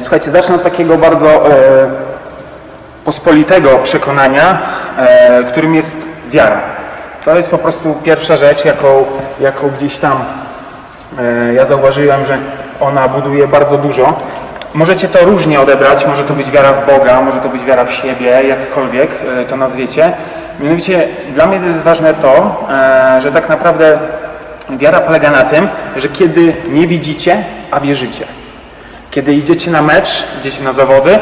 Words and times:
Słuchajcie, 0.00 0.30
zacznę 0.30 0.54
od 0.54 0.62
takiego 0.62 0.98
bardzo 0.98 1.44
pospolitego 3.04 3.78
przekonania, 3.78 4.58
którym 5.48 5.74
jest 5.74 5.98
wiara. 6.30 6.60
To 7.24 7.36
jest 7.36 7.50
po 7.50 7.58
prostu 7.58 7.94
pierwsza 8.04 8.36
rzecz, 8.36 8.64
jaką, 8.64 9.04
jaką 9.40 9.70
gdzieś 9.70 9.96
tam 9.96 10.24
ja 11.54 11.66
zauważyłem, 11.66 12.26
że 12.26 12.38
ona 12.80 13.08
buduje 13.08 13.48
bardzo 13.48 13.78
dużo. 13.78 14.14
Możecie 14.74 15.08
to 15.08 15.24
różnie 15.24 15.60
odebrać, 15.60 16.06
może 16.06 16.24
to 16.24 16.34
być 16.34 16.50
wiara 16.50 16.72
w 16.72 16.86
Boga, 16.86 17.20
może 17.20 17.40
to 17.40 17.48
być 17.48 17.64
wiara 17.64 17.84
w 17.84 17.92
siebie, 17.92 18.42
jakkolwiek 18.48 19.10
to 19.48 19.56
nazwiecie. 19.56 20.12
Mianowicie 20.60 21.08
dla 21.34 21.46
mnie 21.46 21.68
jest 21.68 21.84
ważne 21.84 22.14
to, 22.14 22.64
że 23.18 23.32
tak 23.32 23.48
naprawdę 23.48 23.98
wiara 24.70 25.00
polega 25.00 25.30
na 25.30 25.42
tym, 25.42 25.68
że 25.96 26.08
kiedy 26.08 26.54
nie 26.68 26.86
widzicie, 26.86 27.44
a 27.70 27.80
wierzycie. 27.80 28.37
Kiedy 29.10 29.34
idziecie 29.34 29.70
na 29.70 29.82
mecz, 29.82 30.24
idziecie 30.40 30.64
na 30.64 30.72
zawody, 30.72 31.18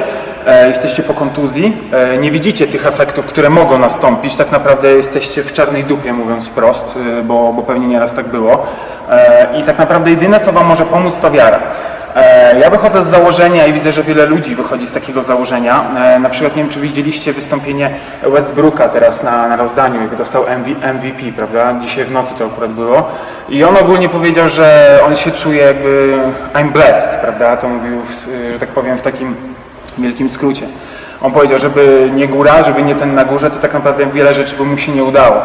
e, 0.46 0.68
jesteście 0.68 1.02
po 1.02 1.14
kontuzji, 1.14 1.76
e, 1.92 2.18
nie 2.18 2.30
widzicie 2.30 2.66
tych 2.66 2.86
efektów, 2.86 3.26
które 3.26 3.50
mogą 3.50 3.78
nastąpić, 3.78 4.36
tak 4.36 4.52
naprawdę 4.52 4.92
jesteście 4.92 5.42
w 5.42 5.52
czarnej 5.52 5.84
dupie, 5.84 6.12
mówiąc 6.12 6.48
wprost, 6.48 6.98
e, 7.18 7.22
bo, 7.22 7.52
bo 7.52 7.62
pewnie 7.62 7.86
nieraz 7.86 8.14
tak 8.14 8.26
było. 8.26 8.66
I 9.60 9.62
tak 9.62 9.78
naprawdę 9.78 10.10
jedyne, 10.10 10.40
co 10.40 10.52
Wam 10.52 10.66
może 10.66 10.86
pomóc, 10.86 11.14
to 11.20 11.30
wiara. 11.30 11.58
E, 12.16 12.58
ja 12.60 12.70
wychodzę 12.70 13.02
z 13.02 13.06
założenia 13.06 13.66
i 13.66 13.72
widzę, 13.72 13.92
że 13.92 14.02
wiele 14.02 14.26
ludzi 14.26 14.54
wychodzi 14.54 14.86
z 14.86 14.92
takiego 14.92 15.22
założenia. 15.22 15.84
E, 15.96 16.18
na 16.18 16.30
przykład 16.30 16.56
nie 16.56 16.62
wiem, 16.62 16.72
czy 16.72 16.80
widzieliście 16.80 17.32
wystąpienie 17.32 17.90
Westbrooka 18.22 18.88
teraz 18.88 19.22
na, 19.22 19.48
na 19.48 19.56
rozdaniu, 19.56 20.00
jak 20.00 20.16
dostał 20.16 20.44
MVP, 20.94 21.32
prawda? 21.36 21.74
Dzisiaj 21.82 22.04
w 22.04 22.10
nocy 22.10 22.34
to 22.38 22.46
akurat 22.46 22.70
było. 22.70 23.08
I 23.48 23.64
on 23.64 23.76
ogólnie 23.76 24.08
powiedział, 24.08 24.48
że 24.48 24.98
on 25.06 25.16
się 25.16 25.30
czuje 25.30 25.62
jakby 25.62 26.18
I'm 26.54 26.72
blessed, 26.72 27.20
prawda? 27.20 27.56
To 27.56 27.68
mówił, 27.68 28.00
że 28.52 28.58
tak 28.58 28.68
powiem, 28.68 28.98
w 28.98 29.02
takim 29.02 29.36
wielkim 29.98 30.30
skrócie. 30.30 30.66
On 31.22 31.32
powiedział, 31.32 31.58
żeby 31.58 32.10
nie 32.14 32.28
góra, 32.28 32.64
żeby 32.64 32.82
nie 32.82 32.94
ten 32.94 33.14
na 33.14 33.24
górze, 33.24 33.50
to 33.50 33.58
tak 33.58 33.74
naprawdę 33.74 34.06
wiele 34.06 34.34
rzeczy 34.34 34.56
by 34.56 34.64
mu 34.64 34.78
się 34.78 34.92
nie 34.92 35.04
udało. 35.04 35.42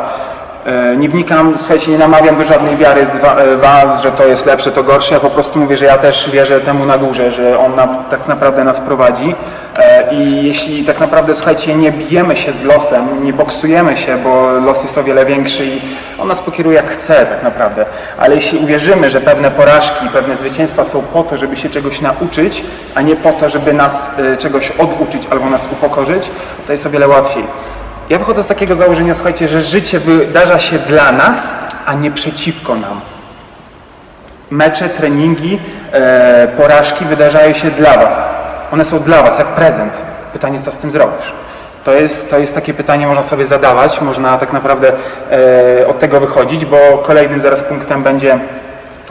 E, 0.66 0.96
nie 0.98 1.10
wnikam, 1.10 1.54
słuchajcie, 1.58 1.92
nie 1.92 1.98
namawiam 1.98 2.38
do 2.38 2.44
żadnej 2.44 2.78
wiary 2.78 3.06
z 3.06 3.24
e, 3.24 3.58
Was, 3.58 4.02
że 4.02 4.12
to 4.12 4.28
jest 4.28 4.46
lepsze, 4.46 4.72
to 4.72 4.84
gorsze. 4.84 5.14
Ja 5.14 5.20
po 5.20 5.30
prostu 5.30 5.60
mówię, 5.60 5.78
że 5.78 5.86
ja 5.86 5.98
też 5.98 6.30
wierzę 6.30 6.60
temu 6.60 6.86
na 6.86 6.98
górze, 6.98 7.32
że 7.32 7.60
On 7.60 7.76
na, 7.76 7.88
tak 7.88 8.28
naprawdę 8.28 8.64
nas 8.64 8.80
prowadzi. 8.80 9.36
E, 9.78 10.14
I 10.14 10.46
jeśli 10.46 10.86
tak 10.86 11.00
naprawdę, 11.00 11.36
słuchajcie, 11.36 11.76
nie 11.76 11.92
bijemy 11.92 12.36
się 12.36 12.52
z 12.52 12.64
losem, 12.64 13.24
nie 13.24 13.34
boksujemy 13.34 13.98
się, 13.98 14.18
bo 14.18 14.52
los 14.52 14.84
jest 14.84 14.98
o 14.98 15.04
wiele 15.04 15.26
większy 15.26 15.66
i 15.66 15.82
On 16.20 16.28
nas 16.28 16.42
pokieruje 16.42 16.76
jak 16.76 16.92
chce 16.92 17.26
tak 17.26 17.44
naprawdę. 17.44 17.86
Ale 18.18 18.36
jeśli 18.36 18.60
uwierzymy, 18.60 19.10
że 19.10 19.22
pewne 19.22 19.52
porażki, 19.52 20.10
pewne 20.14 20.38
zwycięstwa 20.38 20.86
są 20.86 21.02
po 21.02 21.24
to, 21.24 21.38
żeby 21.38 21.58
się 21.58 21.70
czegoś 21.70 22.02
nauczyć, 22.02 22.64
a 22.96 23.02
nie 23.02 23.16
po 23.16 23.32
to, 23.32 23.50
żeby 23.50 23.74
nas 23.74 24.12
czegoś 24.40 24.72
oduczyć 24.72 25.28
albo 25.32 25.50
nas 25.50 25.68
upokorzyć, 25.72 26.32
to 26.68 26.72
jest 26.72 26.86
o 26.86 26.90
wiele 26.90 27.08
łatwiej. 27.08 27.44
Ja 28.10 28.20
wychodzę 28.20 28.44
z 28.44 28.48
takiego 28.48 28.76
założenia, 28.76 29.14
słuchajcie, 29.14 29.48
że 29.48 29.62
życie 29.62 30.00
wydarza 30.00 30.60
się 30.60 30.80
dla 30.80 31.12
nas, 31.12 31.56
a 31.86 31.94
nie 31.94 32.12
przeciwko 32.12 32.76
nam. 32.76 33.02
Mecze, 34.50 34.90
treningi, 34.90 35.60
e, 35.92 36.48
porażki 36.58 37.06
wydarzają 37.06 37.54
się 37.54 37.72
dla 37.72 37.98
was. 37.98 38.36
One 38.72 38.86
są 38.86 39.00
dla 39.00 39.24
was, 39.24 39.40
jak 39.40 39.48
prezent. 39.48 39.94
Pytanie, 40.34 40.60
co 40.60 40.72
z 40.72 40.78
tym 40.78 40.92
zrobisz? 40.92 41.32
To 41.84 41.94
jest, 41.94 42.30
to 42.30 42.40
jest 42.40 42.56
takie 42.56 42.74
pytanie, 42.74 43.08
można 43.08 43.24
sobie 43.24 43.46
zadawać, 43.46 44.02
można 44.02 44.38
tak 44.38 44.54
naprawdę 44.54 44.92
e, 45.82 45.88
od 45.88 46.00
tego 46.00 46.20
wychodzić, 46.20 46.66
bo 46.66 46.78
kolejnym 46.98 47.42
zaraz 47.42 47.64
punktem 47.64 48.04
będzie 48.04 48.40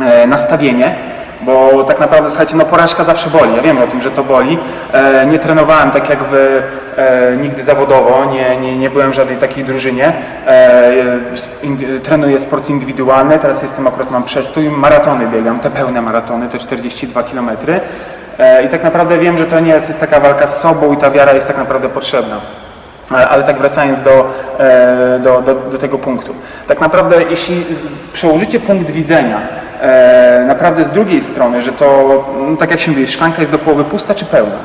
e, 0.01 0.27
nastawienie. 0.27 0.97
Bo 1.43 1.85
tak 1.85 2.01
naprawdę, 2.01 2.31
słuchajcie, 2.31 2.57
no 2.57 2.65
porażka 2.65 3.05
zawsze 3.05 3.31
boli. 3.31 3.57
Ja 3.57 3.63
wiem 3.63 3.79
o 3.79 3.87
tym, 3.87 4.03
że 4.03 4.11
to 4.11 4.25
boli. 4.25 4.59
E, 4.93 5.27
nie 5.27 5.39
trenowałem 5.39 5.91
tak 5.91 6.11
jak 6.11 6.23
wy 6.23 6.63
e, 6.97 7.37
nigdy 7.37 7.63
zawodowo, 7.63 8.25
nie, 8.25 8.57
nie, 8.57 8.79
nie 8.79 8.91
byłem 8.91 9.11
w 9.11 9.15
żadnej 9.15 9.37
takiej 9.37 9.65
drużynie. 9.65 10.13
E, 10.47 10.93
in, 11.63 12.01
trenuję 12.03 12.41
sport 12.41 12.71
indywidualny, 12.71 13.39
teraz 13.39 13.63
jestem 13.63 13.87
akurat 13.87 14.11
mam 14.11 14.25
przestój, 14.25 14.71
maratony 14.71 15.27
biegam, 15.27 15.61
te 15.61 15.71
pełne 15.71 16.03
maratony, 16.03 16.49
te 16.49 16.59
42 16.59 17.23
km. 17.23 17.51
E, 18.39 18.65
I 18.65 18.69
tak 18.69 18.83
naprawdę 18.85 19.19
wiem, 19.19 19.39
że 19.39 19.47
to 19.47 19.61
nie 19.61 19.73
jest, 19.73 19.89
jest 19.89 20.01
taka 20.01 20.21
walka 20.21 20.47
z 20.47 20.61
sobą 20.61 20.93
i 20.93 20.97
ta 20.97 21.11
wiara 21.11 21.33
jest 21.33 21.47
tak 21.47 21.59
naprawdę 21.59 21.89
potrzebna. 21.89 22.37
E, 23.13 23.29
ale 23.29 23.43
tak 23.43 23.59
wracając 23.59 24.03
do, 24.03 24.31
e, 24.59 25.19
do, 25.19 25.43
do, 25.43 25.55
do 25.55 25.79
tego 25.79 25.99
punktu. 25.99 26.35
Tak 26.67 26.81
naprawdę, 26.81 27.17
jeśli 27.31 27.65
przełożycie 28.13 28.61
punkt 28.61 28.91
widzenia 28.91 29.41
naprawdę 30.47 30.85
z 30.85 30.91
drugiej 30.91 31.23
strony, 31.23 31.63
że 31.63 31.73
to, 31.73 32.25
no, 32.51 32.57
tak 32.57 32.71
jak 32.71 32.81
się 32.81 32.91
mówi, 32.91 33.09
szklanka 33.09 33.41
jest 33.41 33.53
do 33.53 33.59
połowy 33.59 33.85
pusta 33.85 34.15
czy 34.15 34.25
pełna? 34.25 34.57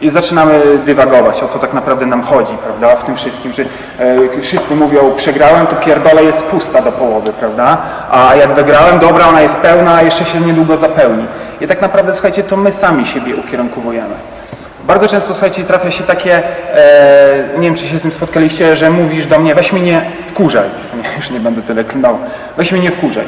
I 0.00 0.10
zaczynamy 0.10 0.60
dywagować, 0.86 1.42
o 1.42 1.48
co 1.48 1.58
tak 1.58 1.72
naprawdę 1.72 2.06
nam 2.06 2.22
chodzi, 2.22 2.52
prawda, 2.64 2.96
w 2.96 3.04
tym 3.04 3.16
wszystkim, 3.16 3.52
że 3.52 3.62
e, 3.62 4.40
wszyscy 4.42 4.74
mówią, 4.74 5.12
przegrałem, 5.16 5.66
to 5.66 5.76
pierdolę 5.76 6.24
jest 6.24 6.46
pusta 6.46 6.82
do 6.82 6.92
połowy, 6.92 7.32
prawda, 7.32 7.78
a 8.10 8.34
jak 8.34 8.54
wygrałem, 8.54 8.98
dobra, 8.98 9.28
ona 9.28 9.40
jest 9.40 9.60
pełna, 9.60 9.94
a 9.94 10.02
jeszcze 10.02 10.24
się 10.24 10.40
niedługo 10.40 10.76
zapełni. 10.76 11.24
I 11.60 11.66
tak 11.66 11.80
naprawdę, 11.80 12.12
słuchajcie, 12.12 12.42
to 12.42 12.56
my 12.56 12.72
sami 12.72 13.06
siebie 13.06 13.36
ukierunkowujemy. 13.36 14.14
Bardzo 14.86 15.08
często, 15.08 15.32
słuchajcie, 15.32 15.64
trafia 15.64 15.90
się 15.90 16.04
takie, 16.04 16.42
e, 16.74 17.48
nie 17.58 17.62
wiem, 17.62 17.74
czy 17.74 17.86
się 17.86 17.98
z 17.98 18.02
tym 18.02 18.12
spotkaliście, 18.12 18.76
że 18.76 18.90
mówisz 18.90 19.26
do 19.26 19.38
mnie, 19.38 19.54
weź 19.54 19.72
mnie 19.72 19.82
nie 19.82 20.02
wkurzaj, 20.26 20.68
już 21.16 21.30
nie 21.30 21.40
będę 21.40 21.62
tyle 21.62 21.84
klnął, 21.84 22.18
weź 22.56 22.72
mnie 22.72 22.80
nie 22.80 22.90
wkurzaj 22.90 23.24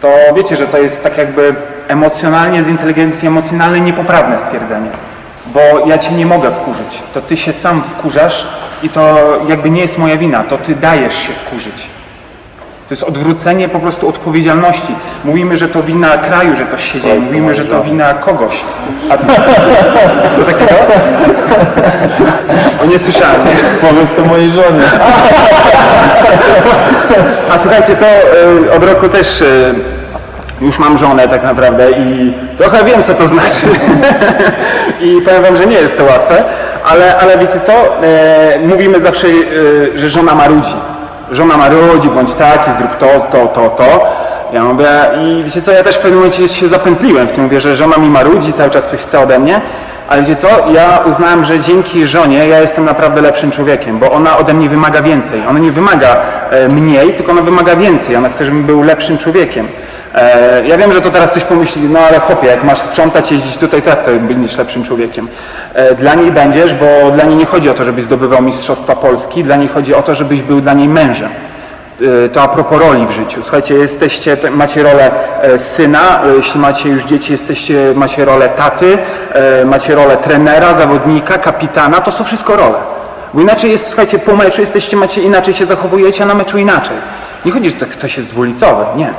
to 0.00 0.08
wiecie, 0.36 0.56
że 0.56 0.66
to 0.66 0.78
jest 0.78 1.02
tak 1.02 1.18
jakby 1.18 1.54
emocjonalnie, 1.88 2.62
z 2.62 2.68
inteligencji 2.68 3.28
emocjonalnej 3.28 3.82
niepoprawne 3.82 4.38
stwierdzenie. 4.38 4.90
Bo 5.46 5.86
ja 5.86 5.98
cię 5.98 6.12
nie 6.12 6.26
mogę 6.26 6.52
wkurzyć. 6.52 7.02
To 7.14 7.20
ty 7.20 7.36
się 7.36 7.52
sam 7.52 7.82
wkurzasz 7.82 8.46
i 8.82 8.88
to 8.88 9.16
jakby 9.48 9.70
nie 9.70 9.80
jest 9.80 9.98
moja 9.98 10.16
wina. 10.16 10.44
To 10.44 10.58
ty 10.58 10.74
dajesz 10.74 11.14
się 11.14 11.32
wkurzyć. 11.32 11.99
To 12.90 12.94
jest 12.94 13.02
odwrócenie 13.02 13.68
po 13.68 13.80
prostu 13.80 14.08
odpowiedzialności. 14.08 14.94
Mówimy, 15.24 15.56
że 15.56 15.68
to 15.68 15.82
wina 15.82 16.08
kraju, 16.08 16.56
że 16.56 16.66
coś 16.66 16.92
się 16.92 17.00
dzieje. 17.00 17.20
Mówimy, 17.20 17.54
że 17.54 17.64
to 17.64 17.82
wina 17.82 18.14
kogoś. 18.14 18.64
A 19.10 19.16
to 20.36 20.44
takiego? 20.44 20.74
O 22.82 22.86
nie 22.86 22.98
słyszałem. 22.98 23.40
Powiedz 23.80 24.10
to 24.16 24.24
mojej 24.24 24.50
żonie. 24.50 24.84
A 27.54 27.58
słuchajcie, 27.58 27.96
to 27.96 28.06
y, 28.66 28.72
od 28.72 28.84
roku 28.84 29.08
też 29.08 29.40
y, 29.40 29.74
już 30.60 30.78
mam 30.78 30.98
żonę 30.98 31.28
tak 31.28 31.42
naprawdę 31.42 31.90
i 31.90 32.34
trochę 32.56 32.84
wiem, 32.84 33.02
co 33.02 33.14
to 33.14 33.28
znaczy. 33.28 33.66
I 35.06 35.22
powiem 35.24 35.42
wam, 35.42 35.56
że 35.56 35.66
nie 35.66 35.76
jest 35.76 35.96
to 35.96 36.04
łatwe, 36.04 36.44
ale, 36.84 37.16
ale 37.16 37.38
wiecie 37.38 37.60
co? 37.60 37.72
E, 37.72 38.58
mówimy 38.58 39.00
zawsze, 39.00 39.26
że 39.94 40.10
żona 40.10 40.34
marudzi. 40.34 40.74
Żona 41.30 41.56
marudzi, 41.56 42.08
bądź 42.08 42.34
taki, 42.34 42.72
zrób 42.72 42.96
to, 42.98 43.06
to, 43.32 43.46
to, 43.46 43.68
to. 43.68 44.06
Ja 44.52 44.64
mówię, 44.64 44.86
i 45.20 45.44
wiecie 45.44 45.62
co, 45.62 45.72
ja 45.72 45.82
też 45.82 45.96
w 45.96 45.98
pewnym 45.98 46.18
momencie 46.18 46.48
się 46.48 46.68
zapętliłem 46.68 47.28
w 47.28 47.32
tym, 47.32 47.44
mówię, 47.44 47.60
że 47.60 47.76
żona 47.76 47.96
mi 47.96 48.10
marudzi, 48.10 48.52
cały 48.52 48.70
czas 48.70 48.90
coś 48.90 49.00
chce 49.00 49.20
ode 49.20 49.38
mnie, 49.38 49.60
ale 50.08 50.22
wiecie 50.22 50.36
co, 50.36 50.48
ja 50.48 51.00
uznałem, 51.08 51.44
że 51.44 51.60
dzięki 51.60 52.06
żonie 52.06 52.48
ja 52.48 52.60
jestem 52.60 52.84
naprawdę 52.84 53.20
lepszym 53.20 53.50
człowiekiem, 53.50 53.98
bo 53.98 54.12
ona 54.12 54.38
ode 54.38 54.54
mnie 54.54 54.68
wymaga 54.68 55.02
więcej. 55.02 55.42
Ona 55.48 55.58
nie 55.58 55.72
wymaga 55.72 56.16
e, 56.50 56.68
mniej, 56.68 57.14
tylko 57.14 57.32
ona 57.32 57.42
wymaga 57.42 57.76
więcej. 57.76 58.16
Ona 58.16 58.28
chce, 58.28 58.44
żebym 58.44 58.64
był 58.64 58.82
lepszym 58.82 59.18
człowiekiem. 59.18 59.68
E, 60.14 60.66
ja 60.66 60.76
wiem, 60.76 60.92
że 60.92 61.00
to 61.00 61.10
teraz 61.10 61.30
ktoś 61.30 61.44
pomyśli, 61.44 61.82
no 61.82 62.00
ale 62.00 62.20
chłopie, 62.20 62.46
jak 62.46 62.64
masz 62.64 62.78
sprzątać, 62.78 63.32
jeździć 63.32 63.56
tutaj, 63.56 63.82
tak, 63.82 64.02
to 64.02 64.10
będziesz 64.20 64.58
lepszym 64.58 64.84
człowiekiem. 64.84 65.28
E, 65.74 65.94
dla 65.94 66.14
niej 66.14 66.32
będziesz, 66.32 66.74
bo 66.74 67.10
dla 67.10 67.24
niej 67.24 67.36
nie 67.36 67.46
chodzi 67.46 67.70
o 67.70 67.74
to, 67.74 67.84
żebyś 67.84 68.04
zdobywał 68.04 68.42
Mistrzostwa 68.42 68.96
Polski, 68.96 69.44
dla 69.44 69.56
niej 69.56 69.68
chodzi 69.68 69.94
o 69.94 70.02
to, 70.02 70.14
żebyś 70.14 70.42
był 70.42 70.60
dla 70.60 70.72
niej 70.72 70.88
mężem. 70.88 71.30
E, 72.24 72.28
to 72.28 72.42
a 72.42 72.48
propos 72.48 72.80
roli 72.80 73.06
w 73.06 73.10
życiu. 73.10 73.42
Słuchajcie, 73.42 73.74
jesteście, 73.74 74.36
macie 74.50 74.82
rolę 74.82 75.10
syna, 75.58 76.20
jeśli 76.36 76.60
macie 76.60 76.88
już 76.88 77.04
dzieci, 77.04 77.32
jesteście, 77.32 77.92
macie 77.94 78.24
rolę 78.24 78.48
taty, 78.48 78.98
macie 79.64 79.94
rolę 79.94 80.16
trenera, 80.16 80.74
zawodnika, 80.74 81.38
kapitana, 81.38 82.00
to 82.00 82.12
są 82.12 82.24
wszystko 82.24 82.56
role. 82.56 82.78
Bo 83.34 83.40
inaczej 83.40 83.70
jest, 83.70 83.86
słuchajcie, 83.86 84.18
po 84.18 84.36
meczu 84.36 84.60
jesteście, 84.60 84.96
macie 84.96 85.22
inaczej 85.22 85.54
się 85.54 85.66
zachowujecie, 85.66 86.22
a 86.22 86.26
na 86.26 86.34
meczu 86.34 86.58
inaczej. 86.58 86.96
Nie 87.44 87.52
chodzi, 87.52 87.70
że 87.70 87.86
ktoś 87.86 88.16
jest 88.16 88.28
dwulicowy, 88.28 88.84
nie. 88.96 89.10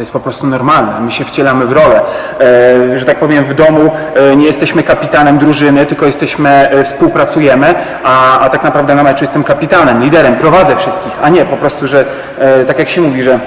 To 0.00 0.02
jest 0.02 0.12
po 0.12 0.20
prostu 0.20 0.46
normalne. 0.46 1.00
My 1.00 1.10
się 1.10 1.24
wcielamy 1.24 1.66
w 1.66 1.72
rolę. 1.72 2.00
E, 2.40 2.98
że 2.98 3.04
tak 3.04 3.18
powiem, 3.18 3.44
w 3.44 3.54
domu 3.54 3.90
e, 4.14 4.36
nie 4.36 4.46
jesteśmy 4.46 4.82
kapitanem 4.82 5.38
drużyny, 5.38 5.86
tylko 5.86 6.06
jesteśmy, 6.06 6.50
e, 6.50 6.84
współpracujemy, 6.84 7.74
a, 8.04 8.40
a 8.40 8.48
tak 8.48 8.62
naprawdę 8.62 8.94
na 8.94 9.02
meczu 9.02 9.24
jestem 9.24 9.44
kapitanem, 9.44 10.02
liderem, 10.02 10.36
prowadzę 10.36 10.76
wszystkich, 10.76 11.12
a 11.22 11.28
nie 11.28 11.44
po 11.44 11.56
prostu, 11.56 11.88
że 11.88 12.04
tak 12.66 12.78
jak 12.78 12.88
się 12.88 13.00
mówi, 13.00 13.22
że 13.22 13.38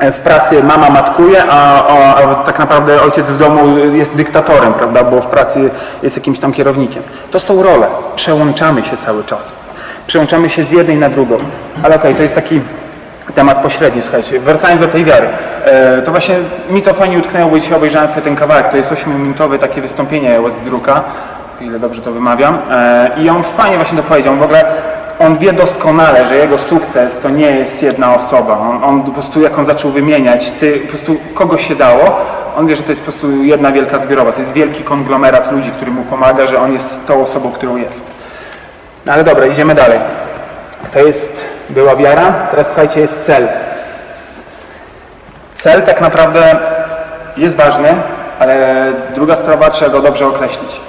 w 0.00 0.18
pracy 0.18 0.62
mama 0.62 0.90
matkuje, 0.90 1.44
a, 1.50 1.84
a, 1.84 2.14
a, 2.14 2.34
tak 2.34 2.58
naprawdę 2.58 3.02
ojciec 3.02 3.30
w 3.30 3.38
domu 3.38 3.78
jest 3.78 4.16
dyktatorem, 4.16 4.74
prawda, 4.74 5.04
bo 5.04 5.20
w 5.20 5.26
pracy 5.26 5.70
jest 6.02 6.16
jakimś 6.16 6.38
tam 6.38 6.52
kierownikiem. 6.52 7.02
To 7.30 7.40
są 7.40 7.62
role. 7.62 7.86
Przełączamy 8.16 8.84
się 8.84 8.96
cały 8.96 9.24
czas. 9.24 9.52
Przełączamy 10.06 10.50
się 10.50 10.64
z 10.64 10.70
jednej 10.70 10.96
na 10.96 11.08
drugą. 11.08 11.38
Ale 11.82 11.96
okej, 11.96 12.10
okay, 12.10 12.14
to 12.14 12.22
jest 12.22 12.34
taki 12.34 12.60
temat 13.34 13.62
pośredni, 13.62 14.02
słuchajcie, 14.02 14.40
wracając 14.40 14.80
do 14.80 14.88
tej 14.88 15.04
wiary, 15.04 15.28
e, 15.64 16.02
to 16.02 16.10
właśnie 16.10 16.34
mi 16.70 16.82
to 16.82 16.94
fajnie 16.94 17.18
utknęło, 17.18 17.50
bo 17.50 17.58
dzisiaj 17.58 17.74
obejrzałem 17.74 18.08
sobie 18.08 18.22
ten 18.22 18.36
kawałek, 18.36 18.68
to 18.68 18.76
jest 18.76 18.90
8-minutowe 18.90 19.58
takie 19.58 19.80
wystąpienie 19.80 20.40
Westbrooka, 20.40 21.04
o 21.60 21.64
ile 21.64 21.78
dobrze 21.78 22.02
to 22.02 22.12
wymawiam, 22.12 22.58
e, 22.70 23.10
i 23.22 23.30
on 23.30 23.42
fajnie 23.42 23.76
właśnie 23.76 23.98
to 23.98 24.04
powiedział, 24.04 24.36
w 24.36 24.42
ogóle 24.42 24.64
on 25.18 25.38
wie 25.38 25.52
doskonale, 25.52 26.26
że 26.26 26.36
jego 26.36 26.58
sukces 26.58 27.18
to 27.18 27.30
nie 27.30 27.50
jest 27.50 27.82
jedna 27.82 28.14
osoba, 28.14 28.58
on, 28.58 28.84
on 28.84 29.02
po 29.02 29.10
prostu 29.10 29.42
jak 29.42 29.58
on 29.58 29.64
zaczął 29.64 29.90
wymieniać, 29.90 30.50
ty, 30.50 30.80
po 30.80 30.88
prostu 30.88 31.16
kogo 31.34 31.58
się 31.58 31.76
dało, 31.76 32.20
on 32.56 32.66
wie, 32.66 32.76
że 32.76 32.82
to 32.82 32.92
jest 32.92 33.02
po 33.02 33.10
prostu 33.10 33.42
jedna 33.42 33.72
wielka 33.72 33.98
zbiorowa, 33.98 34.32
to 34.32 34.40
jest 34.40 34.52
wielki 34.52 34.84
konglomerat 34.84 35.52
ludzi, 35.52 35.70
który 35.70 35.90
mu 35.90 36.02
pomaga, 36.02 36.46
że 36.46 36.60
on 36.60 36.72
jest 36.72 37.06
tą 37.06 37.22
osobą, 37.22 37.52
którą 37.52 37.76
jest. 37.76 38.04
No 39.06 39.12
ale 39.12 39.24
dobra, 39.24 39.46
idziemy 39.46 39.74
dalej. 39.74 39.98
To 40.92 40.98
jest, 40.98 41.44
była 41.70 41.96
wiara, 41.96 42.32
teraz 42.50 42.66
słuchajcie, 42.66 43.00
jest 43.00 43.24
cel. 43.24 43.48
Cel 45.54 45.82
tak 45.82 46.00
naprawdę 46.00 46.56
jest 47.36 47.56
ważny, 47.56 47.94
ale 48.38 48.92
druga 49.14 49.36
sprawa, 49.36 49.70
trzeba 49.70 49.90
go 49.90 50.00
dobrze 50.00 50.26
określić. 50.26 50.80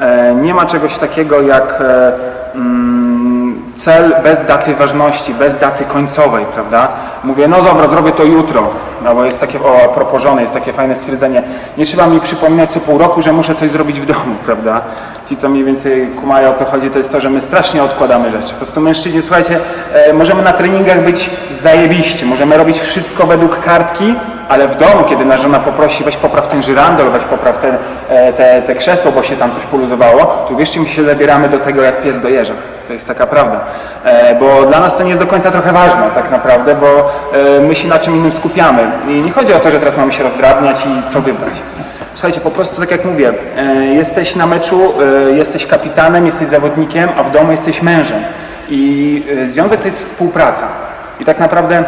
E, 0.00 0.34
Nie 0.34 0.54
ma 0.54 0.66
czegoś 0.66 0.98
takiego 0.98 1.40
jak 1.42 1.80
e, 1.80 2.12
mm, 2.54 3.05
cel 3.76 4.14
bez 4.22 4.46
daty 4.46 4.74
ważności, 4.74 5.34
bez 5.34 5.58
daty 5.58 5.84
końcowej, 5.84 6.44
prawda? 6.54 6.88
Mówię, 7.24 7.48
no 7.48 7.62
dobra, 7.62 7.88
zrobię 7.88 8.12
to 8.12 8.24
jutro, 8.24 8.70
no 9.04 9.14
bo 9.14 9.24
jest 9.24 9.40
takie, 9.40 9.58
o, 9.60 9.88
propos 9.94 10.22
jest 10.40 10.52
takie 10.52 10.72
fajne 10.72 10.96
stwierdzenie, 10.96 11.42
nie 11.78 11.86
trzeba 11.86 12.06
mi 12.06 12.20
przypominać 12.20 12.70
co 12.70 12.80
pół 12.80 12.98
roku, 12.98 13.22
że 13.22 13.32
muszę 13.32 13.54
coś 13.54 13.70
zrobić 13.70 14.00
w 14.00 14.06
domu, 14.06 14.36
prawda? 14.46 14.80
Ci, 15.26 15.36
co 15.36 15.48
mniej 15.48 15.64
więcej 15.64 16.08
kumają 16.20 16.50
o 16.50 16.54
co 16.54 16.64
chodzi, 16.64 16.90
to 16.90 16.98
jest 16.98 17.12
to, 17.12 17.20
że 17.20 17.30
my 17.30 17.40
strasznie 17.40 17.82
odkładamy 17.82 18.30
rzeczy. 18.30 18.50
Po 18.50 18.56
prostu 18.56 18.80
mężczyźni, 18.80 19.22
słuchajcie, 19.22 19.60
e, 19.92 20.12
możemy 20.12 20.42
na 20.42 20.52
treningach 20.52 21.04
być 21.04 21.30
zajebiście, 21.62 22.26
możemy 22.26 22.56
robić 22.56 22.80
wszystko 22.80 23.26
według 23.26 23.60
kartki, 23.60 24.14
ale 24.48 24.68
w 24.68 24.76
domu, 24.76 25.04
kiedy 25.08 25.24
nasza 25.24 25.42
żona 25.42 25.58
poprosi, 25.58 26.04
weź 26.04 26.16
popraw 26.16 26.48
ten 26.48 26.62
żyrandol, 26.62 27.10
weź 27.10 27.22
popraw 27.24 27.58
te, 27.58 27.68
e, 28.08 28.32
te, 28.32 28.62
te 28.62 28.74
krzesło, 28.74 29.12
bo 29.12 29.22
się 29.22 29.36
tam 29.36 29.52
coś 29.54 29.64
poluzowało, 29.64 30.46
to 30.48 30.56
wierzcie 30.56 30.80
mi 30.80 30.88
się 30.88 31.04
zabieramy 31.04 31.48
do 31.48 31.58
tego 31.58 31.82
jak 31.82 32.02
pies 32.02 32.20
do 32.20 32.28
jeża. 32.28 32.52
To 32.86 32.92
jest 32.92 33.06
taka 33.06 33.26
prawda. 33.26 33.60
E, 34.04 34.34
Bo 34.34 34.66
dla 34.66 34.80
nas 34.80 34.96
to 34.96 35.02
nie 35.02 35.08
jest 35.08 35.20
do 35.20 35.26
końca 35.26 35.50
trochę 35.50 35.72
ważne 35.72 36.02
tak 36.14 36.30
naprawdę, 36.30 36.74
bo 36.74 36.86
e, 37.56 37.60
my 37.60 37.74
się 37.74 37.88
na 37.88 37.98
czym 37.98 38.16
innym 38.16 38.32
skupiamy. 38.32 38.82
I 39.08 39.22
nie 39.22 39.32
chodzi 39.32 39.54
o 39.54 39.58
to, 39.58 39.70
że 39.70 39.78
teraz 39.78 39.96
mamy 39.96 40.12
się 40.12 40.22
rozdrabniać 40.22 40.76
i 40.86 41.12
co 41.12 41.20
wybrać. 41.20 41.54
Słuchajcie, 42.14 42.40
po 42.40 42.50
prostu 42.50 42.80
tak 42.80 42.90
jak 42.90 43.04
mówię, 43.04 43.32
jesteś 43.92 44.36
na 44.36 44.46
meczu, 44.46 44.92
jesteś 45.34 45.66
kapitanem, 45.66 46.26
jesteś 46.26 46.48
zawodnikiem, 46.48 47.08
a 47.16 47.22
w 47.22 47.30
domu 47.30 47.50
jesteś 47.52 47.82
mężem. 47.82 48.22
I 48.68 49.22
związek 49.46 49.80
to 49.80 49.86
jest 49.86 50.00
współpraca. 50.00 50.66
I 51.20 51.24
tak 51.24 51.38
naprawdę 51.38 51.84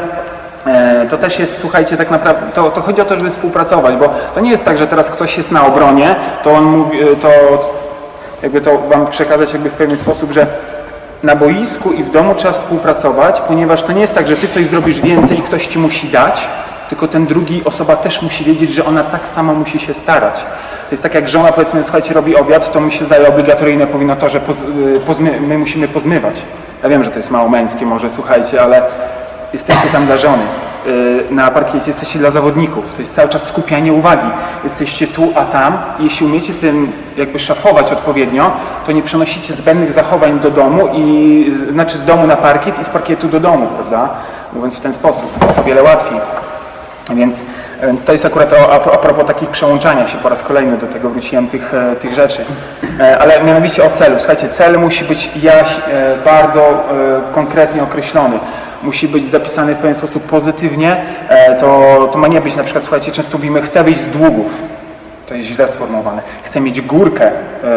To 1.10 1.18
też 1.18 1.38
jest, 1.38 1.58
słuchajcie, 1.58 1.96
tak 1.96 2.10
naprawdę, 2.10 2.52
to, 2.54 2.70
to 2.70 2.80
chodzi 2.80 3.00
o 3.00 3.04
to, 3.04 3.16
żeby 3.16 3.30
współpracować, 3.30 3.96
bo 3.96 4.08
to 4.34 4.40
nie 4.40 4.50
jest 4.50 4.64
tak, 4.64 4.78
że 4.78 4.86
teraz 4.86 5.10
ktoś 5.10 5.36
jest 5.36 5.52
na 5.52 5.66
obronie, 5.66 6.16
to 6.44 6.52
on 6.52 6.64
mówi, 6.64 7.00
e, 7.00 7.16
to 7.16 7.28
jakby 8.42 8.60
to 8.60 8.78
wam 8.78 9.06
przekazać 9.06 9.52
jakby 9.52 9.70
w 9.70 9.74
pewien 9.74 9.96
sposób, 9.96 10.32
że 10.32 10.46
na 11.22 11.36
boisku 11.36 11.92
i 11.92 12.02
w 12.02 12.10
domu 12.10 12.34
trzeba 12.34 12.54
współpracować, 12.54 13.40
ponieważ 13.40 13.82
to 13.82 13.92
nie 13.92 14.00
jest 14.00 14.14
tak, 14.14 14.28
że 14.28 14.36
ty 14.36 14.48
coś 14.48 14.66
zrobisz 14.66 15.00
więcej 15.00 15.38
i 15.38 15.42
ktoś 15.42 15.66
ci 15.66 15.78
musi 15.78 16.08
dać, 16.08 16.48
tylko 16.88 17.08
ten 17.08 17.26
drugi 17.26 17.62
osoba 17.64 17.96
też 17.96 18.22
musi 18.22 18.44
wiedzieć, 18.44 18.70
że 18.70 18.84
ona 18.84 19.04
tak 19.04 19.28
samo 19.28 19.54
musi 19.54 19.78
się 19.78 19.94
starać. 19.94 20.34
To 20.88 20.90
jest 20.90 21.02
tak 21.02 21.14
jak 21.14 21.28
żona 21.28 21.52
powiedzmy, 21.52 21.82
słuchajcie, 21.82 22.14
robi 22.14 22.36
obiad, 22.36 22.72
to 22.72 22.80
mi 22.80 22.92
się 22.92 23.04
zdaje 23.04 23.28
obligatoryjne 23.28 23.86
powinno 23.86 24.16
to, 24.16 24.28
że 24.28 24.40
pozmy, 25.06 25.40
my 25.40 25.58
musimy 25.58 25.88
pozmywać. 25.88 26.42
Ja 26.82 26.88
wiem, 26.88 27.04
że 27.04 27.10
to 27.10 27.16
jest 27.16 27.30
mało 27.30 27.48
męskie 27.48 27.86
może, 27.86 28.10
słuchajcie, 28.10 28.62
ale 28.62 28.82
jesteście 29.52 29.88
tam 29.92 30.06
dla 30.06 30.16
żony. 30.16 30.42
Y, 30.86 31.24
Na 31.30 31.50
parkiecie 31.50 31.86
jesteście 31.90 32.18
dla 32.18 32.30
zawodników. 32.30 32.92
To 32.94 33.00
jest 33.00 33.14
cały 33.14 33.28
czas 33.28 33.42
skupianie 33.46 33.92
uwagi. 33.92 34.26
Jesteście 34.64 35.06
tu, 35.06 35.32
a 35.36 35.44
tam. 35.44 35.78
Jeśli 35.98 36.26
umiecie 36.26 36.54
tym 36.54 36.92
jakby 37.16 37.38
szafować 37.38 37.92
odpowiednio, 37.92 38.50
to 38.86 38.92
nie 38.92 39.02
przenosicie 39.02 39.54
zbędnych 39.54 39.92
zachowań 39.92 40.40
do 40.40 40.50
domu 40.50 40.88
i 40.94 41.54
znaczy 41.72 41.98
z 41.98 42.04
domu 42.04 42.26
na 42.26 42.36
parkiet 42.36 42.78
i 42.78 42.84
z 42.84 42.88
parkietu 42.88 43.28
do 43.28 43.40
domu, 43.40 43.66
prawda? 43.66 44.08
Mówiąc 44.52 44.76
w 44.76 44.80
ten 44.80 44.92
sposób. 44.92 45.38
To 45.38 45.46
jest 45.46 45.58
o 45.58 45.62
wiele 45.62 45.82
łatwiej. 45.82 46.18
Więc, 47.14 47.44
więc 47.82 48.04
to 48.04 48.12
jest 48.12 48.24
akurat 48.26 48.52
o, 48.52 48.72
a, 48.72 48.98
propos 48.98 49.26
takich 49.26 49.48
przełączania 49.48 50.08
się, 50.08 50.18
po 50.18 50.28
raz 50.28 50.42
kolejny 50.42 50.76
do 50.76 50.86
tego 50.86 51.10
wróciłem 51.10 51.48
tych, 51.48 51.74
e, 51.74 51.96
tych 51.96 52.14
rzeczy. 52.14 52.44
E, 53.00 53.18
Ale 53.18 53.44
mianowicie 53.44 53.84
o 53.84 53.90
celu. 53.90 54.14
Słuchajcie, 54.18 54.48
cel 54.48 54.78
musi 54.78 55.04
być 55.04 55.30
jaś, 55.42 55.76
e, 55.76 55.78
bardzo 56.24 56.60
konkretnie 57.34 57.82
określony. 57.82 58.38
Musi 58.82 59.08
być 59.08 59.26
zapisany 59.30 59.74
w 59.74 59.78
pewien 59.78 59.94
sposób 59.94 60.22
pozytywnie. 60.22 60.96
E, 61.28 61.56
To, 61.56 62.08
to 62.12 62.18
ma 62.18 62.28
nie 62.28 62.40
być 62.40 62.56
na 62.56 62.62
przykład, 62.64 62.84
słuchajcie, 62.84 63.12
często 63.12 63.38
mówimy, 63.38 63.62
chcę 63.62 63.84
wyjść 63.84 64.00
z 64.00 64.10
długów. 64.10 64.62
To 65.28 65.34
jest 65.34 65.48
źle 65.48 65.68
sformułowane. 65.68 66.22
Chcę 66.42 66.60
mieć 66.60 66.80
górkę 66.80 67.26
e, 67.26 67.32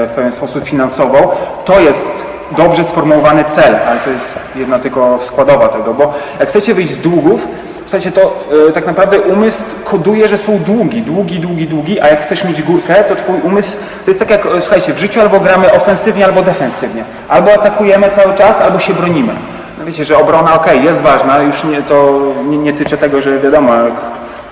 w 0.07 0.12
pewien 0.12 0.31
sposób 0.31 0.63
finansową. 0.63 1.18
To 1.65 1.80
jest 1.80 2.25
dobrze 2.57 2.83
sformułowany 2.83 3.44
cel, 3.44 3.75
ale 3.88 4.00
to 4.00 4.09
jest 4.09 4.36
jedna 4.56 4.80
tylko 4.80 5.19
składowa 5.21 5.68
tego, 5.68 5.94
bo 5.94 6.13
jak 6.39 6.50
chcecie 6.50 6.74
wyjść 6.74 6.94
z 6.94 7.00
długów, 7.00 7.48
Słuchajcie, 7.86 8.12
to 8.12 8.36
e, 8.69 8.71
tak 8.71 8.86
naprawdę 8.86 9.19
umysł 9.21 9.63
koduje, 9.83 10.27
że 10.27 10.38
są 10.38 10.57
długi, 10.59 11.01
długi, 11.01 11.39
długi, 11.39 11.68
długi, 11.68 12.00
a 12.00 12.07
jak 12.07 12.21
chcesz 12.25 12.44
mieć 12.44 12.62
górkę, 12.62 13.03
to 13.03 13.15
twój 13.15 13.42
umysł, 13.42 13.77
to 14.06 14.12
jest 14.12 14.19
tak 14.19 14.30
jak, 14.30 14.48
słuchajcie, 14.59 14.94
w 14.94 14.98
życiu 14.98 15.21
albo 15.21 15.39
gramy 15.39 15.74
ofensywnie, 15.74 16.25
albo 16.25 16.42
defensywnie. 16.42 17.03
Albo 17.30 17.53
atakujemy 17.53 18.09
cały 18.09 18.36
czas, 18.36 18.62
albo 18.62 18.80
się 18.80 18.94
bronimy. 18.94 19.33
No 19.81 19.88
wiecie, 19.88 20.06
że 20.06 20.18
obrona, 20.18 20.54
okej, 20.54 20.83
jest 20.83 21.01
ważna, 21.01 21.39
już 21.39 21.63
nie, 21.63 21.81
to 21.81 22.19
nie, 22.50 22.57
nie 22.57 22.74
tyczy 22.74 22.98
tego, 22.98 23.22
że 23.22 23.39
wiadomo, 23.39 23.74
jak 23.74 24.01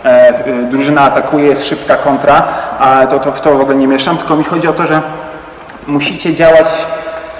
e, 0.04 0.34
drużyna 0.72 1.02
atakuje, 1.02 1.46
jest 1.46 1.66
szybka 1.66 1.96
kontra, 1.96 2.44
a 2.80 3.08
to, 3.08 3.20
to 3.20 3.32
w 3.32 3.42
to 3.42 3.58
w 3.58 3.62
ogóle 3.62 3.78
nie 3.78 3.88
mieszam, 3.88 4.18
tylko 4.18 4.36
mi 4.36 4.44
chodzi 4.44 4.68
o 4.68 4.74
to, 4.74 4.88
że 4.88 5.02
musicie 5.88 6.34
działać 6.34 6.68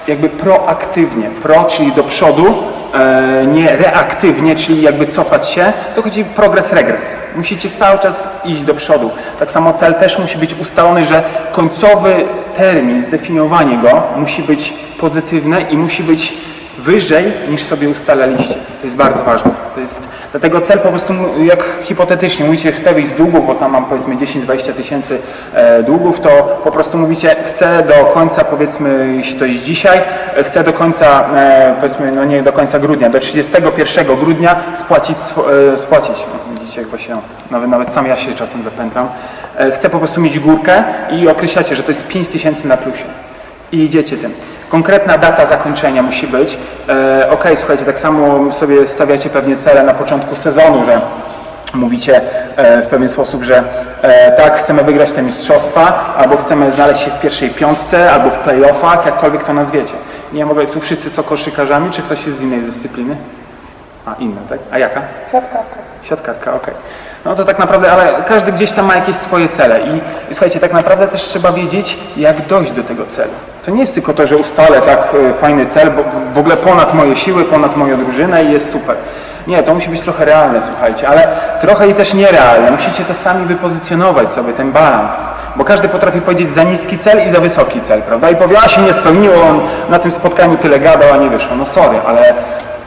jakby 0.08 0.28
proaktywnie. 0.28 1.30
Pro, 1.42 1.64
czyli 1.64 1.92
do 1.92 2.02
przodu, 2.02 2.44
e, 2.94 3.46
nie 3.46 3.76
reaktywnie, 3.76 4.54
czyli 4.54 4.82
jakby 4.82 5.06
cofać 5.06 5.48
się. 5.48 5.72
To 5.94 6.02
chodzi 6.02 6.24
progres, 6.24 6.72
regres. 6.72 7.20
Musicie 7.36 7.70
cały 7.70 7.98
czas 7.98 8.28
iść 8.44 8.62
do 8.62 8.74
przodu. 8.74 9.10
Tak 9.38 9.50
samo 9.50 9.72
cel 9.72 9.94
też 9.94 10.18
musi 10.18 10.38
być 10.38 10.54
ustalony, 10.54 11.04
że 11.04 11.22
końcowy 11.52 12.14
termin, 12.56 13.00
zdefiniowanie 13.00 13.78
go 13.78 14.02
musi 14.16 14.42
być 14.42 14.74
pozytywne 15.00 15.60
i 15.60 15.76
musi 15.76 16.02
być 16.02 16.39
wyżej 16.80 17.32
niż 17.50 17.62
sobie 17.62 17.88
ustalaliście. 17.88 18.54
To 18.54 18.84
jest 18.84 18.96
bardzo 18.96 19.22
ważne. 19.22 19.50
To 19.74 19.80
jest, 19.80 20.02
dlatego 20.30 20.60
cel 20.60 20.78
po 20.78 20.88
prostu, 20.88 21.14
jak 21.42 21.64
hipotetycznie 21.82 22.44
mówicie, 22.44 22.72
chcę 22.72 22.94
wyjść 22.94 23.10
z 23.10 23.14
długów, 23.14 23.46
bo 23.46 23.54
tam 23.54 23.72
mam 23.72 23.84
powiedzmy 23.84 24.16
10-20 24.16 24.72
tysięcy 24.72 25.18
e, 25.54 25.82
długów, 25.82 26.20
to 26.20 26.60
po 26.64 26.72
prostu 26.72 26.98
mówicie, 26.98 27.36
chcę 27.46 27.82
do 27.82 28.04
końca, 28.04 28.44
powiedzmy, 28.44 29.14
jeśli 29.16 29.38
to 29.38 29.44
jest 29.44 29.64
dzisiaj, 29.64 30.00
e, 30.36 30.44
chcę 30.44 30.64
do 30.64 30.72
końca, 30.72 31.24
e, 31.36 31.74
powiedzmy, 31.76 32.12
no 32.12 32.24
nie 32.24 32.42
do 32.42 32.52
końca 32.52 32.78
grudnia, 32.78 33.10
do 33.10 33.18
31 33.18 34.16
grudnia 34.16 34.56
spłacić, 34.74 35.16
spłacić. 35.76 36.16
No, 36.32 36.60
widzicie, 36.60 36.80
jak 36.80 36.90
właśnie, 36.90 37.16
nawet, 37.50 37.70
nawet 37.70 37.92
sam 37.92 38.06
ja 38.06 38.16
się 38.16 38.34
czasem 38.34 38.62
zapętlam. 38.62 39.08
Chcę 39.74 39.90
po 39.90 39.98
prostu 39.98 40.20
mieć 40.20 40.38
górkę 40.38 40.84
i 41.10 41.28
określacie, 41.28 41.76
że 41.76 41.82
to 41.82 41.90
jest 41.90 42.08
5 42.08 42.28
tysięcy 42.28 42.68
na 42.68 42.76
plusie 42.76 43.04
i 43.72 43.84
idziecie 43.84 44.16
tym. 44.16 44.34
Konkretna 44.68 45.18
data 45.18 45.46
zakończenia 45.46 46.02
musi 46.02 46.26
być. 46.26 46.58
E, 46.88 47.30
ok, 47.30 47.44
słuchajcie, 47.56 47.84
tak 47.84 47.98
samo 47.98 48.52
sobie 48.52 48.88
stawiacie 48.88 49.30
pewnie 49.30 49.56
cele 49.56 49.82
na 49.82 49.94
początku 49.94 50.36
sezonu, 50.36 50.84
że 50.84 51.00
mówicie 51.74 52.20
e, 52.56 52.82
w 52.82 52.86
pewien 52.86 53.08
sposób, 53.08 53.42
że 53.42 53.62
e, 54.02 54.32
tak, 54.32 54.56
chcemy 54.56 54.82
wygrać 54.84 55.12
te 55.12 55.22
mistrzostwa, 55.22 56.14
albo 56.16 56.36
chcemy 56.36 56.72
znaleźć 56.72 57.00
się 57.02 57.10
w 57.10 57.20
pierwszej 57.20 57.50
piątce, 57.50 58.10
albo 58.12 58.30
w 58.30 58.38
playoffach, 58.38 59.06
jakkolwiek 59.06 59.44
to 59.44 59.54
nazwiecie. 59.54 59.94
Nie 60.32 60.46
mogę, 60.46 60.66
tu 60.66 60.80
wszyscy 60.80 61.10
są 61.10 61.22
koszykarzami, 61.22 61.90
czy 61.90 62.02
ktoś 62.02 62.26
jest 62.26 62.38
z 62.38 62.42
innej 62.42 62.60
dyscypliny? 62.62 63.16
A, 64.06 64.14
inna, 64.18 64.40
tak? 64.48 64.58
A 64.72 64.78
jaka? 64.78 65.02
Siatkarka. 65.32 65.76
Siatkarka, 66.02 66.54
okej. 66.54 66.74
No 67.24 67.34
to 67.34 67.44
tak 67.44 67.58
naprawdę, 67.58 67.92
ale 67.92 68.12
każdy 68.26 68.52
gdzieś 68.52 68.72
tam 68.72 68.86
ma 68.86 68.94
jakieś 68.94 69.16
swoje 69.16 69.48
cele 69.48 69.80
i, 69.80 69.96
i 70.30 70.34
słuchajcie, 70.34 70.60
tak 70.60 70.72
naprawdę 70.72 71.08
też 71.08 71.22
trzeba 71.22 71.52
wiedzieć, 71.52 71.98
jak 72.16 72.46
dojść 72.46 72.72
do 72.72 72.82
tego 72.82 73.06
celu. 73.06 73.30
To 73.64 73.70
nie 73.70 73.80
jest 73.80 73.94
tylko 73.94 74.12
to, 74.12 74.26
że 74.26 74.36
ustalę 74.36 74.80
tak 74.80 75.08
e, 75.30 75.34
fajny 75.34 75.66
cel, 75.66 75.90
bo 75.90 76.02
w 76.34 76.38
ogóle 76.38 76.56
ponad 76.56 76.94
moje 76.94 77.16
siły, 77.16 77.44
ponad 77.44 77.76
moją 77.76 78.04
drużynę 78.04 78.44
i 78.44 78.52
jest 78.52 78.72
super. 78.72 78.96
Nie, 79.46 79.62
to 79.62 79.74
musi 79.74 79.90
być 79.90 80.00
trochę 80.00 80.24
realne, 80.24 80.62
słuchajcie, 80.62 81.08
ale 81.08 81.28
trochę 81.60 81.88
i 81.88 81.94
też 81.94 82.14
nierealne. 82.14 82.70
Musicie 82.70 83.04
to 83.04 83.14
sami 83.14 83.46
wypozycjonować 83.46 84.32
sobie, 84.32 84.52
ten 84.52 84.72
balans. 84.72 85.14
Bo 85.56 85.64
każdy 85.64 85.88
potrafi 85.88 86.20
powiedzieć 86.20 86.52
za 86.52 86.62
niski 86.62 86.98
cel 86.98 87.26
i 87.26 87.30
za 87.30 87.40
wysoki 87.40 87.80
cel, 87.80 88.02
prawda? 88.02 88.30
I 88.30 88.36
powie, 88.36 88.56
a 88.64 88.68
się 88.68 88.82
nie 88.82 88.92
spełniło, 88.92 89.34
on 89.42 89.60
na 89.88 89.98
tym 89.98 90.12
spotkaniu 90.12 90.56
tyle 90.56 90.80
gadał, 90.80 91.08
a 91.14 91.16
nie 91.16 91.30
wyszło. 91.30 91.56
No 91.56 91.66
sorry, 91.66 91.98
ale 92.06 92.34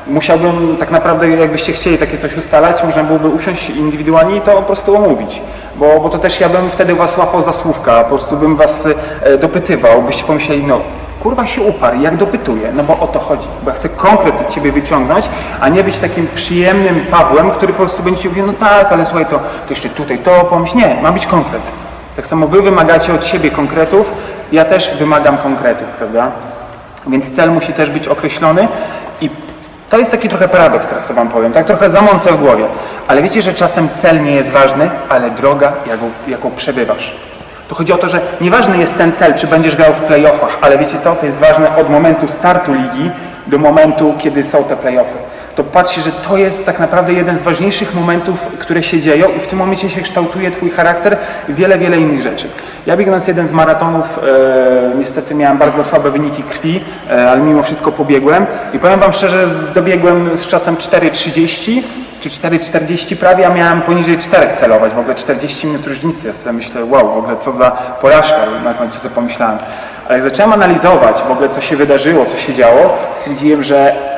musiałbym 0.08 0.78
tak 0.78 0.92
naprawdę, 0.92 1.30
jakbyście 1.30 1.74
chcieli 1.74 1.98
takie 1.98 2.18
coś 2.18 2.38
ustalać, 2.38 2.84
można 2.84 3.04
byłoby 3.04 3.28
usiąść 3.28 3.70
indywidualnie 3.70 4.38
i 4.38 4.42
to 4.42 4.52
po 4.52 4.62
prostu 4.62 4.96
omówić. 4.96 5.42
Bo, 5.76 6.00
bo 6.00 6.10
to 6.10 6.18
też 6.18 6.40
ja 6.40 6.50
bym 6.50 6.70
wtedy 6.70 6.96
was 6.96 7.18
łapał 7.18 7.42
za 7.42 7.54
słówka, 7.54 8.04
po 8.04 8.10
prostu 8.10 8.38
bym 8.38 8.56
was 8.56 8.88
e, 9.22 9.38
dopytywał, 9.38 10.02
byście 10.02 10.24
pomyśleli, 10.24 10.64
no 10.64 10.82
kurwa 11.24 11.48
się 11.48 11.62
uparł, 11.62 12.02
jak 12.02 12.18
dopytuję, 12.18 12.72
no 12.74 12.84
bo 12.84 13.00
o 13.00 13.08
to 13.08 13.20
chodzi, 13.20 13.48
bo 13.64 13.70
ja 13.70 13.76
chcę 13.76 13.90
konkret 13.90 14.42
od 14.42 14.50
Ciebie 14.50 14.72
wyciągnąć, 14.72 15.30
a 15.62 15.70
nie 15.70 15.84
być 15.84 15.98
takim 15.98 16.28
przyjemnym 16.36 17.06
Pawłem, 17.12 17.52
który 17.52 17.74
po 17.74 17.80
prostu 17.80 18.04
będzie 18.04 18.30
mówił, 18.30 18.48
no 18.48 18.54
tak, 18.54 18.92
ale 18.92 19.06
słuchaj, 19.06 19.26
to, 19.26 19.38
to 19.40 19.70
jeszcze 19.70 19.90
tutaj 19.90 20.20
to 20.20 20.32
pomyśl. 20.32 20.78
Nie, 20.78 20.98
ma 21.02 21.12
być 21.12 21.26
konkret. 21.26 21.62
Tak 22.16 22.28
samo 22.28 22.48
Wy 22.48 22.62
wymagacie 22.62 23.14
od 23.14 23.26
siebie 23.26 23.52
konkretów, 23.52 24.14
ja 24.52 24.66
też 24.66 24.98
wymagam 24.98 25.38
konkretów, 25.38 25.88
prawda? 25.88 26.32
Więc 27.08 27.32
cel 27.32 27.52
musi 27.52 27.74
też 27.74 27.90
być 27.90 28.08
określony 28.08 28.68
to 29.94 30.00
jest 30.00 30.12
taki 30.12 30.30
trochę 30.30 30.48
paradoks, 30.48 30.88
teraz 30.88 31.06
co 31.06 31.14
Wam 31.14 31.30
powiem, 31.30 31.54
tak 31.54 31.66
trochę 31.66 31.90
zamącę 31.90 32.32
w 32.32 32.40
głowie. 32.40 32.66
Ale 33.08 33.22
wiecie, 33.22 33.42
że 33.42 33.54
czasem 33.54 33.90
cel 33.90 34.24
nie 34.24 34.32
jest 34.32 34.52
ważny, 34.52 34.90
ale 35.10 35.32
droga, 35.32 35.74
jaką, 35.88 36.12
jaką 36.28 36.52
przebywasz. 36.52 37.16
Tu 37.68 37.76
chodzi 37.76 37.94
o 37.94 37.98
to, 37.98 38.10
że 38.10 38.22
nieważny 38.42 38.78
jest 38.78 38.98
ten 38.98 39.12
cel, 39.12 39.34
czy 39.34 39.48
będziesz 39.48 39.76
grał 39.76 39.94
w 39.94 40.02
playoffach, 40.02 40.58
ale 40.62 40.78
wiecie 40.78 41.00
co, 41.00 41.16
to 41.16 41.26
jest 41.26 41.40
ważne 41.40 41.76
od 41.76 41.90
momentu 41.90 42.28
startu 42.28 42.74
ligi 42.74 43.12
do 43.48 43.58
momentu, 43.58 44.14
kiedy 44.18 44.44
są 44.44 44.64
te 44.64 44.76
playoffy. 44.76 45.18
To 45.56 45.64
patrzcie, 45.64 46.02
że 46.02 46.12
to 46.12 46.38
jest 46.38 46.66
tak 46.66 46.80
naprawdę 46.80 47.14
jeden 47.14 47.38
z 47.38 47.42
ważniejszych 47.42 47.96
momentów, 47.96 48.48
które 48.60 48.84
się 48.84 49.00
dzieją 49.00 49.28
i 49.38 49.40
w 49.40 49.48
tym 49.48 49.60
momencie 49.60 49.90
się 49.90 50.02
kształtuje 50.02 50.52
Twój 50.52 50.70
charakter 50.70 51.18
i 51.50 51.54
wiele, 51.54 51.78
wiele 51.78 51.98
innych 51.98 52.22
rzeczy. 52.22 52.48
Ja 52.86 52.98
biegnąc 52.98 53.28
jeden 53.28 53.48
z 53.48 53.54
maratonów, 53.54 54.20
e, 54.20 54.98
niestety 55.00 55.36
miałem 55.36 55.58
bardzo 55.58 55.84
słabe 55.84 56.12
wyniki 56.12 56.44
krwi, 56.44 56.82
e, 57.10 57.30
ale 57.32 57.42
mimo 57.42 57.64
wszystko 57.64 57.92
pobiegłem 57.92 58.46
i 58.74 58.80
powiem 58.80 59.00
Wam 59.00 59.14
szczerze, 59.14 59.48
dobiegłem 59.76 60.38
z 60.38 60.48
czasem 60.48 60.76
4.30 60.76 61.84
czy 62.22 62.30
4,40 62.30 63.16
prawie, 63.16 63.48
a 63.48 63.50
miałem 63.54 63.82
poniżej 63.82 64.18
4 64.18 64.58
celować, 64.58 64.94
w 64.94 65.00
ogóle 65.00 65.16
40 65.16 65.68
minut 65.68 65.88
różnicy. 65.88 66.28
Ja 66.28 66.34
sobie 66.34 66.54
myślę, 66.54 66.86
wow, 66.86 67.14
w 67.14 67.18
ogóle 67.18 67.38
co 67.38 67.52
za 67.52 67.72
porażka, 68.02 68.38
na 68.64 68.74
końcu 68.74 69.00
sobie 69.00 69.16
pomyślałem. 69.16 69.58
Ale 70.06 70.20
jak 70.20 70.30
zacząłem 70.30 70.54
analizować 70.54 71.22
w 71.28 71.32
ogóle, 71.32 71.50
co 71.50 71.62
się 71.62 71.76
wydarzyło, 71.76 72.26
co 72.26 72.38
się 72.38 72.54
działo, 72.54 72.98
stwierdziłem, 73.14 73.64
że 73.64 74.13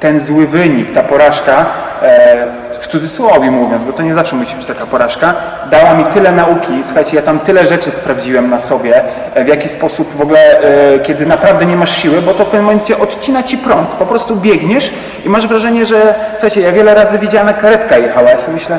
ten 0.00 0.20
zły 0.20 0.46
wynik, 0.46 0.92
ta 0.92 1.02
porażka, 1.02 1.66
e, 2.02 2.70
w 2.80 2.86
cudzysłowie 2.86 3.50
mówiąc, 3.50 3.84
bo 3.84 3.92
to 3.92 4.02
nie 4.02 4.14
zawsze 4.14 4.36
musi 4.36 4.56
być 4.56 4.66
taka 4.66 4.86
porażka, 4.86 5.34
dała 5.70 5.94
mi 5.94 6.04
tyle 6.04 6.32
nauki, 6.32 6.72
słuchajcie, 6.82 7.16
ja 7.16 7.22
tam 7.22 7.40
tyle 7.40 7.66
rzeczy 7.66 7.90
sprawdziłem 7.90 8.50
na 8.50 8.60
sobie, 8.60 9.02
e, 9.34 9.44
w 9.44 9.48
jaki 9.48 9.68
sposób 9.68 10.16
w 10.16 10.20
ogóle, 10.20 10.60
e, 10.60 10.98
kiedy 10.98 11.26
naprawdę 11.26 11.66
nie 11.66 11.76
masz 11.76 11.96
siły, 11.96 12.22
bo 12.22 12.34
to 12.34 12.44
w 12.44 12.48
pewnym 12.48 12.64
momencie 12.64 12.98
odcina 12.98 13.42
ci 13.42 13.58
prąd, 13.58 13.88
po 13.88 14.06
prostu 14.06 14.36
biegniesz 14.36 14.92
i 15.24 15.28
masz 15.28 15.46
wrażenie, 15.46 15.86
że, 15.86 16.14
słuchajcie, 16.30 16.60
ja 16.60 16.72
wiele 16.72 16.94
razy 16.94 17.18
widziałem, 17.18 17.48
jak 17.48 17.60
karetka 17.60 17.98
jechała, 17.98 18.30
ja 18.30 18.38
sobie 18.38 18.52
myślę, 18.52 18.78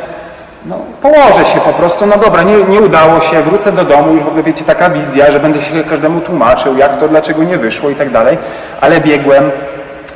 no, 0.66 0.80
położę 1.02 1.46
się 1.46 1.60
po 1.60 1.74
prostu, 1.74 2.06
no 2.06 2.18
dobra, 2.18 2.44
nie, 2.44 2.64
nie 2.64 2.82
udało 2.82 3.22
się, 3.22 3.42
wrócę 3.42 3.72
do 3.72 3.84
domu, 3.84 4.14
już 4.14 4.24
w 4.24 4.28
ogóle 4.28 4.44
wiecie, 4.44 4.66
taka 4.66 4.90
wizja, 4.90 5.32
że 5.32 5.40
będę 5.40 5.62
się 5.62 5.84
każdemu 5.84 6.22
tłumaczył, 6.22 6.78
jak 6.78 6.98
to, 6.98 7.08
dlaczego 7.08 7.44
nie 7.44 7.58
wyszło 7.58 7.90
i 7.90 7.96
tak 7.96 8.10
dalej, 8.10 8.38
ale 8.82 9.02
biegłem, 9.02 9.52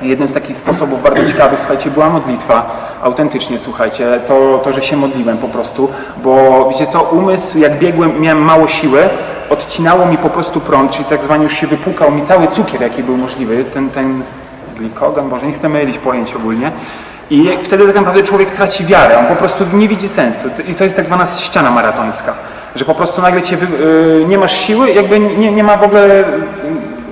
Jednym 0.01 0.29
z 0.29 0.33
takich 0.33 0.57
sposobów 0.57 1.03
bardzo 1.03 1.25
ciekawych, 1.25 1.59
słuchajcie, 1.59 1.89
była 1.91 2.09
modlitwa. 2.09 2.85
Autentycznie, 3.03 3.59
słuchajcie, 3.59 4.19
to, 4.27 4.61
to, 4.63 4.73
że 4.73 4.81
się 4.81 4.97
modliłem 4.97 5.37
po 5.37 5.47
prostu, 5.47 5.89
bo 6.23 6.67
wiecie 6.71 6.87
co, 6.87 7.01
umysł, 7.01 7.57
jak 7.57 7.79
biegłem, 7.79 8.21
miałem 8.21 8.43
mało 8.43 8.67
siły, 8.67 9.09
odcinało 9.49 10.05
mi 10.05 10.17
po 10.17 10.29
prostu 10.29 10.61
prąd, 10.61 10.91
czyli 10.91 11.05
tak 11.05 11.23
zwanie 11.23 11.43
już 11.43 11.53
się 11.53 11.67
wypłukał 11.67 12.11
mi 12.11 12.21
cały 12.21 12.47
cukier, 12.47 12.81
jaki 12.81 13.03
był 13.03 13.17
możliwy, 13.17 13.65
ten, 13.65 13.89
ten 13.89 14.23
glikogen, 14.77 15.25
może 15.25 15.45
nie 15.45 15.53
chcę 15.53 15.69
mylić 15.69 15.97
pojęć 15.97 16.33
ogólnie. 16.33 16.71
I 17.29 17.49
wtedy 17.63 17.85
tak 17.87 17.95
naprawdę 17.95 18.23
człowiek 18.23 18.51
traci 18.51 18.85
wiarę, 18.85 19.17
on 19.19 19.25
po 19.25 19.35
prostu 19.35 19.65
nie 19.73 19.87
widzi 19.87 20.07
sensu. 20.07 20.47
I 20.67 20.75
to 20.75 20.83
jest 20.83 20.95
tak 20.95 21.05
zwana 21.05 21.25
ściana 21.25 21.71
maratońska, 21.71 22.33
że 22.75 22.85
po 22.85 22.95
prostu 22.95 23.21
nagle 23.21 23.41
cię, 23.41 23.57
yy, 24.19 24.25
nie 24.27 24.37
masz 24.37 24.57
siły, 24.57 24.91
jakby 24.91 25.19
nie, 25.19 25.51
nie 25.51 25.63
ma 25.63 25.77
w 25.77 25.83
ogóle, 25.83 26.23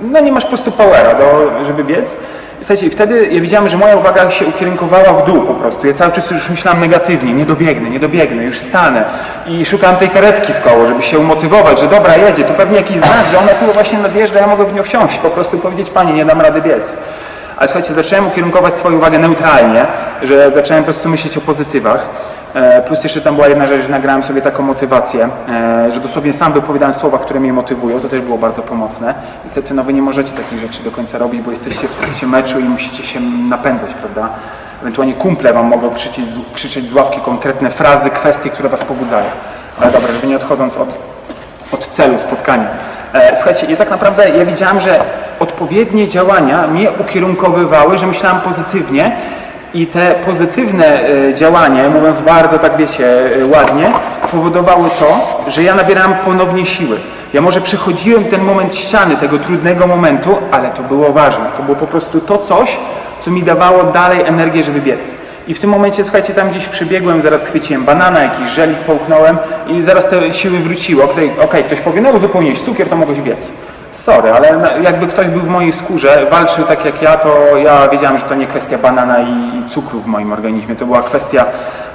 no 0.02 0.20
nie 0.20 0.32
masz 0.32 0.44
po 0.44 0.48
prostu 0.48 0.72
powera, 0.72 1.14
do, 1.14 1.50
żeby 1.64 1.84
biec. 1.84 2.16
Słuchajcie, 2.64 2.86
i 2.86 2.90
wtedy 2.90 3.28
ja 3.32 3.40
widziałem, 3.40 3.68
że 3.68 3.76
moja 3.76 3.96
uwaga 3.96 4.30
się 4.30 4.46
ukierunkowała 4.46 5.12
w 5.12 5.24
dół 5.24 5.42
po 5.42 5.54
prostu. 5.54 5.86
Ja 5.86 5.94
cały 5.94 6.12
czas 6.12 6.30
już 6.30 6.50
myślałem 6.50 6.80
negatywnie, 6.80 7.34
nie 7.34 7.46
dobiegnę, 7.46 7.90
nie 7.90 8.00
dobiegnę, 8.00 8.44
już 8.44 8.60
stanę. 8.60 9.04
I 9.46 9.66
szukałem 9.66 9.96
tej 9.96 10.10
karetki 10.10 10.52
w 10.52 10.60
koło, 10.60 10.86
żeby 10.86 11.02
się 11.02 11.18
umotywować, 11.18 11.80
że 11.80 11.88
dobra, 11.88 12.16
jedzie, 12.16 12.44
to 12.44 12.54
pewnie 12.54 12.76
jakiś 12.76 12.96
znak, 12.96 13.24
że 13.30 13.38
ona 13.38 13.48
tu 13.48 13.74
właśnie 13.74 13.98
nadjeżdża, 13.98 14.40
ja 14.40 14.46
mogę 14.46 14.64
w 14.64 14.74
nią 14.74 14.82
wsiąść, 14.82 15.18
po 15.18 15.30
prostu 15.30 15.58
powiedzieć, 15.58 15.90
Pani, 15.90 16.12
nie 16.12 16.24
dam 16.24 16.40
rady 16.40 16.62
biec. 16.62 16.92
Ale 17.56 17.68
słuchajcie, 17.68 17.94
zacząłem 17.94 18.26
ukierunkować 18.26 18.76
swoją 18.76 18.96
uwagę 18.96 19.18
neutralnie, 19.18 19.86
że 20.22 20.50
zacząłem 20.50 20.82
po 20.82 20.92
prostu 20.92 21.08
myśleć 21.08 21.36
o 21.36 21.40
pozytywach. 21.40 22.08
E, 22.54 22.82
plus 22.82 23.04
jeszcze 23.04 23.20
tam 23.20 23.34
była 23.34 23.48
jedna 23.48 23.66
rzecz, 23.66 23.82
że 23.82 23.88
nagrałem 23.88 24.22
sobie 24.22 24.42
taką 24.42 24.62
motywację, 24.62 25.28
e, 25.48 25.92
że 25.92 26.00
dosłownie 26.00 26.32
sam 26.32 26.52
wypowiadałem 26.52 26.94
słowa, 26.94 27.18
które 27.18 27.40
mnie 27.40 27.52
motywują, 27.52 28.00
to 28.00 28.08
też 28.08 28.20
było 28.20 28.38
bardzo 28.38 28.62
pomocne. 28.62 29.14
Niestety 29.44 29.74
no 29.74 29.84
wy 29.84 29.92
nie 29.92 30.02
możecie 30.02 30.32
takich 30.32 30.60
rzeczy 30.60 30.82
do 30.82 30.90
końca 30.90 31.18
robić, 31.18 31.40
bo 31.40 31.50
jesteście 31.50 31.88
w 31.88 31.94
trakcie 31.94 32.26
meczu 32.26 32.60
i 32.60 32.64
musicie 32.64 33.02
się 33.02 33.20
napędzać, 33.20 33.94
prawda? 33.94 34.28
Ewentualnie 34.82 35.14
kumple 35.14 35.52
wam 35.52 35.66
mogą 35.66 35.90
krzyczeć, 35.90 36.24
krzyczeć 36.52 36.88
z 36.88 36.92
ławki 36.92 37.20
konkretne 37.20 37.70
frazy, 37.70 38.10
kwestie, 38.10 38.50
które 38.50 38.68
was 38.68 38.84
pobudzają. 38.84 39.26
Ale 39.80 39.92
dobra, 39.92 40.12
żeby 40.12 40.26
nie 40.26 40.36
odchodząc 40.36 40.76
od, 40.76 40.98
od 41.72 41.86
celu 41.86 42.18
spotkania. 42.18 42.66
E, 43.12 43.36
słuchajcie, 43.36 43.66
i 43.66 43.76
tak 43.76 43.90
naprawdę 43.90 44.30
ja 44.30 44.44
widziałem, 44.44 44.80
że 44.80 45.00
odpowiednie 45.40 46.08
działania 46.08 46.66
mnie 46.66 46.90
ukierunkowywały, 46.90 47.98
że 47.98 48.06
myślałem 48.06 48.40
pozytywnie 48.40 49.16
i 49.74 49.86
te 49.86 50.14
pozytywne 50.24 51.08
e, 51.08 51.34
działania, 51.34 51.90
mówiąc 51.90 52.20
bardzo 52.20 52.58
tak 52.58 52.76
wiecie, 52.76 53.06
e, 53.42 53.46
ładnie, 53.46 53.92
powodowały 54.32 54.88
to, 54.98 55.40
że 55.50 55.62
ja 55.62 55.74
nabierałem 55.74 56.14
ponownie 56.24 56.66
siły. 56.66 56.96
Ja 57.32 57.40
może 57.40 57.60
przechodziłem 57.60 58.24
ten 58.24 58.42
moment 58.42 58.76
ściany, 58.76 59.16
tego 59.16 59.38
trudnego 59.38 59.86
momentu, 59.86 60.36
ale 60.50 60.70
to 60.70 60.82
było 60.82 61.12
ważne. 61.12 61.44
To 61.56 61.62
było 61.62 61.76
po 61.76 61.86
prostu 61.86 62.20
to 62.20 62.38
coś, 62.38 62.76
co 63.20 63.30
mi 63.30 63.42
dawało 63.42 63.84
dalej 63.84 64.20
energię, 64.24 64.64
żeby 64.64 64.80
biec. 64.80 65.16
I 65.48 65.54
w 65.54 65.60
tym 65.60 65.70
momencie, 65.70 66.04
słuchajcie, 66.04 66.34
tam 66.34 66.50
gdzieś 66.50 66.66
przebiegłem, 66.66 67.22
zaraz 67.22 67.42
schwyciłem 67.42 67.84
banana, 67.84 68.22
jakiś 68.22 68.48
żelik 68.48 68.78
połknąłem 68.78 69.38
i 69.68 69.82
zaraz 69.82 70.08
te 70.08 70.32
siły 70.32 70.58
wróciły. 70.58 71.04
Okej, 71.04 71.30
okay, 71.40 71.62
ktoś 71.62 71.80
powie, 71.80 72.00
no 72.00 72.10
uzupełniłeś 72.10 72.60
cukier, 72.60 72.88
to 72.88 72.96
mogłeś 72.96 73.20
biec. 73.20 73.50
Sorry, 73.94 74.32
ale 74.32 74.80
jakby 74.82 75.06
ktoś 75.06 75.26
był 75.26 75.40
w 75.40 75.48
mojej 75.48 75.72
skórze, 75.72 76.26
walczył 76.30 76.64
tak 76.64 76.84
jak 76.84 77.02
ja, 77.02 77.16
to 77.16 77.56
ja 77.56 77.88
wiedziałem, 77.88 78.18
że 78.18 78.24
to 78.24 78.34
nie 78.34 78.46
kwestia 78.46 78.78
banana 78.78 79.20
i 79.20 79.64
cukru 79.68 80.00
w 80.00 80.06
moim 80.06 80.32
organizmie, 80.32 80.76
to 80.76 80.86
była 80.86 81.02
kwestia 81.02 81.44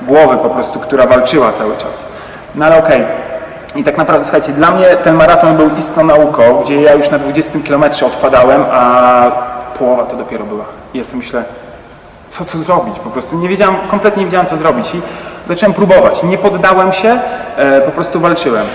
głowy 0.02 0.38
po 0.38 0.50
prostu, 0.50 0.80
która 0.80 1.08
walczyła 1.08 1.52
cały 1.52 1.78
czas. 1.78 2.08
No 2.56 2.66
ale 2.66 2.78
okej. 2.78 3.02
Okay. 3.02 3.30
I 3.76 3.84
tak 3.84 3.98
naprawdę, 3.98 4.24
słuchajcie, 4.24 4.52
dla 4.52 4.72
mnie 4.72 4.86
ten 4.86 5.16
maraton 5.16 5.58
był 5.58 5.70
istną 5.78 6.04
nauką, 6.04 6.62
gdzie 6.64 6.82
ja 6.82 6.94
już 6.94 7.10
na 7.10 7.20
20 7.20 7.52
km 7.68 7.84
odpadałem, 8.06 8.66
a 8.72 9.32
połowa 9.80 10.04
to 10.04 10.18
dopiero 10.18 10.46
była. 10.46 10.66
I 10.94 10.98
ja 10.98 11.04
sobie 11.04 11.18
myślę, 11.18 11.44
co 12.28 12.46
tu 12.46 12.64
zrobić? 12.64 13.00
Po 13.00 13.10
prostu 13.10 13.38
nie 13.38 13.50
wiedziałem, 13.50 13.76
kompletnie 13.92 14.20
nie 14.20 14.26
wiedziałem, 14.26 14.48
co 14.48 14.56
zrobić. 14.56 14.96
I 14.96 15.02
zacząłem 15.48 15.74
próbować. 15.74 16.24
Nie 16.24 16.38
poddałem 16.38 16.94
się, 16.94 17.20
e, 17.58 17.82
po 17.82 17.92
prostu 17.92 18.20
walczyłem. 18.20 18.66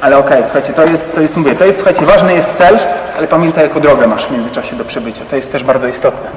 Ale 0.00 0.18
okej, 0.18 0.32
okay, 0.32 0.44
słuchajcie, 0.44 0.72
to 0.72 0.84
jest, 0.84 1.14
to 1.14 1.20
jest, 1.20 1.36
mówię, 1.36 1.54
to 1.54 1.64
jest, 1.64 1.78
słuchajcie, 1.78 2.06
ważny 2.06 2.34
jest 2.34 2.54
cel, 2.54 2.78
ale 3.18 3.26
pamiętaj, 3.26 3.64
jaką 3.64 3.80
drogę 3.80 4.06
masz 4.06 4.26
w 4.26 4.30
międzyczasie 4.30 4.76
do 4.76 4.84
przebycia. 4.84 5.24
To 5.30 5.36
jest 5.36 5.52
też 5.52 5.64
bardzo 5.64 5.88
istotne. 5.88 6.30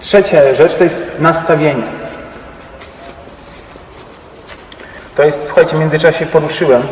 Trzecia 0.00 0.54
rzecz 0.54 0.74
to 0.74 0.84
jest 0.84 1.12
nastawienie. 1.18 1.82
To 5.16 5.22
jest, 5.22 5.44
słuchajcie, 5.46 5.76
w 5.76 5.80
międzyczasie 5.80 6.26
poruszyłem 6.26 6.82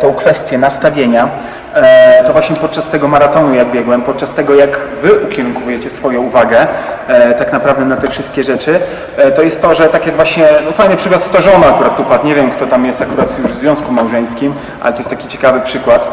tą 0.00 0.14
kwestię 0.14 0.58
nastawienia. 0.58 1.28
E, 1.74 2.24
to 2.24 2.32
właśnie 2.32 2.56
podczas 2.56 2.88
tego 2.88 3.08
maratonu, 3.08 3.54
jak 3.54 3.70
biegłem, 3.70 4.02
podczas 4.02 4.34
tego, 4.34 4.54
jak 4.54 4.78
Wy 5.02 5.20
ukierunkujecie 5.20 5.90
swoją 5.90 6.22
uwagę 6.22 6.66
e, 7.08 7.34
tak 7.34 7.52
naprawdę 7.52 7.84
na 7.84 7.96
te 7.96 8.08
wszystkie 8.08 8.44
rzeczy, 8.44 8.80
e, 9.16 9.30
to 9.30 9.42
jest 9.42 9.62
to, 9.62 9.74
że 9.74 9.88
tak 9.88 10.06
jak 10.06 10.16
właśnie, 10.16 10.44
no 10.66 10.72
fajny 10.72 10.96
przykład, 10.96 11.30
to 11.30 11.40
żona 11.40 11.66
akurat 11.66 11.96
tu 11.96 12.04
padł, 12.04 12.26
nie 12.26 12.34
wiem 12.34 12.50
kto 12.50 12.66
tam 12.66 12.86
jest 12.86 13.02
akurat 13.02 13.38
już 13.38 13.50
w 13.50 13.56
związku 13.56 13.92
małżeńskim, 13.92 14.54
ale 14.82 14.92
to 14.92 14.98
jest 14.98 15.10
taki 15.10 15.28
ciekawy 15.28 15.60
przykład, 15.60 16.08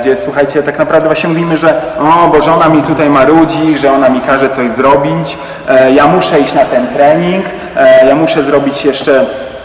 gdzie 0.00 0.16
słuchajcie, 0.16 0.62
tak 0.62 0.78
naprawdę 0.78 1.08
właśnie 1.08 1.28
mówimy, 1.28 1.56
że 1.56 1.82
o, 1.98 2.28
bo 2.28 2.42
żona 2.42 2.68
mi 2.68 2.82
tutaj 2.82 3.10
marudzi, 3.10 3.78
że 3.78 3.92
ona 3.92 4.08
mi 4.08 4.20
każe 4.20 4.48
coś 4.48 4.70
zrobić, 4.70 5.38
ja 5.94 6.06
muszę 6.06 6.40
iść 6.40 6.54
na 6.54 6.64
ten 6.64 6.86
trening, 6.86 7.44
ja 8.08 8.14
muszę 8.14 8.42
zrobić 8.42 8.84
jeszcze 8.84 9.20
E, 9.20 9.55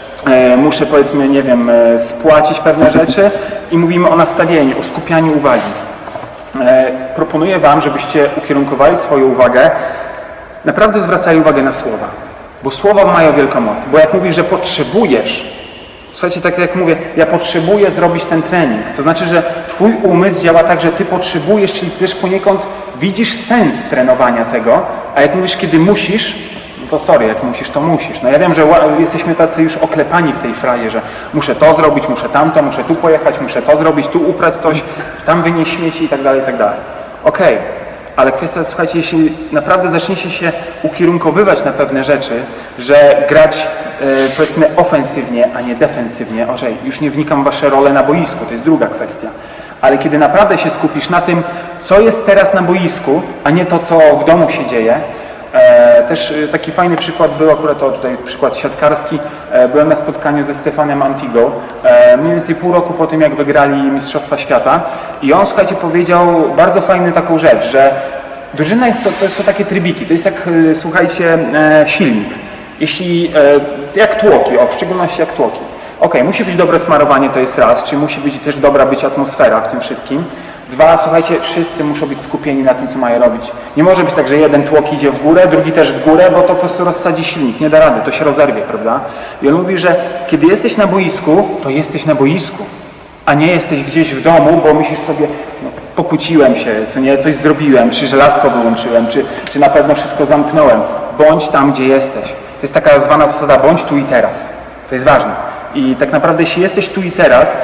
muszę 0.56 0.86
powiedzmy, 0.86 1.28
nie 1.28 1.42
wiem, 1.42 1.70
e, 1.70 1.98
spłacić 1.98 2.60
pewne 2.60 2.90
rzeczy 2.90 3.30
i 3.70 3.78
mówimy 3.78 4.08
o 4.08 4.16
nastawieniu, 4.16 4.80
o 4.80 4.82
skupianiu 4.82 5.36
uwagi. 5.36 5.62
E, 6.60 6.92
proponuję 7.16 7.58
Wam, 7.58 7.80
żebyście 7.80 8.28
ukierunkowali 8.36 8.96
swoją 8.96 9.26
uwagę, 9.26 9.70
naprawdę 10.64 11.00
zwracali 11.00 11.38
uwagę 11.40 11.62
na 11.62 11.72
słowa, 11.72 12.08
bo 12.62 12.70
słowa 12.70 13.04
mają 13.04 13.32
wielką 13.32 13.60
moc, 13.60 13.84
bo 13.84 13.98
jak 13.98 14.14
mówisz, 14.14 14.36
że 14.36 14.44
potrzebujesz, 14.44 15.46
słuchajcie, 16.12 16.40
tak 16.40 16.58
jak 16.58 16.76
mówię, 16.76 16.96
ja 17.16 17.26
potrzebuję 17.26 17.90
zrobić 17.90 18.24
ten 18.24 18.42
trening, 18.42 18.82
to 18.96 19.02
znaczy, 19.02 19.26
że 19.26 19.42
Twój 19.68 19.94
umysł 20.02 20.42
działa 20.42 20.64
tak, 20.64 20.80
że 20.80 20.92
Ty 20.92 21.04
potrzebujesz, 21.04 21.72
czyli 21.72 21.90
też 21.90 22.14
poniekąd 22.14 22.66
widzisz 23.00 23.32
sens 23.34 23.74
trenowania 23.90 24.44
tego, 24.44 24.82
a 25.14 25.22
jak 25.22 25.34
mówisz, 25.34 25.56
kiedy 25.56 25.78
musisz, 25.78 26.34
to 26.92 26.98
sorry, 26.98 27.26
jak 27.26 27.42
musisz, 27.42 27.70
to 27.70 27.80
musisz. 27.80 28.22
No 28.22 28.28
ja 28.28 28.38
wiem, 28.38 28.54
że 28.54 28.62
jesteśmy 28.98 29.34
tacy 29.34 29.62
już 29.62 29.76
oklepani 29.76 30.32
w 30.32 30.38
tej 30.38 30.54
fraje, 30.54 30.90
że 30.90 31.02
muszę 31.34 31.54
to 31.54 31.74
zrobić, 31.74 32.08
muszę 32.08 32.28
tamto, 32.28 32.62
muszę 32.62 32.84
tu 32.84 32.94
pojechać, 32.94 33.40
muszę 33.40 33.62
to 33.62 33.76
zrobić, 33.76 34.08
tu 34.08 34.30
uprać 34.30 34.56
coś, 34.56 34.82
tam 35.26 35.42
wynieść 35.42 35.72
śmieci 35.72 36.04
i 36.04 36.08
tak 36.08 36.22
dalej, 36.22 36.40
i 36.40 36.44
tak 36.44 36.56
dalej. 36.56 36.78
Okej, 37.24 37.54
okay. 37.54 37.66
ale 38.16 38.32
kwestia, 38.32 38.64
słuchajcie, 38.64 38.98
jeśli 38.98 39.32
naprawdę 39.52 39.90
zaczniecie 39.90 40.30
się 40.30 40.52
ukierunkowywać 40.82 41.64
na 41.64 41.72
pewne 41.72 42.04
rzeczy, 42.04 42.42
że 42.78 43.26
grać 43.28 43.66
e, 44.00 44.04
powiedzmy 44.36 44.76
ofensywnie, 44.76 45.48
a 45.56 45.60
nie 45.60 45.74
defensywnie, 45.74 46.48
ożej, 46.48 46.76
już 46.84 47.00
nie 47.00 47.10
wnikam 47.10 47.42
w 47.42 47.44
wasze 47.44 47.70
role 47.70 47.92
na 47.92 48.02
boisku, 48.02 48.44
to 48.44 48.52
jest 48.52 48.64
druga 48.64 48.86
kwestia 48.86 49.28
ale 49.80 49.98
kiedy 49.98 50.18
naprawdę 50.18 50.58
się 50.58 50.70
skupisz 50.70 51.10
na 51.10 51.20
tym, 51.20 51.42
co 51.80 52.00
jest 52.00 52.26
teraz 52.26 52.54
na 52.54 52.62
boisku, 52.62 53.22
a 53.44 53.50
nie 53.50 53.66
to, 53.66 53.78
co 53.78 53.98
w 54.16 54.24
domu 54.24 54.50
się 54.50 54.66
dzieje, 54.66 54.94
też 56.08 56.30
e, 56.30 56.48
taki 56.48 56.72
fajny 56.72 56.96
przykład 56.96 57.36
był, 57.36 57.50
akurat 57.50 57.78
to 57.78 57.90
tutaj 57.90 58.16
przykład 58.24 58.56
siatkarski, 58.56 59.18
e, 59.50 59.68
byłem 59.68 59.88
na 59.88 59.96
spotkaniu 59.96 60.44
ze 60.44 60.54
Stefanem 60.54 61.02
Antigo, 61.02 61.50
e, 61.82 62.16
mniej 62.16 62.32
więcej 62.32 62.54
pół 62.54 62.72
roku 62.72 62.92
po 62.92 63.06
tym, 63.06 63.20
jak 63.20 63.34
wygrali 63.34 63.82
Mistrzostwa 63.82 64.36
Świata 64.36 64.80
i 65.22 65.32
on, 65.32 65.46
słuchajcie, 65.46 65.74
powiedział 65.74 66.26
bardzo 66.56 66.80
fajną 66.80 67.12
taką 67.12 67.38
rzecz, 67.38 67.64
że 67.64 67.90
drużyna 68.54 68.86
jest 68.88 69.04
to, 69.04 69.28
są 69.28 69.44
takie 69.44 69.64
trybiki, 69.64 70.06
to 70.06 70.12
jest 70.12 70.24
jak, 70.24 70.48
e, 70.70 70.74
słuchajcie, 70.74 71.38
e, 71.54 71.84
silnik. 71.88 72.28
Jeśli, 72.80 73.32
jak 73.94 74.14
tłoki, 74.14 74.58
o, 74.58 74.66
w 74.66 74.74
szczególności 74.74 75.20
jak 75.20 75.32
tłoki. 75.32 75.58
Ok, 76.00 76.14
musi 76.24 76.44
być 76.44 76.56
dobre 76.56 76.78
smarowanie, 76.78 77.30
to 77.30 77.38
jest 77.38 77.58
raz, 77.58 77.84
czyli 77.84 78.02
musi 78.02 78.20
być 78.20 78.38
też 78.38 78.56
dobra 78.56 78.86
być 78.86 79.04
atmosfera 79.04 79.60
w 79.60 79.68
tym 79.68 79.80
wszystkim. 79.80 80.24
Dwa, 80.72 80.96
słuchajcie, 80.96 81.40
wszyscy 81.40 81.84
muszą 81.84 82.06
być 82.06 82.20
skupieni 82.20 82.62
na 82.62 82.74
tym, 82.74 82.88
co 82.88 82.98
mają 82.98 83.20
robić. 83.20 83.50
Nie 83.76 83.82
może 83.82 84.04
być 84.04 84.14
tak, 84.14 84.28
że 84.28 84.36
jeden 84.36 84.62
tłok 84.62 84.92
idzie 84.92 85.10
w 85.10 85.22
górę, 85.22 85.46
drugi 85.46 85.72
też 85.72 85.92
w 85.92 86.04
górę, 86.04 86.30
bo 86.30 86.40
to 86.40 86.48
po 86.48 86.54
prostu 86.54 86.84
rozsadzi 86.84 87.24
silnik, 87.24 87.60
nie 87.60 87.70
da 87.70 87.80
rady, 87.80 88.00
to 88.04 88.12
się 88.12 88.24
rozerwie, 88.24 88.62
prawda? 88.62 89.00
I 89.42 89.48
on 89.48 89.54
mówi, 89.54 89.78
że 89.78 89.96
kiedy 90.26 90.46
jesteś 90.46 90.76
na 90.76 90.86
boisku, 90.86 91.48
to 91.62 91.70
jesteś 91.70 92.06
na 92.06 92.14
boisku, 92.14 92.64
a 93.26 93.34
nie 93.34 93.46
jesteś 93.46 93.82
gdzieś 93.82 94.14
w 94.14 94.22
domu, 94.22 94.60
bo 94.64 94.74
myślisz 94.74 94.98
sobie, 94.98 95.26
no, 95.62 95.70
pokłóciłem 95.96 96.56
się, 96.56 96.86
co 96.86 97.00
nie, 97.00 97.18
coś 97.18 97.36
zrobiłem, 97.36 97.90
czy 97.90 98.06
żelazko 98.06 98.50
wyłączyłem, 98.50 99.06
czy, 99.06 99.24
czy 99.50 99.58
na 99.58 99.68
pewno 99.68 99.94
wszystko 99.94 100.26
zamknąłem. 100.26 100.80
Bądź 101.18 101.48
tam, 101.48 101.72
gdzie 101.72 101.84
jesteś. 101.84 102.24
To 102.24 102.62
jest 102.62 102.74
taka 102.74 103.00
zwana 103.00 103.28
zasada, 103.28 103.58
bądź 103.58 103.84
tu 103.84 103.96
i 103.96 104.02
teraz. 104.02 104.48
To 104.88 104.94
jest 104.94 105.04
ważne. 105.06 105.34
I 105.74 105.96
tak 105.96 106.12
naprawdę 106.12 106.42
jeśli 106.42 106.62
jesteś 106.62 106.88
tu 106.88 107.02
i 107.02 107.10
teraz, 107.10 107.56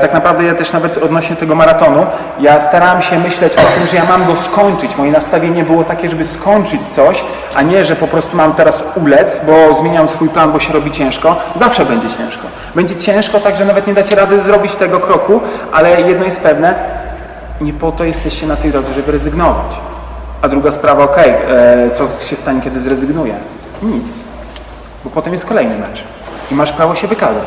tak 0.00 0.14
naprawdę 0.14 0.44
ja 0.44 0.54
też 0.54 0.72
nawet 0.72 0.98
odnośnie 0.98 1.36
tego 1.36 1.54
maratonu, 1.54 2.06
ja 2.40 2.60
starałem 2.60 3.02
się 3.02 3.18
myśleć 3.18 3.52
o 3.52 3.78
tym, 3.78 3.86
że 3.90 3.96
ja 3.96 4.04
mam 4.04 4.26
go 4.26 4.36
skończyć. 4.36 4.96
Moje 4.96 5.12
nastawienie 5.12 5.64
było 5.64 5.84
takie, 5.84 6.08
żeby 6.08 6.24
skończyć 6.24 6.80
coś, 6.88 7.24
a 7.54 7.62
nie, 7.62 7.84
że 7.84 7.96
po 7.96 8.06
prostu 8.06 8.36
mam 8.36 8.54
teraz 8.54 8.84
ulec, 9.02 9.40
bo 9.46 9.74
zmieniam 9.74 10.08
swój 10.08 10.28
plan, 10.28 10.52
bo 10.52 10.58
się 10.58 10.72
robi 10.72 10.90
ciężko. 10.90 11.36
Zawsze 11.56 11.84
będzie 11.84 12.10
ciężko. 12.10 12.46
Będzie 12.74 12.96
ciężko 12.96 13.40
tak, 13.40 13.56
że 13.56 13.64
nawet 13.64 13.86
nie 13.86 13.94
dacie 13.94 14.16
rady 14.16 14.42
zrobić 14.42 14.74
tego 14.74 15.00
kroku, 15.00 15.40
ale 15.72 16.00
jedno 16.00 16.24
jest 16.24 16.40
pewne, 16.40 16.74
nie 17.60 17.72
po 17.72 17.92
to 17.92 18.04
jesteście 18.04 18.46
na 18.46 18.56
tej 18.56 18.70
drodze, 18.70 18.94
żeby 18.94 19.12
rezygnować. 19.12 19.80
A 20.42 20.48
druga 20.48 20.72
sprawa, 20.72 21.04
ok, 21.04 21.18
e, 21.18 21.90
co 21.90 22.24
się 22.24 22.36
stanie, 22.36 22.60
kiedy 22.60 22.80
zrezygnuję? 22.80 23.34
Nic. 23.82 24.18
Bo 25.04 25.10
potem 25.10 25.32
jest 25.32 25.46
kolejny 25.46 25.78
mecz 25.78 26.04
i 26.50 26.54
masz 26.54 26.72
prawo 26.72 26.94
się 26.94 27.08
wykazać. 27.08 27.46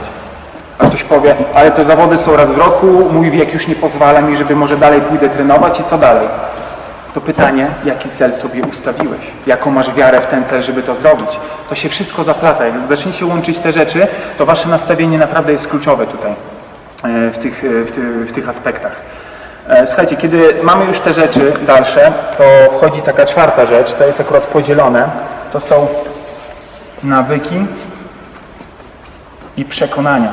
A 0.78 0.86
ktoś 0.86 1.04
powie, 1.04 1.36
ale 1.54 1.72
to 1.72 1.84
zawody 1.84 2.18
są 2.18 2.36
raz 2.36 2.52
w 2.52 2.58
roku, 2.58 2.88
mój 3.12 3.32
wiek 3.32 3.54
już 3.54 3.68
nie 3.68 3.76
pozwala 3.76 4.22
mi, 4.22 4.38
żeby 4.38 4.56
może 4.56 4.78
dalej 4.78 5.02
pójdę 5.02 5.30
trenować 5.30 5.80
i 5.80 5.84
co 5.84 5.98
dalej? 5.98 6.28
To 7.14 7.22
pytanie, 7.22 7.68
jaki 7.86 8.10
cel 8.10 8.34
sobie 8.34 8.62
ustawiłeś? 8.62 9.20
Jaką 9.48 9.72
masz 9.72 9.94
wiarę 9.94 10.22
w 10.22 10.26
ten 10.26 10.46
cel, 10.46 10.64
żeby 10.64 10.84
to 10.84 10.96
zrobić? 10.96 11.40
To 11.70 11.76
się 11.76 11.90
wszystko 11.90 12.24
zaplata. 12.24 12.66
Jak 12.66 12.88
zaczniecie 12.88 13.26
łączyć 13.26 13.60
te 13.60 13.72
rzeczy, 13.72 14.08
to 14.38 14.46
wasze 14.46 14.70
nastawienie 14.70 15.18
naprawdę 15.18 15.52
jest 15.52 15.68
kluczowe 15.68 16.08
tutaj 16.08 16.32
e, 17.04 17.30
w 17.32 17.38
tych, 17.38 17.64
e, 17.64 17.84
w, 17.84 17.92
ty, 17.92 18.02
w 18.26 18.32
tych 18.32 18.50
aspektach. 18.50 18.96
E, 19.68 19.88
słuchajcie, 19.88 20.18
kiedy 20.18 20.54
mamy 20.64 20.86
już 20.86 21.00
te 21.00 21.14
rzeczy 21.14 21.54
dalsze, 21.68 22.14
to 22.38 22.44
wchodzi 22.78 23.02
taka 23.02 23.26
czwarta 23.26 23.66
rzecz, 23.66 23.94
to 23.94 24.06
jest 24.06 24.22
akurat 24.22 24.44
podzielone. 24.44 25.10
To 25.52 25.60
są 25.60 25.88
nawyki, 27.04 27.66
i 29.58 29.66
przekonania. 29.66 30.32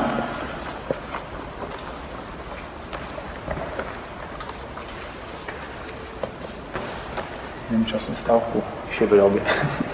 Czasu 7.87 8.13
stałku 8.17 8.63
się 8.99 9.07
wyrobię. 9.07 9.41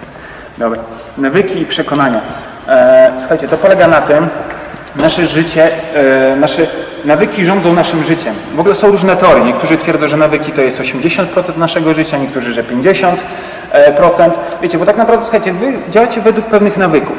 Dobra. 0.59 0.81
Nawyki 1.19 1.61
i 1.61 1.67
przekonania. 1.67 2.21
E, 2.69 3.13
słuchajcie, 3.19 3.49
to 3.49 3.59
polega 3.59 3.89
na 3.89 4.01
tym, 4.01 4.29
nasze 4.97 5.27
życie, 5.27 5.71
e, 5.95 6.37
nasze 6.37 6.67
nawyki 7.05 7.45
rządzą 7.45 7.73
naszym 7.73 8.05
życiem. 8.05 8.35
W 8.55 8.61
ogóle 8.61 8.75
są 8.75 8.89
różne 8.89 9.17
teorie. 9.17 9.45
Niektórzy 9.45 9.77
twierdzą, 9.77 10.09
że 10.09 10.17
nawyki 10.17 10.53
to 10.53 10.61
jest 10.61 10.81
80% 10.81 11.57
naszego 11.57 11.95
życia, 11.95 12.19
niektórzy, 12.19 12.53
że 12.53 12.63
50%. 12.63 13.17
Wiecie, 14.63 14.79
bo 14.79 14.87
tak 14.87 14.97
naprawdę, 14.97 15.23
słuchajcie, 15.23 15.53
wy 15.53 15.73
działacie 15.91 16.21
według 16.21 16.47
pewnych 16.47 16.77
nawyków. 16.77 17.17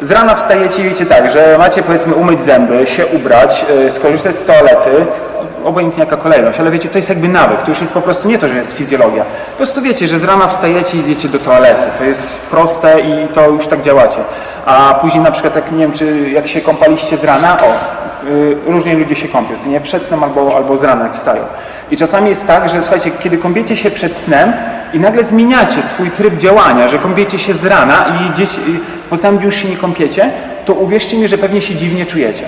Z 0.00 0.10
rana 0.10 0.34
wstajecie 0.34 0.82
i 0.82 0.84
wiecie 0.84 1.06
tak, 1.06 1.32
że 1.32 1.56
macie 1.58 1.82
powiedzmy 1.82 2.14
umyć 2.14 2.42
zęby, 2.42 2.86
się 2.86 3.06
ubrać, 3.06 3.66
skorzystać 3.90 4.36
z 4.36 4.44
toalety, 4.44 4.90
obojętnie 5.64 6.00
jaka 6.04 6.16
kolejność, 6.16 6.60
ale 6.60 6.70
wiecie, 6.70 6.88
to 6.88 6.98
jest 6.98 7.08
jakby 7.08 7.28
nawyk, 7.28 7.62
to 7.62 7.70
już 7.70 7.80
jest 7.80 7.92
po 7.92 8.00
prostu 8.00 8.28
nie 8.28 8.38
to, 8.38 8.48
że 8.48 8.56
jest 8.56 8.72
fizjologia. 8.72 9.24
Po 9.50 9.56
prostu 9.56 9.82
wiecie, 9.82 10.08
że 10.08 10.18
z 10.18 10.24
rana 10.24 10.48
wstajecie 10.48 10.96
i 10.96 11.00
idziecie 11.00 11.28
do 11.28 11.38
toalety, 11.38 11.86
to 11.98 12.04
jest 12.04 12.40
proste 12.40 13.00
i 13.00 13.28
to 13.28 13.50
już 13.50 13.66
tak 13.66 13.82
działacie. 13.82 14.18
A 14.66 14.94
później 14.94 15.24
na 15.24 15.30
przykład, 15.30 15.56
jak 15.56 15.72
nie 15.72 15.78
wiem, 15.78 15.92
czy 15.92 16.30
jak 16.30 16.48
się 16.48 16.60
kąpaliście 16.60 17.16
z 17.16 17.24
rana, 17.24 17.58
o, 17.60 17.74
yy, 18.26 18.56
różnie 18.66 18.94
ludzie 18.94 19.16
się 19.16 19.28
kąpią, 19.28 19.54
co 19.58 19.68
nie, 19.68 19.80
przed 19.80 20.02
snem 20.02 20.24
albo, 20.24 20.56
albo 20.56 20.76
z 20.76 20.82
rana 20.82 21.02
jak 21.02 21.14
wstają. 21.14 21.42
I 21.90 21.96
czasami 21.96 22.28
jest 22.28 22.46
tak, 22.46 22.68
że 22.68 22.82
słuchajcie, 22.82 23.10
kiedy 23.10 23.38
kąpiecie 23.38 23.76
się 23.76 23.90
przed 23.90 24.16
snem 24.16 24.52
i 24.92 25.00
nagle 25.00 25.24
zmieniacie 25.24 25.82
swój 25.82 26.10
tryb 26.10 26.36
działania, 26.36 26.88
że 26.88 26.98
kąpiecie 26.98 27.38
się 27.38 27.54
z 27.54 27.66
rana 27.66 28.04
i, 28.20 28.42
i 28.70 28.80
po 29.10 29.18
całym 29.18 29.38
dniu 29.38 29.46
już 29.46 29.56
się 29.56 29.68
nie 29.68 29.76
kąpiecie, 29.76 30.30
to 30.64 30.72
uwierzcie 30.72 31.18
mi, 31.18 31.28
że 31.28 31.38
pewnie 31.38 31.62
się 31.62 31.74
dziwnie 31.74 32.06
czujecie. 32.06 32.44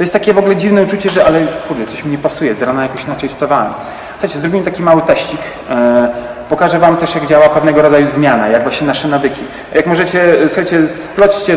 To 0.00 0.02
jest 0.02 0.12
takie 0.12 0.34
w 0.34 0.38
ogóle 0.38 0.56
dziwne 0.56 0.82
uczucie, 0.82 1.10
że 1.10 1.24
ale 1.24 1.46
kurde, 1.68 1.86
coś 1.86 2.04
mi 2.04 2.10
nie 2.10 2.18
pasuje, 2.18 2.54
z 2.54 2.62
rana 2.62 2.82
jakoś 2.82 3.04
inaczej 3.04 3.28
wstawałem. 3.28 3.72
Słuchajcie, 4.10 4.38
zrobimy 4.38 4.64
taki 4.64 4.82
mały 4.82 5.02
teścik. 5.02 5.40
E, 5.70 6.08
pokażę 6.48 6.78
Wam 6.78 6.96
też, 6.96 7.14
jak 7.14 7.26
działa 7.26 7.48
pewnego 7.48 7.82
rodzaju 7.82 8.06
zmiana, 8.06 8.48
jak 8.48 8.62
właśnie 8.62 8.86
nasze 8.86 9.08
nawyki. 9.08 9.40
Jak 9.74 9.86
możecie, 9.86 10.34
słuchajcie, 10.46 10.86
sploćcie, 10.86 11.56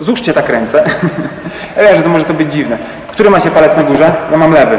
złóżcie 0.00 0.32
tak 0.32 0.48
ręce. 0.48 0.84
ja 1.76 1.82
wiem, 1.82 1.96
że 1.96 2.02
to 2.02 2.08
może 2.08 2.24
to 2.24 2.34
być 2.34 2.52
dziwne. 2.52 2.78
Który 3.12 3.30
macie 3.30 3.50
palec 3.50 3.76
na 3.76 3.82
górze? 3.82 4.12
Ja 4.30 4.36
mam 4.36 4.52
lewy. 4.52 4.78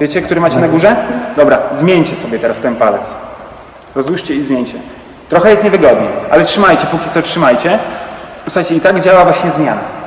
Wiecie, 0.00 0.22
który 0.22 0.40
macie 0.40 0.58
na 0.58 0.68
górze? 0.68 0.96
Dobra, 1.36 1.58
zmieńcie 1.72 2.16
sobie 2.16 2.38
teraz 2.38 2.58
ten 2.58 2.76
palec. 2.76 3.14
Rozłóżcie 3.94 4.34
i 4.34 4.44
zmieńcie. 4.44 4.74
Trochę 5.28 5.50
jest 5.50 5.64
niewygodnie, 5.64 6.08
ale 6.30 6.44
trzymajcie, 6.44 6.86
póki 6.86 7.10
co 7.10 7.22
trzymajcie. 7.22 7.78
Słuchajcie, 8.46 8.74
i 8.74 8.80
tak 8.80 9.00
działa 9.00 9.24
właśnie 9.24 9.50
zmiana. 9.50 9.97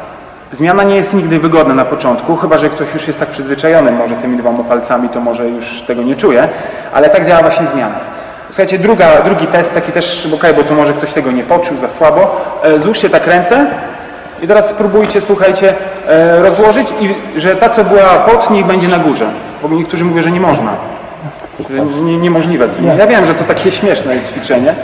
Zmiana 0.52 0.84
nie 0.84 0.96
jest 0.96 1.14
nigdy 1.14 1.40
wygodna 1.40 1.74
na 1.74 1.86
początku, 1.86 2.36
chyba 2.36 2.58
że 2.58 2.70
ktoś 2.70 2.94
już 2.94 3.08
jest 3.08 3.20
tak 3.20 3.30
przyzwyczajony 3.30 3.92
może 3.92 4.16
tymi 4.16 4.38
dwoma 4.38 4.64
palcami, 4.64 5.10
to 5.10 5.22
może 5.22 5.50
już 5.50 5.82
tego 5.82 6.04
nie 6.04 6.16
czuje, 6.16 6.48
ale 6.94 7.10
tak 7.10 7.28
działa 7.28 7.42
właśnie 7.42 7.68
zmiana. 7.68 7.96
Słuchajcie, 8.50 8.80
druga, 8.80 9.22
drugi 9.22 9.48
test, 9.48 9.74
taki 9.74 9.92
też, 9.92 10.28
ok, 10.34 10.44
bo 10.56 10.64
tu 10.64 10.76
może 10.76 10.94
ktoś 10.94 11.14
tego 11.14 11.32
nie 11.32 11.44
poczuł 11.44 11.78
za 11.78 11.90
słabo. 11.90 12.42
E, 12.64 12.80
złóżcie 12.80 13.10
tak 13.10 13.28
ręce 13.28 13.66
i 14.42 14.48
teraz 14.48 14.70
spróbujcie, 14.70 15.22
słuchajcie, 15.22 15.74
e, 16.08 16.42
rozłożyć 16.42 16.88
i 17.00 17.16
że 17.40 17.56
ta, 17.56 17.70
co 17.70 17.84
była 17.84 18.02
pod, 18.02 18.50
niech 18.50 18.66
będzie 18.66 18.88
na 18.88 18.98
górze. 18.98 19.26
Bo 19.62 19.70
niektórzy 19.70 20.06
mówią, 20.06 20.22
że 20.22 20.32
nie 20.32 20.40
można. 20.40 20.72
Nie, 22.04 22.18
niemożliwe. 22.18 22.68
Ja 22.98 23.08
wiem, 23.08 23.26
że 23.26 23.36
to 23.36 23.44
takie 23.44 23.72
śmieszne 23.82 24.16
jest 24.16 24.32
ćwiczenie, 24.32 24.76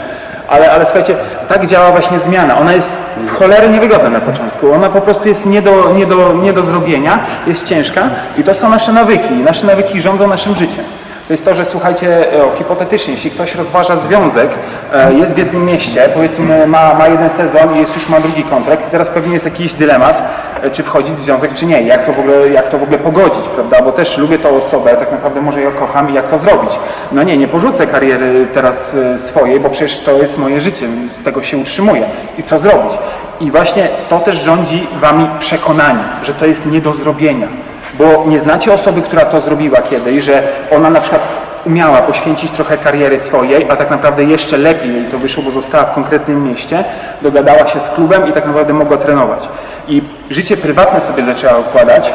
ale, 0.48 0.70
ale 0.72 0.84
słuchajcie, 0.86 1.16
tak 1.48 1.66
działa 1.66 1.90
właśnie 1.90 2.18
zmiana. 2.18 2.58
Ona 2.58 2.72
jest 2.72 2.98
w 3.16 3.30
cholerę 3.30 3.68
niewygodna 3.68 4.10
na 4.10 4.20
początku. 4.20 4.72
Ona 4.72 4.88
po 4.88 5.00
prostu 5.00 5.28
jest 5.28 5.46
nie 5.46 5.62
do, 5.62 5.92
nie, 5.96 6.06
do, 6.06 6.32
nie 6.32 6.52
do 6.52 6.62
zrobienia, 6.62 7.18
jest 7.46 7.66
ciężka 7.66 8.02
i 8.38 8.44
to 8.44 8.54
są 8.54 8.68
nasze 8.68 8.92
nawyki. 8.92 9.34
Nasze 9.34 9.66
nawyki 9.66 10.00
rządzą 10.00 10.26
naszym 10.26 10.56
życiem 10.56 10.84
to 11.28 11.32
jest 11.32 11.44
to, 11.44 11.54
że 11.54 11.64
słuchajcie, 11.64 12.26
o, 12.44 12.56
hipotetycznie, 12.56 13.14
jeśli 13.14 13.30
ktoś 13.30 13.54
rozważa 13.54 13.96
związek, 13.96 14.50
e, 14.92 15.12
jest 15.14 15.34
w 15.34 15.38
jednym 15.38 15.64
mieście, 15.64 16.08
powiedzmy 16.14 16.66
ma, 16.66 16.94
ma 16.94 17.08
jeden 17.08 17.30
sezon 17.30 17.76
i 17.76 17.80
jest, 17.80 17.94
już 17.94 18.08
ma 18.08 18.20
drugi 18.20 18.44
kontrakt 18.44 18.88
i 18.88 18.90
teraz 18.90 19.10
pewnie 19.10 19.32
jest 19.32 19.44
jakiś 19.44 19.74
dylemat, 19.74 20.22
e, 20.62 20.70
czy 20.70 20.82
wchodzić 20.82 21.14
w 21.14 21.18
związek, 21.18 21.54
czy 21.54 21.66
nie, 21.66 21.82
jak 21.82 22.06
to 22.06 22.12
w 22.12 22.18
ogóle, 22.18 22.48
jak 22.48 22.68
to 22.68 22.78
w 22.78 22.82
ogóle 22.82 22.98
pogodzić, 22.98 23.48
prawda, 23.48 23.82
bo 23.82 23.92
też 23.92 24.18
lubię 24.18 24.38
tą 24.38 24.56
osobę, 24.56 24.96
tak 24.96 25.12
naprawdę 25.12 25.40
może 25.40 25.62
ją 25.62 25.70
kocham 25.70 26.10
i 26.10 26.14
jak 26.14 26.28
to 26.28 26.38
zrobić. 26.38 26.70
No 27.12 27.22
nie, 27.22 27.36
nie 27.36 27.48
porzucę 27.48 27.86
kariery 27.86 28.46
teraz 28.54 28.94
e, 28.94 29.18
swojej, 29.18 29.60
bo 29.60 29.70
przecież 29.70 29.98
to 29.98 30.12
jest 30.12 30.38
moje 30.38 30.60
życie, 30.60 30.86
z 31.10 31.22
tego 31.22 31.42
się 31.42 31.56
utrzymuję. 31.56 32.02
I 32.38 32.42
co 32.42 32.58
zrobić? 32.58 32.92
I 33.40 33.50
właśnie 33.50 33.88
to 34.08 34.18
też 34.18 34.36
rządzi 34.36 34.86
wami 35.00 35.28
przekonanie, 35.38 36.04
że 36.22 36.34
to 36.34 36.46
jest 36.46 36.66
nie 36.66 36.80
do 36.80 36.94
zrobienia 36.94 37.67
bo 37.94 38.24
nie 38.26 38.38
znacie 38.38 38.72
osoby, 38.72 39.02
która 39.02 39.24
to 39.24 39.40
zrobiła 39.40 39.82
kiedyś, 39.82 40.24
że 40.24 40.42
ona 40.76 40.90
na 40.90 41.00
przykład 41.00 41.22
umiała 41.66 41.98
poświęcić 41.98 42.50
trochę 42.50 42.78
kariery 42.78 43.18
swojej, 43.18 43.70
a 43.70 43.76
tak 43.76 43.90
naprawdę 43.90 44.24
jeszcze 44.24 44.56
lepiej 44.56 44.94
jej 44.94 45.04
to 45.04 45.18
wyszło, 45.18 45.42
bo 45.42 45.50
została 45.50 45.84
w 45.84 45.94
konkretnym 45.94 46.48
mieście, 46.48 46.84
dogadała 47.22 47.66
się 47.66 47.80
z 47.80 47.88
klubem 47.88 48.28
i 48.28 48.32
tak 48.32 48.46
naprawdę 48.46 48.72
mogła 48.72 48.96
trenować. 48.96 49.48
I 49.88 50.02
życie 50.30 50.56
prywatne 50.56 51.00
sobie 51.00 51.24
zaczęła 51.24 51.58
układać, 51.58 52.12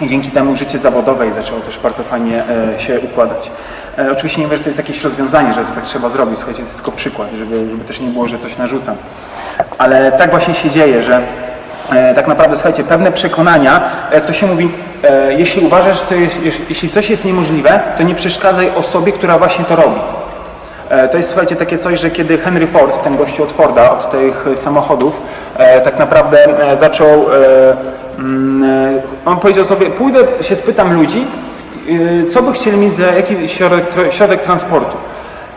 i 0.00 0.06
dzięki 0.06 0.30
temu 0.30 0.56
życie 0.56 0.78
zawodowe 0.78 1.32
zaczęło 1.32 1.60
też 1.60 1.78
bardzo 1.78 2.02
fajnie 2.02 2.42
e, 2.74 2.80
się 2.80 3.00
układać. 3.00 3.50
E, 3.98 4.12
oczywiście 4.12 4.40
nie 4.40 4.46
wiem, 4.46 4.56
że 4.56 4.62
to 4.62 4.68
jest 4.68 4.78
jakieś 4.78 5.04
rozwiązanie, 5.04 5.54
że 5.54 5.64
to 5.64 5.72
tak 5.74 5.84
trzeba 5.84 6.08
zrobić, 6.08 6.36
słuchajcie, 6.36 6.60
to 6.62 6.64
jest 6.64 6.76
tylko 6.76 6.92
przykład, 6.92 7.28
żeby, 7.38 7.70
żeby 7.70 7.84
też 7.84 8.00
nie 8.00 8.08
było, 8.08 8.28
że 8.28 8.38
coś 8.38 8.58
narzucam. 8.58 8.96
Ale 9.78 10.12
tak 10.12 10.30
właśnie 10.30 10.54
się 10.54 10.70
dzieje, 10.70 11.02
że 11.02 11.20
tak 12.14 12.28
naprawdę, 12.28 12.56
słuchajcie, 12.56 12.84
pewne 12.84 13.12
przekonania, 13.12 13.80
jak 14.12 14.26
to 14.26 14.32
się 14.32 14.46
mówi, 14.46 14.70
e, 15.04 15.34
jeśli 15.34 15.66
uważasz, 15.66 15.98
że 16.10 16.16
jeśli 16.68 16.88
coś 16.88 17.10
jest 17.10 17.24
niemożliwe, 17.24 17.80
to 17.96 18.02
nie 18.02 18.14
przeszkadzaj 18.14 18.70
osobie, 18.76 19.12
która 19.12 19.38
właśnie 19.38 19.64
to 19.64 19.76
robi. 19.76 20.00
E, 20.88 21.08
to 21.08 21.16
jest, 21.16 21.28
słuchajcie, 21.28 21.56
takie 21.56 21.78
coś, 21.78 22.00
że 22.00 22.10
kiedy 22.10 22.38
Henry 22.38 22.66
Ford, 22.66 23.02
ten 23.02 23.16
gościu 23.16 23.42
od 23.42 23.52
Forda, 23.52 23.90
od 23.90 24.10
tych 24.10 24.46
samochodów, 24.56 25.20
e, 25.56 25.80
tak 25.80 25.98
naprawdę 25.98 26.38
e, 26.72 26.76
zaczął 26.76 27.26
Mm, 28.18 29.00
on 29.26 29.36
powiedział 29.36 29.64
sobie, 29.64 29.86
pójdę 29.86 30.18
się 30.40 30.56
spytam 30.56 30.94
ludzi, 30.94 31.26
co 32.32 32.42
by 32.42 32.52
chcieli 32.52 32.76
mieć 32.76 32.94
za 32.94 33.06
jaki 33.06 33.48
środek, 33.48 33.84
środek 34.10 34.42
transportu. 34.42 34.96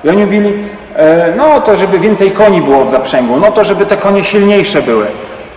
I 0.03 0.09
oni 0.09 0.25
mówili, 0.25 0.53
e, 0.95 1.33
no 1.37 1.61
to 1.61 1.77
żeby 1.77 1.99
więcej 1.99 2.31
koni 2.31 2.61
było 2.61 2.85
w 2.85 2.89
zaprzęgu, 2.89 3.39
no 3.39 3.51
to 3.51 3.63
żeby 3.63 3.85
te 3.85 3.97
konie 3.97 4.23
silniejsze 4.23 4.81
były. 4.81 5.05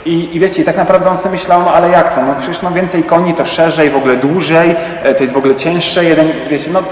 I, 0.06 0.36
I 0.36 0.40
wiecie, 0.40 0.64
tak 0.64 0.76
naprawdę 0.76 1.10
on 1.10 1.16
sobie 1.16 1.30
myślał, 1.30 1.62
no 1.62 1.72
ale 1.72 1.88
jak 1.90 2.14
to? 2.14 2.22
No 2.22 2.34
przecież 2.38 2.62
no 2.62 2.70
więcej 2.70 3.04
koni 3.04 3.34
to 3.34 3.46
szerzej, 3.46 3.90
w 3.90 3.96
ogóle 3.96 4.16
dłużej, 4.16 4.76
e, 5.02 5.14
to 5.14 5.22
jest 5.22 5.34
w 5.34 5.38
ogóle 5.38 5.56
cięższe, 5.56 6.04
jeden, 6.04 6.28
wiecie, 6.50 6.70
no 6.70 6.82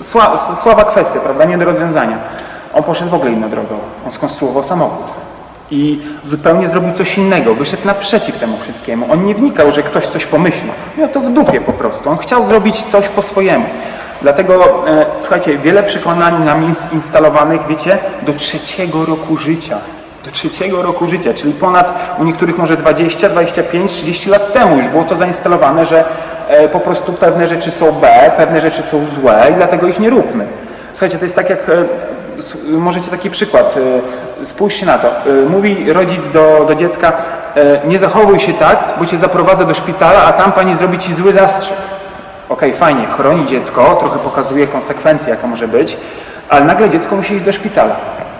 sła, 0.00 0.36
słaba 0.36 0.84
kwestia, 0.84 1.20
prawda, 1.20 1.44
nie 1.44 1.58
do 1.58 1.64
rozwiązania. 1.64 2.18
On 2.74 2.82
poszedł 2.82 3.10
w 3.10 3.14
ogóle 3.14 3.32
inną 3.32 3.50
drogą. 3.50 3.78
On 4.06 4.12
skonstruował 4.12 4.62
samochód 4.62 5.06
i 5.70 6.00
zupełnie 6.24 6.68
zrobił 6.68 6.92
coś 6.92 7.18
innego, 7.18 7.54
wyszedł 7.54 7.86
naprzeciw 7.86 8.38
temu 8.38 8.58
wszystkiemu. 8.62 9.12
On 9.12 9.24
nie 9.24 9.34
wnikał, 9.34 9.72
że 9.72 9.82
ktoś 9.82 10.06
coś 10.06 10.26
pomyśli. 10.26 10.70
Miał 10.98 11.08
to 11.08 11.20
w 11.20 11.32
dupie 11.32 11.60
po 11.60 11.72
prostu. 11.72 12.10
On 12.10 12.18
chciał 12.18 12.46
zrobić 12.46 12.82
coś 12.82 13.08
po 13.08 13.22
swojemu. 13.22 13.64
Dlatego, 14.22 14.88
e, 14.88 15.06
słuchajcie, 15.18 15.58
wiele 15.58 15.82
przekonań 15.82 16.44
nam 16.44 16.74
instalowanych, 16.92 17.66
wiecie, 17.66 17.98
do 18.22 18.32
trzeciego 18.32 19.06
roku 19.06 19.36
życia. 19.36 19.78
Do 20.24 20.30
trzeciego 20.30 20.82
roku 20.82 21.08
życia, 21.08 21.34
czyli 21.34 21.52
ponad 21.52 22.16
u 22.18 22.24
niektórych 22.24 22.58
może 22.58 22.76
20, 22.76 23.28
25, 23.28 23.92
30 23.92 24.30
lat 24.30 24.52
temu 24.52 24.76
już 24.76 24.88
było 24.88 25.04
to 25.04 25.16
zainstalowane, 25.16 25.86
że 25.86 26.04
e, 26.48 26.68
po 26.68 26.80
prostu 26.80 27.12
pewne 27.12 27.48
rzeczy 27.48 27.70
są 27.70 27.92
B, 27.92 28.30
pewne 28.36 28.60
rzeczy 28.60 28.82
są 28.82 29.06
złe 29.06 29.46
i 29.50 29.54
dlatego 29.54 29.86
ich 29.86 30.00
nie 30.00 30.10
róbmy. 30.10 30.46
Słuchajcie, 30.92 31.18
to 31.18 31.24
jest 31.24 31.36
tak 31.36 31.50
jak 31.50 31.68
e, 31.68 31.84
możecie 32.68 33.10
taki 33.10 33.30
przykład, 33.30 33.74
e, 34.42 34.46
spójrzcie 34.46 34.86
na 34.86 34.98
to. 34.98 35.08
Mówi 35.48 35.92
rodzic 35.92 36.28
do, 36.28 36.64
do 36.68 36.74
dziecka, 36.74 37.12
nie 37.84 37.98
zachowuj 37.98 38.40
się 38.40 38.52
tak, 38.52 38.94
bo 38.98 39.06
cię 39.06 39.18
zaprowadzę 39.18 39.64
do 39.64 39.74
szpitala, 39.74 40.24
a 40.24 40.32
tam 40.32 40.52
pani 40.52 40.76
zrobi 40.76 40.98
ci 40.98 41.14
zły 41.14 41.32
zastrzyk. 41.32 41.76
Okej, 42.48 42.68
okay, 42.68 42.80
fajnie, 42.80 43.06
chroni 43.06 43.46
dziecko, 43.46 43.96
trochę 44.00 44.18
pokazuje 44.18 44.66
konsekwencje, 44.66 45.30
jaka 45.30 45.46
może 45.46 45.68
być, 45.68 45.96
ale 46.48 46.64
nagle 46.64 46.90
dziecko 46.90 47.16
musi 47.16 47.34
iść 47.34 47.44
do 47.44 47.52
szpitala. 47.52 47.96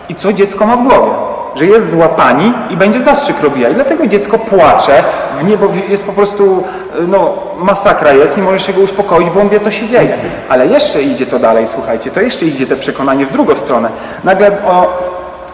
I 0.09 0.15
co 0.15 0.33
dziecko 0.33 0.67
ma 0.67 0.77
w 0.77 0.83
głowie? 0.83 1.32
Że 1.55 1.67
jest 1.67 1.91
zła 1.91 2.09
pani 2.09 2.53
i 2.71 2.77
będzie 2.77 3.03
zastrzyk 3.03 3.41
robiła. 3.43 3.69
I 3.69 3.75
dlatego 3.75 4.07
dziecko 4.07 4.39
płacze, 4.39 4.93
w 5.41 5.45
niebo 5.45 5.69
jest 5.89 6.05
po 6.05 6.13
prostu, 6.13 6.65
no 7.09 7.35
masakra 7.59 8.13
jest, 8.13 8.37
nie 8.37 8.43
możesz 8.43 8.67
się 8.67 8.73
go 8.73 8.81
uspokoić, 8.81 9.31
bo 9.31 9.41
on 9.41 9.49
wie, 9.49 9.61
co 9.61 9.71
się 9.71 9.89
dzieje. 9.89 10.17
Ale 10.49 10.67
jeszcze 10.67 11.03
idzie 11.03 11.27
to 11.27 11.39
dalej, 11.39 11.69
słuchajcie, 11.69 12.11
to 12.11 12.21
jeszcze 12.21 12.47
idzie 12.47 12.67
te 12.67 12.77
przekonanie 12.77 13.27
w 13.27 13.33
drugą 13.33 13.57
stronę. 13.57 13.89
Nagle 14.25 14.51
o, 14.67 14.99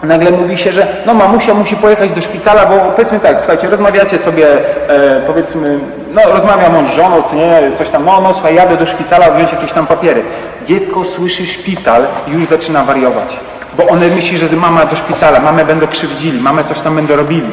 nagle 0.02 0.30
mówi 0.30 0.58
się, 0.58 0.72
że 0.72 0.86
no 1.06 1.14
mamusia 1.14 1.54
musi 1.54 1.76
pojechać 1.76 2.12
do 2.12 2.20
szpitala, 2.20 2.66
bo 2.66 2.74
powiedzmy 2.76 3.20
tak, 3.20 3.38
słuchajcie, 3.38 3.70
rozmawiacie 3.70 4.18
sobie, 4.18 4.46
e, 4.88 5.20
powiedzmy, 5.26 5.78
no 6.14 6.22
rozmawiam 6.32 6.76
on 6.76 6.88
z 6.88 6.90
żoną, 6.90 7.22
co 7.22 7.34
nie, 7.34 7.60
coś 7.74 7.88
tam, 7.88 8.04
no, 8.04 8.20
no 8.20 8.34
słuchaj, 8.34 8.54
jadę 8.54 8.76
do 8.76 8.86
szpitala 8.86 9.30
wziąć 9.30 9.52
jakieś 9.52 9.72
tam 9.72 9.86
papiery. 9.86 10.22
Dziecko 10.66 11.04
słyszy 11.04 11.46
szpital 11.46 12.06
i 12.28 12.32
już 12.32 12.44
zaczyna 12.44 12.82
wariować 12.82 13.36
bo 13.78 13.86
one 13.86 14.08
myśli, 14.08 14.38
że 14.38 14.48
mama 14.56 14.84
do 14.84 14.96
szpitala, 14.96 15.40
mamę 15.40 15.64
będą 15.64 15.86
krzywdzili, 15.86 16.40
mamę 16.40 16.64
coś 16.64 16.80
tam 16.80 16.94
będą 16.94 17.16
robili. 17.16 17.50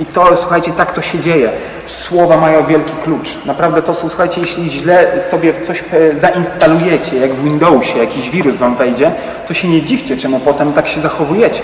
I 0.00 0.06
to, 0.06 0.36
słuchajcie, 0.36 0.72
tak 0.72 0.92
to 0.92 1.02
się 1.02 1.18
dzieje. 1.18 1.50
Słowa 1.86 2.36
mają 2.36 2.66
wielki 2.66 2.92
klucz. 3.04 3.28
Naprawdę 3.46 3.82
to 3.82 3.94
słuchajcie, 3.94 4.40
jeśli 4.40 4.70
źle 4.70 5.20
sobie 5.20 5.60
coś 5.60 5.84
e, 5.92 6.16
zainstalujecie, 6.16 7.16
jak 7.16 7.34
w 7.34 7.44
Windowsie 7.44 7.98
jakiś 7.98 8.30
wirus 8.30 8.56
wam 8.56 8.76
wejdzie, 8.76 9.12
to 9.48 9.54
się 9.54 9.68
nie 9.68 9.82
dziwcie, 9.82 10.16
czemu 10.16 10.40
potem 10.40 10.72
tak 10.72 10.88
się 10.88 11.00
zachowujecie. 11.00 11.62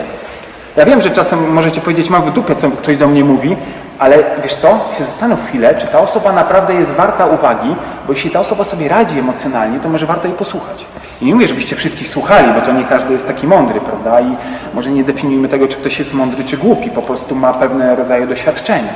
Ja 0.81 0.87
wiem, 0.87 1.01
że 1.01 1.11
czasem 1.11 1.53
możecie 1.53 1.81
powiedzieć, 1.81 2.11
mam 2.11 2.23
w 2.23 2.33
dupie, 2.33 2.57
co 2.57 2.71
ktoś 2.71 2.97
do 2.97 3.09
mnie 3.09 3.25
mówi, 3.25 3.57
ale 3.99 4.17
wiesz 4.43 4.55
co, 4.57 4.81
się 4.99 5.05
zastanów 5.05 5.47
chwilę, 5.49 5.75
czy 5.75 5.87
ta 5.87 5.99
osoba 6.01 6.33
naprawdę 6.33 6.75
jest 6.75 6.91
warta 6.93 7.27
uwagi, 7.27 7.77
bo 8.07 8.13
jeśli 8.13 8.31
ta 8.31 8.41
osoba 8.41 8.65
sobie 8.65 8.89
radzi 8.89 9.19
emocjonalnie, 9.19 9.81
to 9.81 9.89
może 9.89 10.07
warto 10.07 10.29
jej 10.29 10.37
posłuchać. 10.37 10.87
I 11.21 11.25
nie 11.25 11.35
mówię, 11.35 11.49
żebyście 11.49 11.77
wszystkich 11.77 12.09
słuchali, 12.09 12.53
bo 12.55 12.61
to 12.61 12.73
nie 12.73 12.85
każdy 12.85 13.13
jest 13.13 13.27
taki 13.27 13.47
mądry, 13.47 13.81
prawda? 13.81 14.21
I 14.21 14.37
może 14.75 14.91
nie 14.91 15.05
definiujmy 15.05 15.49
tego, 15.49 15.69
czy 15.69 15.77
ktoś 15.77 15.99
jest 15.99 16.15
mądry, 16.15 16.45
czy 16.45 16.57
głupi, 16.57 16.91
po 16.91 17.03
prostu 17.03 17.35
ma 17.35 17.53
pewne 17.53 17.97
rodzaje 17.97 18.27
doświadczenia. 18.27 18.93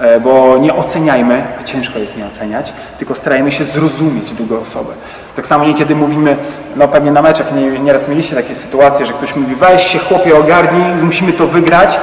E, 0.00 0.20
bo 0.20 0.58
nie 0.58 0.74
oceniajmy, 0.74 1.42
ciężko 1.64 1.98
jest 1.98 2.16
nie 2.16 2.26
oceniać, 2.26 2.72
tylko 2.98 3.14
starajmy 3.14 3.52
się 3.52 3.64
zrozumieć 3.64 4.32
drugą 4.32 4.60
osobę. 4.60 4.92
Tak 5.36 5.46
samo 5.46 5.64
niekiedy 5.64 5.94
mówimy, 5.94 6.36
no 6.76 6.88
pewnie 6.88 7.12
na 7.12 7.22
meczach 7.22 7.54
nie, 7.54 7.78
nieraz 7.78 8.08
mieliście 8.08 8.36
takie 8.36 8.54
sytuacje, 8.54 9.06
że 9.06 9.12
ktoś 9.12 9.36
mówi, 9.36 9.54
weź 9.54 9.86
się 9.86 9.98
chłopie 9.98 10.38
ogarnij, 10.38 11.02
musimy 11.02 11.32
to 11.32 11.46
wygrać, 11.46 11.98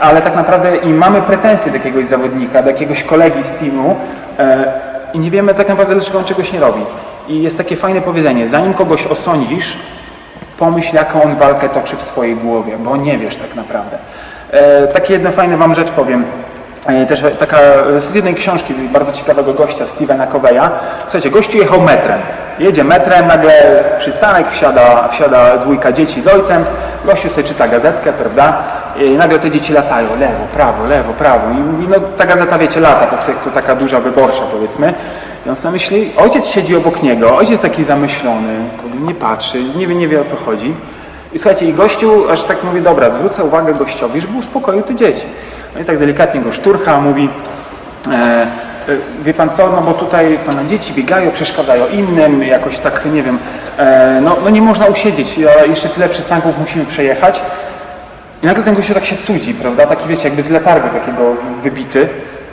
ale 0.00 0.22
tak 0.22 0.36
naprawdę 0.36 0.76
i 0.76 0.88
mamy 0.88 1.22
pretensje 1.22 1.72
do 1.72 1.78
jakiegoś 1.78 2.06
zawodnika, 2.06 2.62
do 2.62 2.70
jakiegoś 2.70 3.02
kolegi 3.02 3.42
z 3.42 3.50
teamu 3.50 3.96
e, 4.38 4.72
i 5.14 5.18
nie 5.18 5.30
wiemy 5.30 5.54
tak 5.54 5.68
naprawdę, 5.68 5.94
dlaczego 5.94 6.18
on 6.18 6.24
czegoś 6.24 6.52
nie 6.52 6.60
robi. 6.60 6.80
I 7.28 7.42
jest 7.42 7.56
takie 7.56 7.76
fajne 7.76 8.00
powiedzenie, 8.00 8.48
zanim 8.48 8.74
kogoś 8.74 9.06
osądzisz, 9.06 9.76
pomyśl, 10.58 10.96
jaką 10.96 11.22
on 11.22 11.36
walkę 11.36 11.68
toczy 11.68 11.96
w 11.96 12.02
swojej 12.02 12.36
głowie, 12.36 12.76
bo 12.78 12.96
nie 12.96 13.18
wiesz 13.18 13.36
tak 13.36 13.54
naprawdę. 13.54 13.98
E, 14.50 14.86
takie 14.86 15.12
jedno 15.12 15.30
fajne 15.30 15.56
wam 15.56 15.74
rzecz 15.74 15.90
powiem. 15.90 16.24
E, 16.86 17.06
też 17.06 17.22
taka 17.38 17.58
z 17.98 18.14
jednej 18.14 18.34
książki 18.34 18.74
bardzo 18.74 19.12
ciekawego 19.12 19.54
gościa, 19.54 19.86
Stevena 19.86 20.26
Coveya. 20.26 20.70
Słuchajcie, 21.02 21.30
gościu 21.30 21.58
jechał 21.58 21.80
metrem. 21.80 22.18
Jedzie 22.58 22.84
metrem, 22.84 23.26
nagle 23.26 23.84
przystanek, 23.98 24.50
wsiada, 24.50 25.08
wsiada 25.08 25.56
dwójka 25.56 25.92
dzieci 25.92 26.20
z 26.22 26.26
ojcem, 26.26 26.64
gościu 27.04 27.28
sobie 27.28 27.44
czyta 27.44 27.68
gazetkę, 27.68 28.12
prawda? 28.12 28.62
I 28.96 29.10
nagle 29.10 29.38
te 29.38 29.50
dzieci 29.50 29.72
latają, 29.72 30.08
lewo, 30.20 30.44
prawo, 30.54 30.86
lewo, 30.86 31.12
prawo. 31.12 31.50
I 31.50 31.88
no, 31.88 31.96
ta 32.16 32.24
gazeta, 32.24 32.58
wiecie, 32.58 32.80
lata, 32.80 33.00
po 33.00 33.06
prostu 33.06 33.30
jak 33.30 33.40
to 33.40 33.50
taka 33.50 33.76
duża 33.76 34.00
wyborcza, 34.00 34.42
powiedzmy. 34.52 34.94
I 35.46 35.48
on 35.48 35.56
sobie 35.56 35.72
myśli, 35.72 36.12
ojciec 36.16 36.46
siedzi 36.46 36.76
obok 36.76 37.02
niego, 37.02 37.36
ojciec 37.36 37.60
taki 37.60 37.84
zamyślony, 37.84 38.52
nie 39.00 39.14
patrzy, 39.14 39.62
nie 39.76 39.86
wie, 39.86 39.94
nie 39.94 40.08
wie 40.08 40.20
o 40.20 40.24
co 40.24 40.36
chodzi. 40.36 40.74
I 41.32 41.38
słuchajcie, 41.38 41.66
i 41.66 41.72
gościu 41.72 42.30
aż 42.30 42.42
tak 42.42 42.64
mówi, 42.64 42.82
dobra, 42.82 43.10
zwrócę 43.10 43.44
uwagę 43.44 43.74
gościowi, 43.74 44.20
żeby 44.20 44.38
uspokoił 44.38 44.82
te 44.82 44.94
dzieci. 44.94 45.26
No 45.76 45.82
i 45.82 45.84
tak 45.84 45.98
delikatnie 45.98 46.40
go 46.40 46.52
szturcha, 46.52 47.00
mówi, 47.00 47.28
e, 48.08 48.12
e, 48.12 48.46
wie 49.22 49.34
pan 49.34 49.50
co, 49.50 49.70
no 49.72 49.82
bo 49.82 49.94
tutaj 49.94 50.38
pana 50.46 50.64
dzieci 50.64 50.92
biegają, 50.92 51.30
przeszkadzają 51.30 51.88
innym, 51.88 52.42
jakoś 52.42 52.78
tak, 52.78 53.06
nie 53.12 53.22
wiem, 53.22 53.38
e, 53.78 54.20
no, 54.22 54.36
no 54.44 54.50
nie 54.50 54.62
można 54.62 54.86
usiedzieć, 54.86 55.38
jeszcze 55.68 55.88
tyle 55.88 56.08
przystanków 56.08 56.58
musimy 56.58 56.84
przejechać. 56.84 57.42
I 58.42 58.46
nagle 58.46 58.64
ten 58.64 58.74
gościu 58.74 58.94
tak 58.94 59.04
się 59.04 59.16
cudzi, 59.16 59.54
prawda, 59.54 59.86
taki 59.86 60.08
wiecie, 60.08 60.24
jakby 60.24 60.42
z 60.42 60.50
letargu 60.50 60.88
takiego 60.88 61.22
wybity 61.62 62.08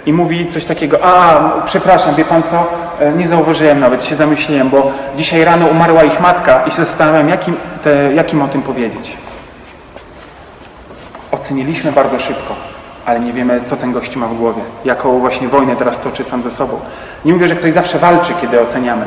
i 0.06 0.14
mówi 0.14 0.48
coś 0.48 0.66
takiego, 0.66 0.98
a 1.04 1.42
przepraszam, 1.66 2.16
wie 2.16 2.26
pan 2.26 2.44
co, 2.44 2.68
e, 3.00 3.12
nie 3.12 3.28
zauważyłem 3.28 3.80
nawet, 3.80 4.04
się 4.04 4.16
zamyśliłem, 4.16 4.70
bo 4.70 4.92
dzisiaj 5.18 5.44
rano 5.44 5.66
umarła 5.66 6.04
ich 6.04 6.20
matka 6.20 6.64
i 6.66 6.72
się 6.72 6.86
zastanawiam, 6.86 7.30
jakim, 7.30 7.56
te, 7.84 8.14
jakim 8.14 8.42
o 8.42 8.48
tym 8.48 8.62
powiedzieć. 8.62 9.18
Oceniliśmy 11.32 11.92
bardzo 11.92 12.20
szybko 12.20 12.73
ale 13.06 13.20
nie 13.20 13.34
wiemy, 13.34 13.62
co 13.66 13.78
ten 13.78 13.92
gość 13.92 14.16
ma 14.16 14.28
w 14.28 14.34
głowie, 14.34 14.62
jaką 14.86 15.20
właśnie 15.20 15.48
wojnę 15.48 15.76
teraz 15.76 16.00
toczy 16.00 16.24
sam 16.24 16.44
ze 16.44 16.52
sobą. 16.52 16.80
Nie 17.26 17.34
mówię, 17.34 17.48
że 17.48 17.56
ktoś 17.56 17.74
zawsze 17.74 18.00
walczy, 18.00 18.34
kiedy 18.42 18.62
oceniamy, 18.62 19.06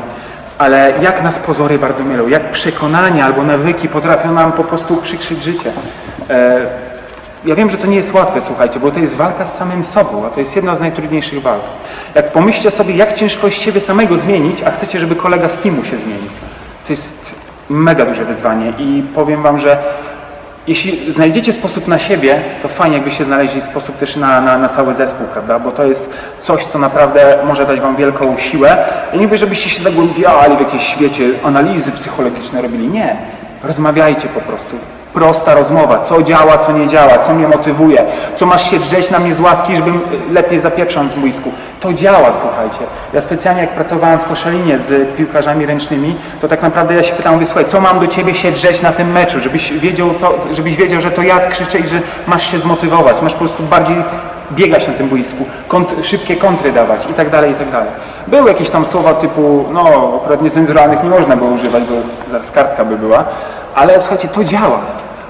ale 0.57 0.93
jak 1.01 1.23
nas 1.23 1.39
pozory 1.39 1.79
bardzo 1.79 2.03
mylą, 2.03 2.27
jak 2.27 2.51
przekonania 2.51 3.25
albo 3.25 3.43
nawyki 3.43 3.89
potrafią 3.89 4.33
nam 4.33 4.51
po 4.51 4.63
prostu 4.63 4.97
przykrzyć 4.97 5.43
życie. 5.43 5.71
E, 6.29 6.59
ja 7.45 7.55
wiem, 7.55 7.69
że 7.69 7.77
to 7.77 7.87
nie 7.87 7.95
jest 7.95 8.13
łatwe, 8.13 8.41
słuchajcie, 8.41 8.79
bo 8.79 8.91
to 8.91 8.99
jest 8.99 9.15
walka 9.15 9.45
z 9.45 9.57
samym 9.57 9.85
sobą, 9.85 10.25
a 10.25 10.29
to 10.29 10.39
jest 10.39 10.55
jedna 10.55 10.75
z 10.75 10.79
najtrudniejszych 10.79 11.41
walk. 11.41 11.63
Jak 12.15 12.31
pomyślcie 12.31 12.71
sobie, 12.71 12.95
jak 12.95 13.13
ciężko 13.13 13.47
jest 13.47 13.59
siebie 13.59 13.81
samego 13.81 14.17
zmienić, 14.17 14.63
a 14.63 14.71
chcecie, 14.71 14.99
żeby 14.99 15.15
kolega 15.15 15.49
z 15.49 15.57
teamu 15.57 15.83
się 15.83 15.97
zmienił. 15.97 16.29
To 16.87 16.93
jest 16.93 17.35
mega 17.69 18.05
duże 18.05 18.25
wyzwanie 18.25 18.73
i 18.77 19.03
powiem 19.15 19.43
wam, 19.43 19.59
że 19.59 19.77
jeśli 20.67 21.11
znajdziecie 21.11 21.53
sposób 21.53 21.87
na 21.87 21.99
siebie, 21.99 22.41
to 22.61 22.67
fajnie 22.67 22.95
jakby 22.95 23.11
się 23.11 23.23
znaleźli 23.23 23.61
sposób 23.61 23.97
też 23.97 24.15
na, 24.15 24.41
na, 24.41 24.57
na, 24.57 24.69
cały 24.69 24.93
zespół, 24.93 25.27
prawda? 25.27 25.59
Bo 25.59 25.71
to 25.71 25.85
jest 25.85 26.13
coś, 26.41 26.65
co 26.65 26.79
naprawdę 26.79 27.37
może 27.45 27.65
dać 27.65 27.79
wam 27.79 27.95
wielką 27.95 28.37
siłę. 28.37 28.77
Ja 29.13 29.19
nie 29.19 29.25
mówię, 29.25 29.37
żebyście 29.37 29.69
się 29.69 29.83
zagłębiali 29.83 30.57
w 30.57 30.59
jakieś 30.59 30.83
świecie, 30.83 31.23
analizy 31.43 31.91
psychologiczne 31.91 32.61
robili. 32.61 32.87
Nie. 32.87 33.17
Rozmawiajcie 33.63 34.27
po 34.27 34.41
prostu 34.41 34.75
prosta 35.13 35.53
rozmowa, 35.53 35.99
co 35.99 36.21
działa, 36.23 36.57
co 36.57 36.71
nie 36.71 36.87
działa, 36.87 37.17
co 37.17 37.33
mnie 37.33 37.47
motywuje, 37.47 38.03
co 38.35 38.45
masz 38.45 38.71
się 38.71 38.79
drzeć 38.79 39.11
na 39.11 39.19
mnie 39.19 39.33
z 39.33 39.39
ławki, 39.39 39.75
żebym 39.75 40.01
lepiej 40.31 40.59
zapieprzał 40.59 41.03
na 41.03 41.09
tym 41.09 41.21
boisku. 41.21 41.51
To 41.79 41.93
działa, 41.93 42.33
słuchajcie. 42.33 42.79
Ja 43.13 43.21
specjalnie 43.21 43.61
jak 43.61 43.69
pracowałem 43.69 44.19
w 44.19 44.23
Koszalinie 44.23 44.79
z 44.79 45.17
piłkarzami 45.17 45.65
ręcznymi, 45.65 46.15
to 46.41 46.47
tak 46.47 46.61
naprawdę 46.61 46.95
ja 46.95 47.03
się 47.03 47.15
pytam, 47.15 47.33
mówię, 47.33 47.45
słuchaj, 47.45 47.65
co 47.65 47.81
mam 47.81 47.99
do 47.99 48.07
ciebie 48.07 48.35
się 48.35 48.51
drzeć 48.51 48.81
na 48.81 48.91
tym 48.91 49.11
meczu, 49.11 49.39
żebyś 49.39 49.73
wiedział, 49.73 50.09
co, 50.19 50.33
żebyś 50.51 50.75
wiedział, 50.75 51.01
że 51.01 51.11
to 51.11 51.21
ja 51.21 51.39
krzyczę 51.39 51.79
i 51.79 51.87
że 51.87 51.99
masz 52.27 52.51
się 52.51 52.59
zmotywować, 52.59 53.21
masz 53.21 53.33
po 53.33 53.39
prostu 53.39 53.63
bardziej 53.63 53.95
biegać 54.51 54.87
na 54.87 54.93
tym 54.93 55.09
boisku, 55.09 55.45
kont 55.67 55.95
szybkie 56.01 56.35
kontry 56.35 56.71
dawać 56.71 57.05
i 57.11 57.13
tak 57.13 57.29
dalej, 57.29 57.51
i 57.51 57.55
tak 57.55 57.71
dalej. 57.71 57.89
Były 58.27 58.49
jakieś 58.49 58.69
tam 58.69 58.85
słowa 58.85 59.13
typu, 59.13 59.65
no 59.71 60.13
akurat 60.21 60.41
niecenzuralnych 60.41 61.03
nie 61.03 61.09
można 61.09 61.35
było 61.35 61.49
używać, 61.49 61.83
bo 61.83 61.95
zaraz 62.31 62.51
kartka 62.51 62.85
by 62.85 62.97
była, 62.97 63.25
ale 63.77 64.01
słuchajcie, 64.01 64.27
to 64.27 64.43
działa 64.43 64.79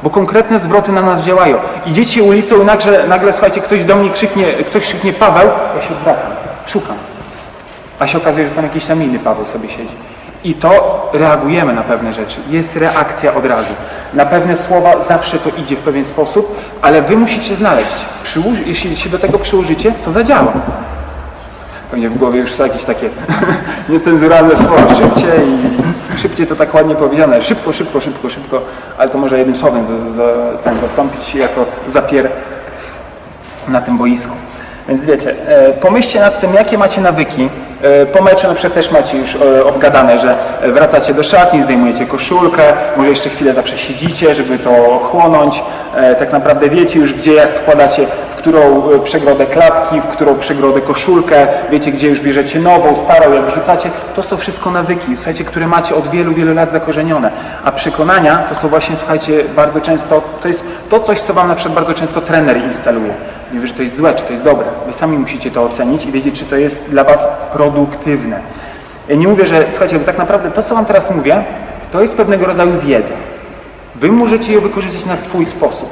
bo 0.03 0.09
konkretne 0.09 0.59
zwroty 0.59 0.91
na 0.91 1.01
nas 1.01 1.21
działają. 1.21 1.57
Idziecie 1.85 2.23
ulicą 2.23 2.63
nagle, 2.63 3.07
nagle 3.07 3.33
słuchajcie, 3.33 3.61
ktoś 3.61 3.83
do 3.83 3.95
mnie 3.95 4.09
krzyknie, 4.09 4.45
ktoś 4.45 4.83
krzyknie 4.83 5.13
Paweł, 5.13 5.49
ja 5.75 5.81
się 5.81 5.93
odwracam, 5.93 6.31
szukam. 6.67 6.95
A 7.99 8.07
się 8.07 8.17
okazuje, 8.17 8.47
że 8.49 8.55
tam 8.55 8.63
jakiś 8.63 8.85
tam 8.85 9.03
inny 9.03 9.19
Paweł 9.19 9.45
sobie 9.45 9.69
siedzi. 9.69 9.95
I 10.43 10.53
to 10.53 11.09
reagujemy 11.13 11.73
na 11.73 11.81
pewne 11.81 12.13
rzeczy. 12.13 12.39
Jest 12.49 12.75
reakcja 12.75 13.33
od 13.33 13.45
razu. 13.45 13.73
Na 14.13 14.25
pewne 14.25 14.57
słowa 14.57 15.03
zawsze 15.03 15.39
to 15.39 15.49
idzie 15.49 15.75
w 15.75 15.79
pewien 15.79 16.05
sposób, 16.05 16.55
ale 16.81 17.01
wy 17.01 17.17
musicie 17.17 17.55
znaleźć. 17.55 17.95
Przyłóż, 18.23 18.59
jeśli 18.65 18.95
się 18.95 19.09
do 19.09 19.19
tego 19.19 19.39
przyłożycie, 19.39 19.93
to 20.03 20.11
zadziała. 20.11 20.53
Pewnie 21.91 22.09
w 22.09 22.17
głowie 22.17 22.39
już 22.39 22.53
są 22.53 22.63
jakieś 22.63 22.83
takie 22.83 23.09
niecenzuralne 23.89 24.57
słowa. 24.57 24.95
Szybciej 24.95 25.49
i 26.15 26.19
szybciej 26.19 26.47
to 26.47 26.55
tak 26.55 26.73
ładnie 26.73 26.95
powiedziane. 26.95 27.41
Szybko, 27.41 27.73
szybko, 27.73 28.01
szybko, 28.01 28.29
szybko, 28.29 28.61
ale 28.97 29.09
to 29.09 29.17
może 29.17 29.37
jednym 29.37 29.57
słowem 29.57 29.85
za, 29.85 30.09
za, 30.09 30.23
ten, 30.63 30.79
zastąpić 30.79 31.35
jako 31.35 31.65
zapier 31.87 32.29
na 33.67 33.81
tym 33.81 33.97
boisku. 33.97 34.35
Więc 34.89 35.05
wiecie, 35.05 35.35
e, 35.47 35.73
pomyślcie 35.73 36.19
nad 36.19 36.41
tym, 36.41 36.53
jakie 36.53 36.77
macie 36.77 37.01
nawyki. 37.01 37.49
E, 37.81 38.05
po 38.05 38.23
meczu 38.23 38.47
na 38.47 38.53
przykład 38.53 38.73
też 38.73 38.91
macie 38.91 39.17
już 39.17 39.35
e, 39.35 39.65
obgadane, 39.65 40.19
że 40.19 40.35
wracacie 40.73 41.13
do 41.13 41.23
szatni, 41.23 41.63
zdejmujecie 41.63 42.05
koszulkę, 42.05 42.63
może 42.97 43.09
jeszcze 43.09 43.29
chwilę 43.29 43.53
zawsze 43.53 43.77
siedzicie, 43.77 44.35
żeby 44.35 44.59
to 44.59 44.99
chłonąć. 44.99 45.63
Tak 46.19 46.31
naprawdę 46.31 46.69
wiecie 46.69 46.99
już, 46.99 47.13
gdzie 47.13 47.33
jak 47.33 47.49
wkładacie 47.49 48.07
którą 48.47 48.91
e, 48.91 48.99
przegrodę 48.99 49.45
klapki, 49.45 50.01
w 50.01 50.07
którą 50.07 50.35
przegrodę 50.35 50.81
koszulkę, 50.81 51.47
wiecie 51.71 51.91
gdzie 51.91 52.07
już 52.07 52.21
bierzecie 52.21 52.59
nową, 52.59 52.95
starą, 52.95 53.33
jak 53.33 53.45
wrzucacie. 53.45 53.89
To 54.15 54.23
są 54.23 54.37
wszystko 54.37 54.71
nawyki, 54.71 55.15
słuchajcie, 55.15 55.43
które 55.43 55.67
macie 55.67 55.95
od 55.95 56.07
wielu, 56.07 56.33
wielu 56.33 56.53
lat 56.53 56.71
zakorzenione. 56.71 57.31
A 57.63 57.71
przekonania 57.71 58.37
to 58.37 58.55
są 58.55 58.67
właśnie, 58.67 58.95
słuchajcie, 58.95 59.43
bardzo 59.55 59.81
często, 59.81 60.21
to 60.41 60.47
jest 60.47 60.65
to 60.89 60.99
coś, 60.99 61.19
co 61.19 61.33
wam 61.33 61.47
na 61.47 61.55
przykład 61.55 61.75
bardzo 61.75 61.93
często 61.93 62.21
trener 62.21 62.57
instaluje. 62.57 63.13
Nie 63.53 63.59
wie, 63.59 63.67
że 63.67 63.73
to 63.73 63.83
jest 63.83 63.95
złe, 63.95 64.13
czy 64.13 64.23
to 64.23 64.31
jest 64.31 64.43
dobre. 64.43 64.65
Wy 64.87 64.93
sami 64.93 65.17
musicie 65.17 65.51
to 65.51 65.63
ocenić 65.63 66.05
i 66.05 66.11
wiedzieć, 66.11 66.39
czy 66.39 66.45
to 66.45 66.55
jest 66.55 66.89
dla 66.89 67.03
was 67.03 67.27
produktywne. 67.71 68.39
Nie 69.17 69.27
mówię, 69.27 69.45
że, 69.45 69.65
słuchajcie, 69.69 69.99
bo 69.99 70.05
tak 70.05 70.17
naprawdę 70.17 70.51
to, 70.51 70.63
co 70.63 70.75
wam 70.75 70.85
teraz 70.85 71.15
mówię, 71.15 71.43
to 71.91 72.01
jest 72.01 72.17
pewnego 72.17 72.45
rodzaju 72.45 72.79
wiedza. 72.79 73.13
Wy 73.95 74.11
możecie 74.11 74.53
ją 74.53 74.61
wykorzystać 74.61 75.05
na 75.05 75.15
swój 75.15 75.45
sposób. 75.45 75.89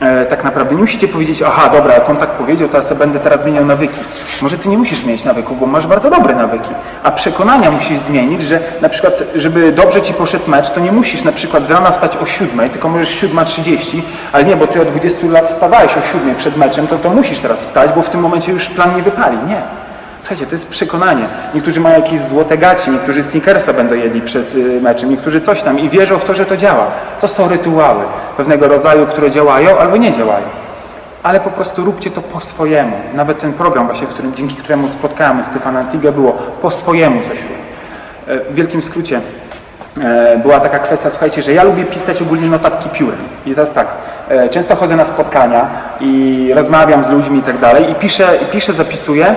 E, 0.00 0.24
tak 0.24 0.44
naprawdę 0.44 0.74
nie 0.74 0.80
musicie 0.80 1.08
powiedzieć, 1.08 1.42
aha, 1.42 1.70
dobra, 1.72 1.94
jak 1.94 2.10
on 2.10 2.16
tak 2.16 2.30
powiedział, 2.30 2.68
to 2.68 2.76
ja 2.76 2.82
sobie 2.82 2.98
będę 2.98 3.20
teraz 3.20 3.40
zmieniał 3.40 3.64
nawyki. 3.64 3.94
Może 4.42 4.58
ty 4.58 4.68
nie 4.68 4.78
musisz 4.78 4.98
zmienić 4.98 5.24
nawyków, 5.24 5.60
bo 5.60 5.66
masz 5.66 5.86
bardzo 5.86 6.10
dobre 6.10 6.34
nawyki, 6.34 6.70
a 7.02 7.10
przekonania 7.10 7.70
musisz 7.70 7.98
zmienić, 7.98 8.42
że 8.42 8.60
na 8.80 8.88
przykład, 8.88 9.22
żeby 9.34 9.72
dobrze 9.72 10.02
ci 10.02 10.14
poszedł 10.14 10.50
mecz, 10.50 10.70
to 10.70 10.80
nie 10.80 10.92
musisz 10.92 11.24
na 11.24 11.32
przykład 11.32 11.66
z 11.66 11.70
rana 11.70 11.90
wstać 11.90 12.16
o 12.16 12.26
siódmej, 12.26 12.70
tylko 12.70 12.88
możesz 12.88 13.22
7.30, 13.22 14.02
ale 14.32 14.44
nie, 14.44 14.56
bo 14.56 14.66
ty 14.66 14.82
od 14.82 14.88
20 14.88 15.26
lat 15.26 15.48
wstawałeś 15.48 15.96
o 15.96 16.02
siódmej 16.12 16.34
przed 16.34 16.56
meczem, 16.56 16.86
to, 16.86 16.98
to 16.98 17.10
musisz 17.10 17.38
teraz 17.38 17.60
wstać, 17.60 17.90
bo 17.96 18.02
w 18.02 18.10
tym 18.10 18.20
momencie 18.20 18.52
już 18.52 18.68
plan 18.68 18.96
nie 18.96 19.02
wypali. 19.02 19.36
Nie. 19.48 19.83
Słuchajcie, 20.24 20.46
to 20.46 20.52
jest 20.54 20.68
przekonanie. 20.68 21.24
Niektórzy 21.54 21.80
mają 21.80 22.02
jakieś 22.02 22.20
złote 22.20 22.58
gaci, 22.58 22.90
niektórzy 22.90 23.22
sneakersa 23.22 23.72
będą 23.72 23.94
jedli 23.94 24.20
przed 24.20 24.54
y, 24.54 24.80
meczem, 24.80 25.10
niektórzy 25.10 25.40
coś 25.40 25.62
tam 25.62 25.78
i 25.78 25.88
wierzą 25.88 26.18
w 26.18 26.24
to, 26.24 26.34
że 26.34 26.46
to 26.46 26.56
działa. 26.56 26.86
To 27.20 27.28
są 27.28 27.48
rytuały 27.48 28.02
pewnego 28.36 28.68
rodzaju, 28.68 29.06
które 29.06 29.30
działają 29.30 29.78
albo 29.78 29.96
nie 29.96 30.12
działają. 30.12 30.46
Ale 31.22 31.40
po 31.40 31.50
prostu 31.50 31.84
róbcie 31.84 32.10
to 32.10 32.22
po 32.22 32.40
swojemu. 32.40 32.96
Nawet 33.14 33.38
ten 33.38 33.52
program 33.52 33.86
właśnie, 33.86 34.06
którym, 34.06 34.34
dzięki 34.34 34.56
któremu 34.56 34.88
spotkałem 34.88 35.44
Stefana 35.44 35.80
Antiga 35.80 36.12
było 36.12 36.32
po 36.62 36.70
swojemu 36.70 37.22
coś 37.22 37.38
e, 38.26 38.38
W 38.38 38.54
wielkim 38.54 38.82
skrócie 38.82 39.20
e, 40.00 40.38
była 40.38 40.60
taka 40.60 40.78
kwestia, 40.78 41.10
słuchajcie, 41.10 41.42
że 41.42 41.52
ja 41.52 41.64
lubię 41.64 41.84
pisać 41.84 42.22
ogólnie 42.22 42.48
notatki 42.48 42.88
piórem. 42.88 43.20
I 43.46 43.54
teraz 43.54 43.72
tak, 43.72 43.86
e, 44.28 44.48
często 44.48 44.76
chodzę 44.76 44.96
na 44.96 45.04
spotkania 45.04 45.66
i 46.00 46.50
rozmawiam 46.54 47.04
z 47.04 47.08
ludźmi 47.08 47.38
i 47.38 47.42
tak 47.42 47.58
dalej 47.58 47.90
i 47.90 47.94
piszę, 47.94 48.38
i 48.42 48.46
piszę 48.46 48.72
zapisuję, 48.72 49.34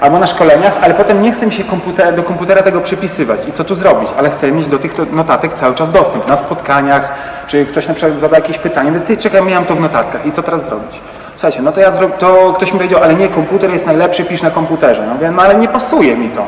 albo 0.00 0.18
na 0.18 0.26
szkoleniach, 0.26 0.72
ale 0.82 0.94
potem 0.94 1.22
nie 1.22 1.32
chcę 1.32 1.46
mi 1.46 1.52
się 1.52 1.64
komputer, 1.64 2.14
do 2.14 2.22
komputera 2.22 2.62
tego 2.62 2.80
przypisywać. 2.80 3.40
I 3.48 3.52
co 3.52 3.64
tu 3.64 3.74
zrobić? 3.74 4.08
Ale 4.18 4.30
chcę 4.30 4.52
mieć 4.52 4.66
do 4.66 4.78
tych 4.78 5.12
notatek 5.12 5.54
cały 5.54 5.74
czas 5.74 5.90
dostęp. 5.90 6.28
Na 6.28 6.36
spotkaniach, 6.36 7.14
czy 7.46 7.66
ktoś 7.66 7.88
na 7.88 7.94
przykład 7.94 8.18
zada 8.18 8.36
jakieś 8.36 8.58
pytanie, 8.58 8.90
no 8.90 9.00
ty 9.00 9.16
czekaj, 9.16 9.42
miałem 9.42 9.64
to 9.64 9.74
w 9.74 9.80
notatkach 9.80 10.26
i 10.26 10.32
co 10.32 10.42
teraz 10.42 10.64
zrobić? 10.64 11.00
Słuchajcie, 11.36 11.62
no 11.62 11.72
to 11.72 11.80
ja 11.80 11.92
to 12.18 12.52
ktoś 12.52 12.72
mi 12.72 12.78
powiedział, 12.78 13.02
ale 13.02 13.14
nie, 13.14 13.28
komputer 13.28 13.70
jest 13.70 13.86
najlepszy, 13.86 14.24
pisz 14.24 14.42
na 14.42 14.50
komputerze. 14.50 15.06
No 15.06 15.18
wiem, 15.18 15.36
no 15.36 15.42
ale 15.42 15.54
nie 15.54 15.68
pasuje 15.68 16.16
mi 16.16 16.28
to. 16.28 16.46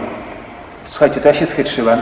Słuchajcie, 0.88 1.20
to 1.20 1.28
ja 1.28 1.34
się 1.34 1.46
schytrzyłem. 1.46 1.98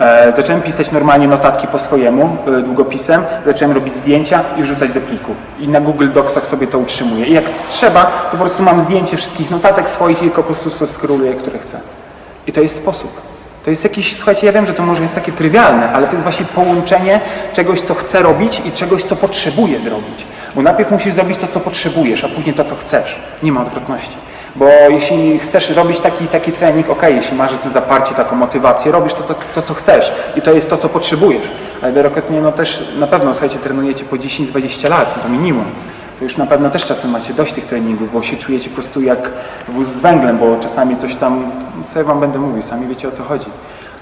E, 0.00 0.32
zacząłem 0.32 0.62
pisać 0.62 0.92
normalnie 0.92 1.28
notatki 1.28 1.66
po 1.66 1.78
swojemu, 1.78 2.36
e, 2.58 2.62
długopisem, 2.62 3.24
zacząłem 3.46 3.74
robić 3.74 3.96
zdjęcia 3.96 4.42
i 4.56 4.62
wrzucać 4.62 4.92
do 4.92 5.00
pliku. 5.00 5.34
I 5.58 5.68
na 5.68 5.80
Google 5.80 6.08
Docsach 6.12 6.46
sobie 6.46 6.66
to 6.66 6.78
utrzymuję. 6.78 7.26
I 7.26 7.32
jak 7.32 7.44
trzeba, 7.68 8.04
to 8.04 8.30
po 8.30 8.36
prostu 8.36 8.62
mam 8.62 8.80
zdjęcie 8.80 9.16
wszystkich 9.16 9.50
notatek 9.50 9.90
swoich 9.90 10.22
i 10.22 10.30
po 10.30 10.42
prostu 10.42 10.86
skróluję, 10.86 11.34
które 11.34 11.58
chcę. 11.58 11.80
I 12.46 12.52
to 12.52 12.60
jest 12.60 12.76
sposób. 12.76 13.20
To 13.64 13.70
jest 13.70 13.84
jakiś, 13.84 14.16
słuchajcie, 14.16 14.46
ja 14.46 14.52
wiem, 14.52 14.66
że 14.66 14.74
to 14.74 14.82
może 14.82 15.02
jest 15.02 15.14
takie 15.14 15.32
trywialne, 15.32 15.92
ale 15.92 16.06
to 16.06 16.12
jest 16.12 16.22
właśnie 16.22 16.46
połączenie 16.46 17.20
czegoś, 17.52 17.80
co 17.80 17.94
chcę 17.94 18.22
robić 18.22 18.62
i 18.64 18.72
czegoś, 18.72 19.02
co 19.02 19.16
potrzebuję 19.16 19.80
zrobić. 19.80 20.26
Bo 20.54 20.62
najpierw 20.62 20.90
musisz 20.90 21.14
zrobić 21.14 21.38
to, 21.38 21.46
co 21.46 21.60
potrzebujesz, 21.60 22.24
a 22.24 22.28
później 22.28 22.54
to, 22.54 22.64
co 22.64 22.76
chcesz. 22.76 23.16
Nie 23.42 23.52
ma 23.52 23.62
odwrotności. 23.62 24.16
Bo 24.56 24.68
jeśli 24.90 25.38
chcesz 25.38 25.70
robić 25.70 26.00
taki, 26.00 26.26
taki 26.26 26.52
trening, 26.52 26.90
ok, 26.90 27.02
jeśli 27.08 27.36
masz 27.36 27.52
zaparcie, 27.72 28.14
taką 28.14 28.36
motywację, 28.36 28.92
robisz 28.92 29.14
to, 29.14 29.22
to, 29.22 29.34
to, 29.54 29.62
co 29.62 29.74
chcesz 29.74 30.12
i 30.36 30.42
to 30.42 30.52
jest 30.52 30.70
to, 30.70 30.76
co 30.76 30.88
potrzebujesz. 30.88 31.48
Ale 31.82 31.92
wielokrotnie 31.92 32.40
no 32.40 32.52
też 32.52 32.82
na 32.98 33.06
pewno, 33.06 33.34
słuchajcie, 33.34 33.58
trenujecie 33.58 34.04
po 34.04 34.16
10-20 34.16 34.90
lat, 34.90 35.22
to 35.22 35.28
minimum. 35.28 35.64
To 36.18 36.24
już 36.24 36.36
na 36.36 36.46
pewno 36.46 36.70
też 36.70 36.84
czasem 36.84 37.10
macie 37.10 37.34
dość 37.34 37.52
tych 37.52 37.66
treningów, 37.66 38.12
bo 38.12 38.22
się 38.22 38.36
czujecie 38.36 38.68
po 38.68 38.74
prostu 38.74 39.02
jak 39.02 39.30
wóz 39.68 39.88
z 39.88 40.00
węglem, 40.00 40.38
bo 40.38 40.56
czasami 40.56 40.96
coś 40.96 41.16
tam, 41.16 41.50
co 41.86 41.98
ja 41.98 42.04
wam 42.04 42.20
będę 42.20 42.38
mówił, 42.38 42.62
sami 42.62 42.86
wiecie 42.86 43.08
o 43.08 43.10
co 43.10 43.22
chodzi. 43.22 43.46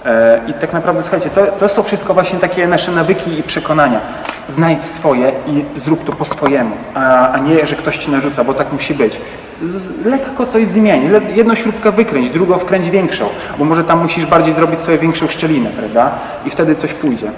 E, 0.09 0.41
I 0.47 0.55
tak 0.55 0.73
naprawdę, 0.73 1.03
słuchajcie, 1.03 1.31
to, 1.31 1.47
to 1.47 1.69
są 1.69 1.83
wszystko 1.83 2.15
właśnie 2.15 2.39
takie 2.39 2.67
nasze 2.67 2.93
nawyki 2.93 3.39
i 3.39 3.43
przekonania. 3.43 4.01
Znajdź 4.49 4.85
swoje 4.85 5.33
i 5.47 5.65
zrób 5.77 6.05
to 6.05 6.13
po 6.13 6.25
swojemu, 6.25 6.77
a, 6.95 7.33
a 7.33 7.39
nie, 7.39 7.67
że 7.67 7.77
ktoś 7.77 7.99
ci 7.99 8.11
narzuca, 8.11 8.45
bo 8.45 8.55
tak 8.55 8.73
musi 8.73 8.95
być. 8.95 9.21
Z, 9.63 10.07
lekko 10.07 10.47
coś 10.47 10.67
zmień, 10.67 11.11
jedną 11.35 11.55
śrubkę 11.55 11.93
wykręć, 11.93 12.31
drugą 12.31 12.59
wkręć 12.59 12.91
większą, 12.91 13.29
bo 13.59 13.65
może 13.65 13.85
tam 13.85 14.03
musisz 14.03 14.27
bardziej 14.27 14.55
zrobić 14.55 14.81
sobie 14.81 14.99
większą 14.99 15.29
szczelinę, 15.29 15.71
prawda? 15.71 16.11
I 16.45 16.51
wtedy 16.51 16.75
coś 16.75 16.95
pójdzie. 16.95 17.31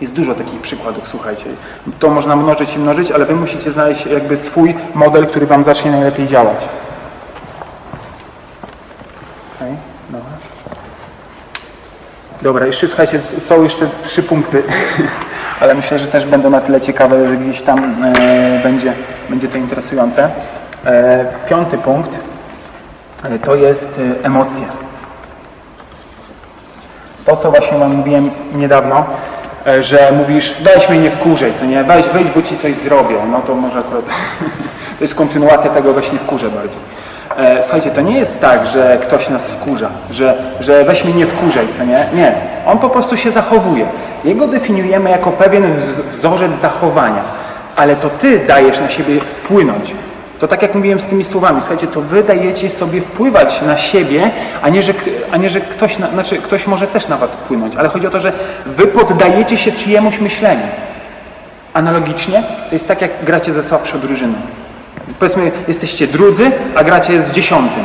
Jest 0.00 0.14
dużo 0.14 0.34
takich 0.34 0.60
przykładów, 0.60 1.08
słuchajcie. 1.08 1.44
To 1.98 2.10
można 2.10 2.36
mnożyć 2.36 2.74
i 2.74 2.78
mnożyć, 2.78 3.10
ale 3.10 3.26
wy 3.26 3.34
musicie 3.36 3.70
znaleźć 3.70 4.06
jakby 4.06 4.36
swój 4.36 4.74
model, 4.94 5.26
który 5.26 5.46
wam 5.46 5.64
zacznie 5.64 5.90
najlepiej 5.90 6.26
działać. 6.26 6.58
Okay, 9.56 9.76
dobra. 10.10 10.30
Dobra, 12.42 12.66
jeszcze 12.66 12.88
słuchajcie, 12.88 13.20
są 13.20 13.62
jeszcze 13.62 13.86
trzy 14.04 14.22
punkty, 14.22 14.62
ale 15.60 15.74
myślę, 15.74 15.98
że 15.98 16.06
też 16.06 16.26
będą 16.26 16.50
na 16.50 16.60
tyle 16.60 16.80
ciekawe, 16.80 17.28
że 17.28 17.36
gdzieś 17.36 17.62
tam 17.62 18.04
e, 18.04 18.60
będzie, 18.62 18.92
będzie 19.30 19.48
to 19.48 19.58
interesujące. 19.58 20.30
E, 20.86 21.26
piąty 21.48 21.78
punkt 21.78 22.10
e, 23.24 23.38
to 23.38 23.54
jest 23.54 24.00
e, 24.22 24.26
emocje. 24.26 24.64
To, 27.26 27.36
co 27.36 27.50
właśnie 27.50 27.78
Wam 27.78 27.96
mówiłem 27.96 28.30
niedawno, 28.54 29.06
e, 29.66 29.82
że 29.82 30.12
mówisz, 30.12 30.54
weź 30.60 30.88
mnie 30.88 30.98
nie 30.98 31.10
wkurzej, 31.10 31.54
co 31.54 31.64
nie, 31.64 31.84
weź, 31.84 32.08
wyjdź, 32.08 32.28
bo 32.34 32.42
Ci 32.42 32.58
coś 32.58 32.74
zrobię. 32.74 33.16
No 33.30 33.40
to 33.40 33.54
może 33.54 33.78
akurat, 33.78 34.04
to 34.98 35.04
jest 35.04 35.14
kontynuacja 35.14 35.70
tego, 35.70 35.92
weź 35.92 36.12
nie 36.12 36.18
wkurzę 36.18 36.50
bardziej. 36.50 36.80
E, 37.36 37.62
słuchajcie, 37.62 37.90
to 37.90 38.00
nie 38.00 38.18
jest 38.18 38.40
tak, 38.40 38.66
że 38.66 38.98
ktoś 39.02 39.28
nas 39.28 39.50
wkurza, 39.50 39.88
że, 40.10 40.34
że 40.60 40.84
weź 40.84 41.04
mnie 41.04 41.14
nie 41.14 41.26
wkurzaj, 41.26 41.68
co 41.78 41.84
nie? 41.84 42.06
Nie. 42.14 42.32
On 42.66 42.78
po 42.78 42.90
prostu 42.90 43.16
się 43.16 43.30
zachowuje. 43.30 43.86
Jego 44.24 44.48
definiujemy 44.48 45.10
jako 45.10 45.32
pewien 45.32 45.74
wzorzec 46.10 46.54
zachowania. 46.54 47.22
ale 47.76 47.96
to 47.96 48.10
ty 48.10 48.38
dajesz 48.38 48.80
na 48.80 48.88
siebie 48.88 49.20
wpłynąć. 49.20 49.94
To 50.38 50.48
tak 50.48 50.62
jak 50.62 50.74
mówiłem 50.74 51.00
z 51.00 51.04
tymi 51.04 51.24
słowami, 51.24 51.60
słuchajcie, 51.60 51.86
to 51.86 52.00
wy 52.00 52.22
dajecie 52.24 52.70
sobie 52.70 53.00
wpływać 53.00 53.62
na 53.62 53.78
siebie, 53.78 54.30
a 54.62 54.68
nie, 54.68 54.82
że, 54.82 54.92
a 55.32 55.36
nie, 55.36 55.48
że 55.50 55.60
ktoś, 55.60 55.98
na, 55.98 56.10
znaczy 56.10 56.36
ktoś 56.36 56.66
może 56.66 56.86
też 56.86 57.08
na 57.08 57.16
was 57.16 57.34
wpłynąć, 57.34 57.76
ale 57.76 57.88
chodzi 57.88 58.06
o 58.06 58.10
to, 58.10 58.20
że 58.20 58.32
wy 58.66 58.86
poddajecie 58.86 59.58
się 59.58 59.72
czyjemuś 59.72 60.20
myśleniu. 60.20 60.66
Analogicznie 61.74 62.42
to 62.68 62.74
jest 62.74 62.88
tak, 62.88 63.02
jak 63.02 63.24
gracie 63.24 63.52
ze 63.52 63.62
słabszą 63.62 64.00
drużyną. 64.00 64.34
Powiedzmy, 65.18 65.52
jesteście 65.68 66.06
drudzy, 66.06 66.50
a 66.76 66.84
gracie 66.84 67.22
z 67.22 67.30
dziesiątym. 67.30 67.84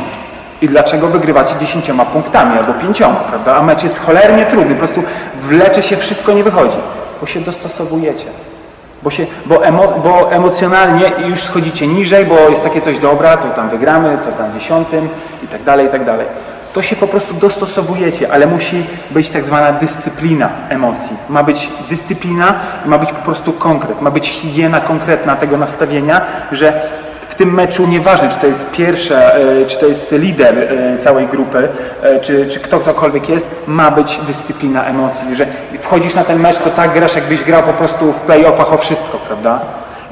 I 0.62 0.68
dlaczego 0.68 1.08
wygrywacie 1.08 1.54
dziesięcioma 1.60 2.04
punktami 2.04 2.58
albo 2.58 2.74
pięcioma, 2.74 3.14
prawda? 3.14 3.56
A 3.56 3.62
mecz 3.62 3.82
jest 3.82 3.98
cholernie 3.98 4.46
trudny, 4.46 4.74
po 4.74 4.78
prostu 4.78 5.02
wlecze 5.34 5.82
się, 5.82 5.96
wszystko 5.96 6.32
nie 6.32 6.44
wychodzi, 6.44 6.76
bo 7.20 7.26
się 7.26 7.40
dostosowujecie. 7.40 8.26
Bo, 9.02 9.10
się, 9.10 9.26
bo, 9.46 9.64
emo, 9.64 9.88
bo 10.04 10.32
emocjonalnie 10.32 11.12
już 11.28 11.40
schodzicie 11.40 11.86
niżej, 11.86 12.26
bo 12.26 12.48
jest 12.48 12.62
takie 12.62 12.80
coś 12.80 12.98
dobra, 12.98 13.36
to 13.36 13.48
tam 13.50 13.68
wygramy, 13.68 14.18
to 14.24 14.32
tam 14.32 14.52
dziesiątym 14.52 15.08
i 15.44 15.46
tak 15.46 15.62
dalej, 15.62 15.86
i 15.86 15.88
tak 15.88 16.04
dalej. 16.04 16.26
To 16.72 16.82
się 16.82 16.96
po 16.96 17.06
prostu 17.06 17.34
dostosowujecie, 17.34 18.32
ale 18.32 18.46
musi 18.46 18.84
być 19.10 19.30
tak 19.30 19.44
zwana 19.44 19.72
dyscyplina 19.72 20.48
emocji. 20.68 21.16
Ma 21.28 21.42
być 21.42 21.68
dyscyplina, 21.88 22.54
ma 22.86 22.98
być 22.98 23.12
po 23.12 23.22
prostu 23.22 23.52
konkret, 23.52 24.02
ma 24.02 24.10
być 24.10 24.28
higiena 24.28 24.80
konkretna 24.80 25.36
tego 25.36 25.56
nastawienia, 25.56 26.20
że 26.52 26.88
tym 27.36 27.54
meczu 27.54 27.86
nieważne, 27.86 28.28
czy 28.28 28.36
to 28.36 28.46
jest 28.46 28.70
pierwsza, 28.70 29.14
e, 29.14 29.66
czy 29.66 29.78
to 29.78 29.86
jest 29.86 30.12
lider 30.12 30.58
e, 30.58 30.98
całej 30.98 31.26
grupy, 31.26 31.68
e, 32.02 32.20
czy, 32.20 32.46
czy 32.48 32.60
kto 32.60 32.80
ktokolwiek 32.80 33.28
jest, 33.28 33.56
ma 33.66 33.90
być 33.90 34.20
dyscyplina 34.26 34.84
emocji, 34.84 35.36
że 35.36 35.46
wchodzisz 35.80 36.14
na 36.14 36.24
ten 36.24 36.40
mecz, 36.40 36.58
to 36.58 36.70
tak 36.70 36.94
grasz, 36.94 37.14
jakbyś 37.14 37.42
grał 37.42 37.62
po 37.62 37.72
prostu 37.72 38.12
w 38.12 38.20
playoffach 38.20 38.72
o 38.72 38.78
wszystko, 38.78 39.18
prawda? 39.26 39.60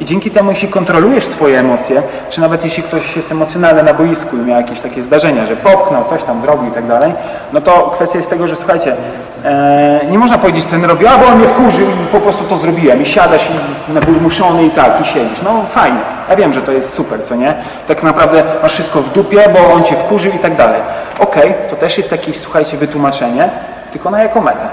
I 0.01 0.05
dzięki 0.05 0.31
temu, 0.31 0.51
jeśli 0.51 0.69
kontrolujesz 0.69 1.25
swoje 1.25 1.61
emocje, 1.61 2.03
czy 2.31 2.41
nawet 2.41 2.65
jeśli 2.65 2.83
ktoś 2.83 3.17
jest 3.17 3.33
emocjonalny 3.33 3.83
na 3.83 3.95
boisku 3.95 4.37
i 4.37 4.41
miał 4.41 4.61
jakieś 4.61 4.81
takie 4.81 5.03
zdarzenia, 5.03 5.47
że 5.47 5.57
popchnął, 5.57 6.05
coś 6.05 6.25
tam 6.25 6.43
zrobił 6.43 6.71
i 6.71 6.75
tak 6.75 6.87
dalej, 6.87 7.13
no 7.53 7.61
to 7.61 7.91
kwestia 7.95 8.19
jest 8.19 8.31
tego, 8.31 8.49
że 8.49 8.57
słuchajcie, 8.57 8.97
e, 9.45 10.01
nie 10.11 10.19
można 10.19 10.39
powiedzieć 10.39 10.65
trenerowi, 10.65 11.07
a 11.07 11.19
bo 11.19 11.27
on 11.27 11.39
mnie 11.39 11.49
wkurzył 11.49 11.87
i 11.87 12.07
po 12.13 12.21
prostu 12.21 12.45
to 12.45 12.57
zrobiłem 12.57 13.03
i 13.03 13.07
siadasz 13.07 13.49
i 13.51 13.93
wymuszony 14.13 14.65
i 14.65 14.71
tak, 14.71 15.01
i 15.01 15.05
siedzisz. 15.05 15.43
No 15.45 15.65
fajnie, 15.69 15.99
ja 16.31 16.37
wiem, 16.37 16.53
że 16.53 16.63
to 16.63 16.73
jest 16.73 16.95
super, 16.95 17.23
co 17.23 17.35
nie? 17.35 17.55
Tak 17.89 18.03
naprawdę 18.03 18.43
masz 18.63 18.73
wszystko 18.73 19.01
w 19.01 19.13
dupie, 19.13 19.43
bo 19.53 19.75
on 19.75 19.85
cię 19.85 19.97
wkurzył 19.97 20.33
i 20.33 20.39
tak 20.39 20.57
dalej. 20.57 20.81
Okej, 21.19 21.51
okay, 21.51 21.71
to 21.71 21.77
też 21.77 21.99
jest 21.99 22.13
jakieś, 22.13 22.39
słuchajcie, 22.39 22.77
wytłumaczenie, 22.77 23.49
tylko 23.93 24.11
na 24.11 24.23
jaką 24.23 24.41
metę? 24.41 24.69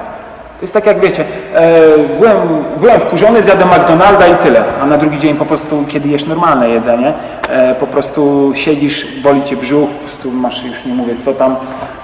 To 0.62 0.63
jest 0.63 0.73
tak 0.73 0.86
jak 0.86 0.99
wiecie, 0.99 1.25
e, 1.55 1.79
byłem, 2.19 2.38
byłem 2.77 2.99
wkurzony, 2.99 3.43
zjadłem 3.43 3.69
McDonalda 3.69 4.27
i 4.27 4.36
tyle, 4.36 4.63
a 4.81 4.86
na 4.86 4.97
drugi 4.97 5.19
dzień 5.19 5.36
po 5.36 5.45
prostu, 5.45 5.86
kiedy 5.88 6.10
jesz 6.10 6.25
normalne 6.25 6.69
jedzenie, 6.69 7.13
e, 7.49 7.75
po 7.75 7.88
prostu 7.88 8.51
siedzisz, 8.55 9.21
boli 9.23 9.43
cię 9.43 9.55
brzuch, 9.55 9.89
po 9.89 10.07
prostu 10.07 10.31
masz, 10.31 10.63
już 10.63 10.86
nie 10.86 10.93
mówię 10.93 11.15
co 11.19 11.34
tam, 11.34 11.55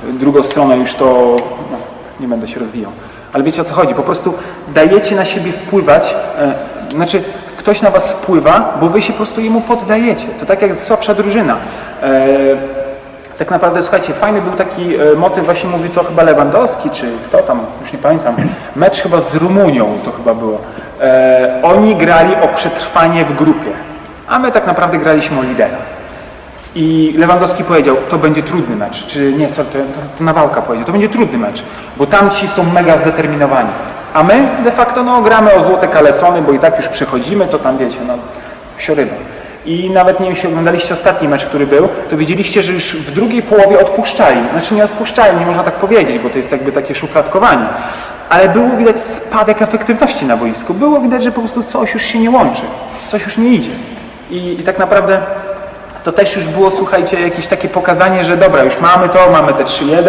drugą 0.04 0.44
stronę 0.44 0.78
już 0.78 0.94
to, 0.94 1.36
no, 1.72 1.78
nie 2.20 2.28
będę 2.28 2.48
się 2.48 2.60
rozwijał. 2.60 2.92
Ale 3.34 3.44
wiecie 3.44 3.62
o 3.62 3.66
co 3.66 3.74
chodzi, 3.74 3.94
po 3.94 4.04
prostu 4.04 4.34
dajecie 4.68 5.16
na 5.16 5.26
siebie 5.26 5.52
wpływać, 5.52 6.16
e, 6.40 6.54
znaczy 6.96 7.24
ktoś 7.58 7.82
na 7.82 7.92
was 7.92 8.12
wpływa, 8.12 8.78
bo 8.82 8.90
wy 8.90 9.02
się 9.02 9.14
po 9.14 9.18
prostu 9.18 9.42
jemu 9.42 9.62
poddajecie. 9.62 10.28
To 10.40 10.46
tak 10.46 10.62
jak 10.62 10.78
słabsza 10.78 11.14
drużyna. 11.14 11.58
E, 12.04 12.28
tak 13.40 13.52
naprawdę, 13.52 13.82
słuchajcie, 13.82 14.14
fajny 14.14 14.42
był 14.42 14.54
taki 14.54 14.96
e, 14.96 15.16
motyw, 15.16 15.46
właśnie 15.46 15.70
mówił 15.70 15.92
to 15.92 16.04
chyba 16.04 16.24
Lewandowski, 16.24 16.90
czy 16.90 17.12
kto 17.28 17.38
tam, 17.38 17.60
już 17.82 17.94
nie 17.94 18.00
pamiętam, 18.00 18.36
mecz 18.76 19.02
chyba 19.02 19.22
z 19.22 19.36
Rumunią 19.36 20.00
to 20.06 20.12
chyba 20.12 20.34
było. 20.34 20.58
Oni 21.64 21.96
grali 21.96 22.36
o 22.36 22.48
przetrwanie 22.48 23.26
w 23.26 23.36
grupie, 23.36 23.70
a 24.28 24.40
my 24.40 24.52
tak 24.52 24.68
naprawdę 24.68 24.98
graliśmy 24.98 25.40
o 25.40 25.44
lidera. 25.44 25.78
I 26.80 27.14
Lewandowski 27.18 27.64
powiedział, 27.64 27.96
to 28.10 28.18
będzie 28.18 28.44
trudny 28.44 28.76
mecz, 28.76 29.06
czy 29.06 29.34
nie, 29.34 29.50
sorry, 29.50 29.70
to, 29.70 29.78
to, 30.18 30.24
Nawałka 30.24 30.62
powiedział, 30.62 30.86
to 30.86 30.92
będzie 30.92 31.10
trudny 31.10 31.38
mecz, 31.38 31.64
bo 31.98 32.06
tamci 32.06 32.48
są 32.48 32.64
mega 32.64 32.98
zdeterminowani. 32.98 33.70
A 34.14 34.24
my 34.24 34.50
de 34.64 34.72
facto 34.72 35.04
no, 35.04 35.22
gramy 35.22 35.54
o 35.54 35.62
złote 35.62 35.88
kalesony, 35.88 36.42
bo 36.42 36.52
i 36.52 36.60
tak 36.60 36.78
już 36.78 36.88
przechodzimy, 36.88 37.48
to 37.48 37.60
tam 37.60 37.78
wiecie, 37.78 37.98
no, 38.08 38.14
sioryba. 38.78 39.14
I 39.66 39.90
nawet 39.90 40.20
nie 40.20 40.26
wiem, 40.26 40.36
jeśli 40.36 40.50
oglądaliście 40.50 40.94
ostatni 40.94 41.28
mecz, 41.28 41.46
który 41.46 41.68
był, 41.68 41.88
to 42.10 42.18
widzieliście, 42.18 42.64
że 42.64 42.74
już 42.74 42.96
w 42.96 43.12
drugiej 43.12 43.42
połowie 43.42 43.80
odpuszczali. 43.80 44.40
Znaczy 44.52 44.76
nie 44.76 44.84
odpuszczali, 44.84 45.40
nie 45.40 45.46
można 45.46 45.64
tak 45.64 45.74
powiedzieć, 45.74 46.20
bo 46.20 46.30
to 46.30 46.38
jest 46.38 46.52
jakby 46.52 46.72
takie 46.72 46.96
szufladkowanie. 46.96 47.66
Ale 48.30 48.50
było 48.50 48.70
widać 48.70 49.00
spadek 49.00 49.62
efektywności 49.62 50.26
na 50.26 50.38
boisku. 50.38 50.74
Było 50.74 51.00
widać, 51.00 51.24
że 51.24 51.32
po 51.32 51.42
prostu 51.42 51.64
coś 51.64 51.94
już 51.94 52.04
się 52.04 52.20
nie 52.20 52.32
łączy. 52.32 52.62
Coś 53.08 53.24
już 53.26 53.38
nie 53.38 53.50
idzie. 53.50 53.72
I, 54.32 54.58
i 54.60 54.64
tak 54.64 54.80
naprawdę 54.80 55.22
to 56.08 56.12
też 56.12 56.36
już 56.36 56.48
było, 56.48 56.72
słuchajcie, 56.72 57.22
jakieś 57.22 57.48
takie 57.48 57.70
pokazanie, 57.70 58.26
że 58.26 58.38
dobra, 58.38 58.64
już 58.64 58.80
mamy 58.80 59.10
to, 59.10 59.20
mamy 59.32 59.54
te 59.54 59.64
3-1. 59.64 60.04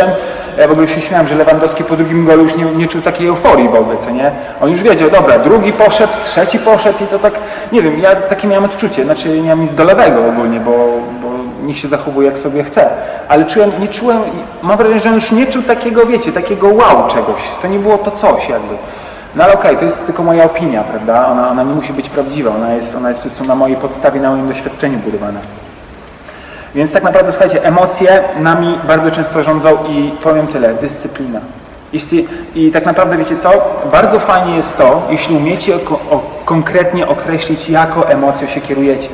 Ja 0.59 0.69
w 0.69 0.71
ogóle 0.71 0.89
się 0.89 1.01
śmiałem, 1.01 1.29
że 1.29 1.35
Lewandowski 1.35 1.85
po 1.85 1.97
drugim 1.97 2.25
golu 2.25 2.43
już 2.43 2.57
nie, 2.57 2.65
nie 2.65 2.89
czuł 2.89 3.03
takiej 3.03 3.27
euforii 3.27 3.69
w 3.69 3.75
ogóle, 3.75 3.97
co 3.97 4.11
nie? 4.11 4.31
On 4.61 4.71
już 4.71 4.83
wiedział, 4.83 5.11
dobra, 5.11 5.39
drugi 5.39 5.73
poszedł, 5.73 6.13
trzeci 6.25 6.59
poszedł 6.59 7.05
i 7.05 7.07
to 7.07 7.19
tak, 7.19 7.33
nie 7.73 7.83
wiem, 7.83 7.99
ja 7.99 8.17
takie 8.17 8.49
miałem 8.49 8.65
odczucie, 8.65 9.05
znaczy 9.05 9.29
nie 9.29 9.43
miałem 9.43 9.61
nic 9.61 9.75
do 9.75 9.85
lewego 9.85 10.29
ogólnie, 10.29 10.61
bo, 10.61 10.71
bo 11.23 11.29
niech 11.63 11.79
się 11.79 11.89
zachowuje 11.89 12.29
jak 12.29 12.39
sobie 12.39 12.65
chce. 12.65 12.91
Ale 13.29 13.45
czułem, 13.45 13.71
nie 13.81 13.89
czułem, 13.89 14.19
mam 14.63 14.77
wrażenie, 14.77 15.01
że 15.01 15.09
on 15.09 15.15
już 15.15 15.33
nie 15.33 15.47
czuł 15.47 15.63
takiego, 15.63 16.07
wiecie, 16.07 16.33
takiego 16.33 16.69
wow 16.69 17.09
czegoś. 17.09 17.43
To 17.63 17.69
nie 17.69 17.79
było 17.79 17.99
to 17.99 18.11
coś 18.11 18.49
jakby. 18.49 18.75
No 19.37 19.45
ale 19.45 19.53
okej, 19.53 19.71
okay, 19.71 19.77
to 19.77 19.85
jest 19.85 20.07
tylko 20.07 20.23
moja 20.23 20.45
opinia, 20.45 20.83
prawda? 20.83 21.27
Ona, 21.27 21.51
ona 21.51 21.63
nie 21.63 21.75
musi 21.75 21.93
być 21.93 22.09
prawdziwa, 22.09 22.51
ona 22.55 22.75
jest, 22.75 22.95
ona 22.95 23.09
jest 23.09 23.21
po 23.21 23.29
prostu 23.29 23.45
na 23.45 23.55
mojej 23.55 23.77
podstawie, 23.77 24.21
na 24.21 24.31
moim 24.31 24.49
doświadczeniu 24.49 24.99
budowana. 24.99 25.41
Więc 26.79 26.93
tak 26.93 27.03
naprawdę, 27.03 27.33
słuchajcie, 27.33 27.65
emocje 27.65 28.23
nami 28.41 28.79
bardzo 28.89 29.11
często 29.11 29.45
rządzą 29.45 29.79
i 29.89 30.13
powiem 30.23 30.47
tyle, 30.47 30.75
dyscyplina. 30.75 31.41
Jeśli, 31.93 32.29
I 32.55 32.71
tak 32.71 32.87
naprawdę 32.87 33.17
wiecie 33.17 33.37
co? 33.37 33.51
Bardzo 33.93 34.21
fajnie 34.21 34.57
jest 34.57 34.77
to, 34.77 35.03
jeśli 35.11 35.37
umiecie 35.37 35.75
o, 35.75 35.93
o, 36.15 36.23
konkretnie 36.45 37.09
określić, 37.09 37.69
jaką 37.69 38.05
emocją 38.05 38.49
się 38.49 38.61
kierujecie. 38.61 39.09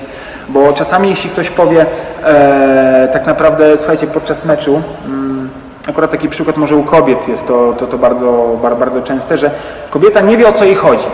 Bo 0.48 0.72
czasami 0.72 1.08
jeśli 1.08 1.30
ktoś 1.30 1.50
powie, 1.50 1.86
e, 2.24 3.08
tak 3.12 3.26
naprawdę, 3.26 3.78
słuchajcie, 3.78 4.06
podczas 4.06 4.44
meczu, 4.44 4.82
mm, 5.06 5.50
akurat 5.88 6.10
taki 6.10 6.28
przykład 6.28 6.56
może 6.56 6.76
u 6.76 6.82
kobiet 6.82 7.28
jest 7.28 7.46
to, 7.48 7.72
to, 7.72 7.86
to 7.86 7.98
bardzo, 7.98 8.56
bardzo 8.78 9.02
częste, 9.02 9.38
że 9.38 9.50
kobieta 9.90 10.20
nie 10.20 10.36
wie 10.36 10.48
o 10.48 10.52
co 10.52 10.64
jej 10.64 10.74
chodzi. 10.74 11.06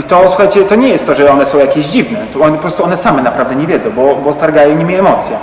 I 0.00 0.02
to, 0.02 0.22
słuchajcie, 0.28 0.64
to 0.64 0.74
nie 0.74 0.88
jest 0.88 1.06
to, 1.06 1.14
że 1.14 1.30
one 1.30 1.46
są 1.46 1.58
jakieś 1.58 1.86
dziwne. 1.86 2.18
To 2.32 2.40
one, 2.40 2.56
po 2.56 2.62
prostu 2.62 2.84
one 2.84 2.96
same 2.96 3.22
naprawdę 3.22 3.56
nie 3.56 3.66
wiedzą, 3.66 3.90
bo, 3.90 4.14
bo 4.14 4.34
targają 4.34 4.76
nimi 4.76 4.94
emocje. 4.94 5.36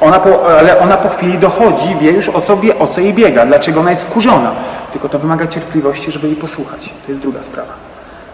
Ona 0.00 0.18
po, 0.18 0.58
ale 0.58 0.80
ona 0.80 0.96
po 0.96 1.08
chwili 1.08 1.38
dochodzi, 1.38 1.96
wie 2.00 2.10
już 2.10 2.28
o 2.28 2.40
co, 2.40 2.58
o 2.78 2.86
co 2.86 3.00
jej 3.00 3.14
biega, 3.14 3.46
dlaczego 3.46 3.80
ona 3.80 3.90
jest 3.90 4.04
wkurzona. 4.04 4.52
Tylko 4.92 5.08
to 5.08 5.18
wymaga 5.18 5.46
cierpliwości, 5.46 6.10
żeby 6.12 6.26
jej 6.26 6.36
posłuchać. 6.36 6.90
To 7.06 7.12
jest 7.12 7.22
druga 7.22 7.42
sprawa. 7.42 7.72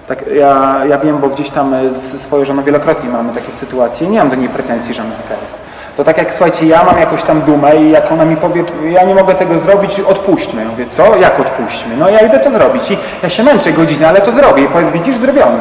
Tak, 0.09 0.25
ja, 0.35 0.81
ja 0.89 0.99
wiem, 0.99 1.19
bo 1.19 1.29
gdzieś 1.29 1.51
tam 1.51 1.75
z 1.93 2.21
swoją 2.21 2.45
żoną 2.45 2.63
wielokrotnie 2.63 3.11
mamy 3.11 3.35
takie 3.35 3.53
sytuacje. 3.53 4.09
Nie 4.09 4.19
mam 4.19 4.31
do 4.31 4.37
niej 4.37 4.49
pretensji, 4.49 4.95
że 4.95 5.03
ona 5.03 5.13
taka 5.29 5.43
jest. 5.43 5.59
To 6.01 6.05
tak 6.05 6.19
jak, 6.19 6.35
słuchajcie, 6.35 6.67
ja 6.67 6.85
mam 6.85 6.99
jakąś 6.99 7.23
tam 7.23 7.43
dumę 7.43 7.77
i 7.77 7.91
jak 7.91 8.13
ona 8.13 8.25
mi 8.25 8.37
powie, 8.37 8.65
ja 8.91 9.03
nie 9.03 9.15
mogę 9.15 9.35
tego 9.35 9.59
zrobić, 9.59 10.01
odpuśćmy. 10.01 10.63
Ja 10.63 10.69
mówię, 10.69 10.87
co? 10.87 11.17
Jak 11.17 11.41
odpuśćmy? 11.41 11.97
No 11.97 12.09
ja 12.09 12.19
idę 12.19 12.39
to 12.39 12.51
zrobić 12.51 12.91
i 12.91 12.99
ja 13.23 13.29
się 13.29 13.43
męczę 13.43 13.73
godzinę, 13.73 14.09
ale 14.09 14.21
to 14.21 14.33
zrobię. 14.33 14.63
I 14.63 14.67
powiedz, 14.67 14.91
widzisz, 14.91 15.17
zrobione. 15.17 15.59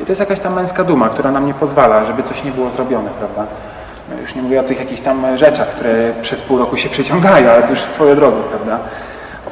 I 0.00 0.04
to 0.04 0.08
jest 0.08 0.20
jakaś 0.20 0.40
tam 0.40 0.54
męska 0.54 0.84
duma, 0.84 1.08
która 1.08 1.30
nam 1.30 1.46
nie 1.46 1.54
pozwala, 1.54 2.04
żeby 2.04 2.22
coś 2.22 2.44
nie 2.44 2.50
było 2.50 2.70
zrobione, 2.70 3.10
prawda? 3.18 3.44
No 4.10 4.20
już 4.20 4.34
nie 4.34 4.42
mówię 4.42 4.60
o 4.60 4.62
tych 4.62 4.78
jakichś 4.78 5.00
tam 5.00 5.36
rzeczach, 5.36 5.68
które 5.68 6.12
przez 6.22 6.42
pół 6.42 6.58
roku 6.58 6.76
się 6.76 6.88
przeciągają, 6.88 7.50
ale 7.50 7.62
to 7.62 7.70
już 7.70 7.80
swoją 7.80 8.16
drogą, 8.16 8.36
prawda? 8.36 8.78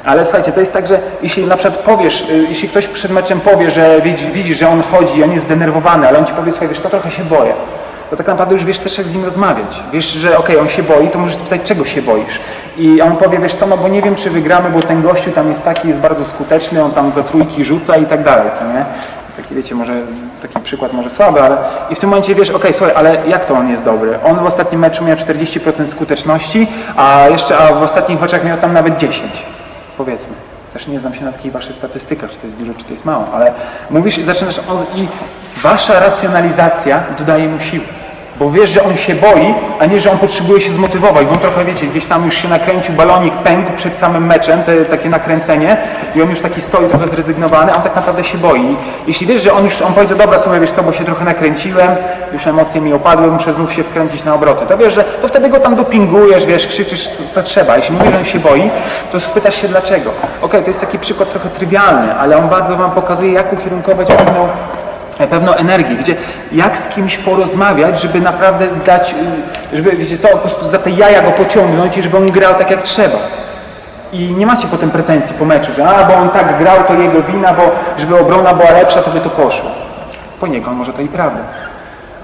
Ale 0.05 0.25
słuchajcie, 0.25 0.51
to 0.51 0.59
jest 0.59 0.73
tak, 0.73 0.87
że 0.87 0.99
jeśli 1.21 1.45
na 1.45 1.57
przykład 1.57 1.83
powiesz, 1.83 2.29
y, 2.29 2.45
jeśli 2.49 2.69
ktoś 2.69 2.87
przed 2.87 3.11
meczem 3.11 3.39
powie, 3.39 3.71
że 3.71 4.01
widzi, 4.01 4.27
widzi 4.27 4.55
że 4.55 4.69
on 4.69 4.83
chodzi, 4.83 5.23
on 5.23 5.31
jest 5.31 5.45
zdenerwowany, 5.45 6.07
ale 6.07 6.19
on 6.19 6.25
ci 6.25 6.33
powie, 6.33 6.51
słuchaj, 6.51 6.67
wiesz 6.67 6.79
co, 6.79 6.89
trochę 6.89 7.11
się 7.11 7.23
boję 7.23 7.53
to 8.09 8.15
tak 8.15 8.27
naprawdę 8.27 8.55
już 8.55 8.65
wiesz 8.65 8.79
też 8.79 8.97
jak 8.97 9.07
z 9.07 9.13
nim 9.13 9.25
rozmawiać. 9.25 9.83
Wiesz, 9.93 10.05
że 10.05 10.37
okej, 10.37 10.55
okay, 10.55 10.59
on 10.59 10.69
się 10.69 10.83
boi, 10.83 11.09
to 11.09 11.19
możesz 11.19 11.37
spytać, 11.37 11.61
czego 11.63 11.85
się 11.85 12.01
boisz. 12.01 12.39
I 12.77 13.01
on 13.01 13.17
powie, 13.17 13.39
wiesz 13.39 13.55
co, 13.55 13.67
no 13.67 13.77
bo 13.77 13.87
nie 13.87 14.01
wiem, 14.01 14.15
czy 14.15 14.29
wygramy, 14.29 14.69
bo 14.69 14.79
ten 14.79 15.01
gościu 15.01 15.31
tam 15.31 15.49
jest 15.49 15.63
taki, 15.63 15.87
jest 15.87 15.99
bardzo 15.99 16.25
skuteczny, 16.25 16.83
on 16.83 16.91
tam 16.91 17.11
za 17.11 17.23
trójki 17.23 17.65
rzuca 17.65 17.97
i 17.97 18.05
tak 18.05 18.23
dalej, 18.23 18.51
co 18.59 18.65
nie? 18.65 18.85
Taki 19.37 19.55
wiecie, 19.55 19.75
może 19.75 19.93
taki 20.41 20.59
przykład 20.59 20.93
może 20.93 21.09
słaby, 21.09 21.41
ale 21.41 21.57
i 21.89 21.95
w 21.95 21.99
tym 21.99 22.09
momencie 22.09 22.35
wiesz, 22.35 22.49
okej, 22.49 22.61
okay, 22.61 22.73
słuchaj, 22.73 22.95
ale 22.95 23.27
jak 23.27 23.45
to 23.45 23.53
on 23.53 23.69
jest 23.69 23.83
dobry? 23.83 24.19
On 24.23 24.39
w 24.39 24.45
ostatnim 24.45 24.81
meczu 24.81 25.03
miał 25.03 25.17
40% 25.17 25.87
skuteczności, 25.87 26.67
a 26.97 27.25
jeszcze 27.29 27.57
a 27.57 27.73
w 27.73 27.83
ostatnich 27.83 28.21
meczach 28.21 28.43
miał 28.43 28.57
tam 28.57 28.73
nawet 28.73 28.97
10, 28.97 29.45
powiedzmy. 29.97 30.33
Też 30.73 30.87
nie 30.87 30.99
znam 30.99 31.15
się 31.15 31.25
na 31.25 31.31
takich 31.31 31.51
waszych 31.51 31.75
statystykach, 31.75 32.29
czy 32.31 32.37
to 32.37 32.47
jest 32.47 32.57
dużo, 32.57 32.73
czy 32.73 32.85
to 32.85 32.91
jest 32.91 33.05
mało, 33.05 33.25
ale 33.33 33.51
mówisz 33.89 34.17
i 34.17 34.23
zaczynasz, 34.23 34.59
i 34.95 35.07
wasza 35.61 35.99
racjonalizacja 35.99 37.03
dodaje 37.19 37.49
mu 37.49 37.59
siły. 37.59 37.96
Bo 38.39 38.49
wiesz, 38.49 38.69
że 38.69 38.83
on 38.83 38.97
się 38.97 39.15
boi, 39.15 39.53
a 39.79 39.85
nie, 39.85 39.99
że 39.99 40.11
on 40.11 40.17
potrzebuje 40.17 40.61
się 40.61 40.71
zmotywować, 40.71 41.25
bo 41.25 41.31
on 41.31 41.39
trochę, 41.39 41.65
wiecie, 41.65 41.87
gdzieś 41.87 42.05
tam 42.05 42.25
już 42.25 42.35
się 42.35 42.47
nakręcił, 42.49 42.93
balonik 42.93 43.33
pękł 43.33 43.71
przed 43.75 43.95
samym 43.95 44.25
meczem, 44.25 44.63
te, 44.63 44.85
takie 44.85 45.09
nakręcenie 45.09 45.77
i 46.15 46.21
on 46.21 46.29
już 46.29 46.39
taki 46.39 46.61
stoi 46.61 46.87
trochę 46.87 47.07
zrezygnowany, 47.07 47.71
a 47.71 47.75
on 47.75 47.81
tak 47.81 47.95
naprawdę 47.95 48.23
się 48.23 48.37
boi. 48.37 48.77
Jeśli 49.07 49.27
wiesz, 49.27 49.43
że 49.43 49.53
on 49.53 49.63
już, 49.63 49.81
on 49.81 49.93
powiedział, 49.93 50.17
dobra, 50.17 50.39
słuchaj, 50.39 50.59
wiesz 50.59 50.71
co, 50.71 50.83
bo 50.83 50.93
się 50.93 51.05
trochę 51.05 51.25
nakręciłem, 51.25 51.91
już 52.33 52.47
emocje 52.47 52.81
mi 52.81 52.93
opadły, 52.93 53.31
muszę 53.31 53.53
znów 53.53 53.73
się 53.73 53.83
wkręcić 53.83 54.23
na 54.23 54.33
obroty, 54.33 54.65
to 54.65 54.77
wiesz, 54.77 54.93
że 54.93 55.03
to 55.03 55.27
wtedy 55.27 55.49
go 55.49 55.59
tam 55.59 55.75
dopingujesz, 55.75 56.45
wiesz, 56.45 56.67
krzyczysz 56.67 57.09
co, 57.09 57.23
co 57.33 57.43
trzeba. 57.43 57.77
Jeśli 57.77 57.95
mówisz, 57.95 58.11
że 58.11 58.17
on 58.17 58.25
się 58.25 58.39
boi, 58.39 58.69
to 59.11 59.19
spytasz 59.19 59.61
się 59.61 59.67
dlaczego. 59.67 60.11
Okej, 60.41 60.63
to 60.63 60.69
jest 60.69 60.81
taki 60.81 60.99
przykład 60.99 61.29
trochę 61.29 61.49
trywialny, 61.49 62.15
ale 62.15 62.37
on 62.37 62.49
bardzo 62.49 62.75
Wam 62.75 62.91
pokazuje, 62.91 63.33
jak 63.33 63.53
ukierunkować 63.53 64.07
pewną 64.07 64.47
pewną 65.25 65.53
energię, 65.53 65.95
gdzie 65.95 66.15
jak 66.51 66.77
z 66.77 66.87
kimś 66.87 67.17
porozmawiać, 67.17 68.01
żeby 68.01 68.19
naprawdę 68.19 68.67
dać, 68.85 69.15
y, 69.73 69.75
żeby 69.75 69.91
wiecie 69.91 70.17
co, 70.17 70.27
po 70.27 70.37
prostu 70.37 70.67
za 70.67 70.77
te 70.77 70.91
jaja 70.91 71.21
go 71.21 71.31
pociągnąć 71.31 71.97
i 71.97 72.01
żeby 72.01 72.17
on 72.17 72.31
grał 72.31 72.55
tak 72.55 72.71
jak 72.71 72.81
trzeba. 72.81 73.17
I 74.11 74.19
nie 74.19 74.45
macie 74.45 74.67
potem 74.67 74.91
pretensji 74.91 75.35
po 75.39 75.45
meczu, 75.45 75.73
że 75.73 75.87
a, 75.87 76.03
bo 76.03 76.15
on 76.15 76.29
tak 76.29 76.57
grał, 76.59 76.83
to 76.87 76.93
jego 76.93 77.21
wina, 77.21 77.53
bo 77.53 77.63
żeby 77.97 78.19
obrona 78.19 78.53
była 78.53 78.71
lepsza, 78.71 79.01
to 79.01 79.11
by 79.11 79.21
to 79.21 79.29
poszło. 79.29 79.71
Po 80.39 80.47
niego 80.47 80.71
może 80.71 80.93
to 80.93 81.01
i 81.01 81.07
prawda. 81.07 81.39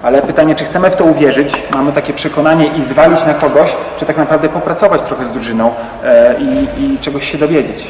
Ale 0.03 0.21
pytanie, 0.21 0.55
czy 0.55 0.65
chcemy 0.65 0.91
w 0.91 0.95
to 0.95 1.03
uwierzyć, 1.03 1.63
mamy 1.73 1.91
takie 1.91 2.13
przekonanie 2.13 2.67
i 2.67 2.85
zwalić 2.85 3.25
na 3.25 3.33
kogoś, 3.33 3.75
czy 3.97 4.05
tak 4.05 4.17
naprawdę 4.17 4.49
popracować 4.49 5.03
trochę 5.03 5.25
z 5.25 5.31
drużyną 5.31 5.71
e, 6.03 6.35
i, 6.39 6.83
i 6.83 6.99
czegoś 6.99 7.31
się 7.31 7.37
dowiedzieć. 7.37 7.87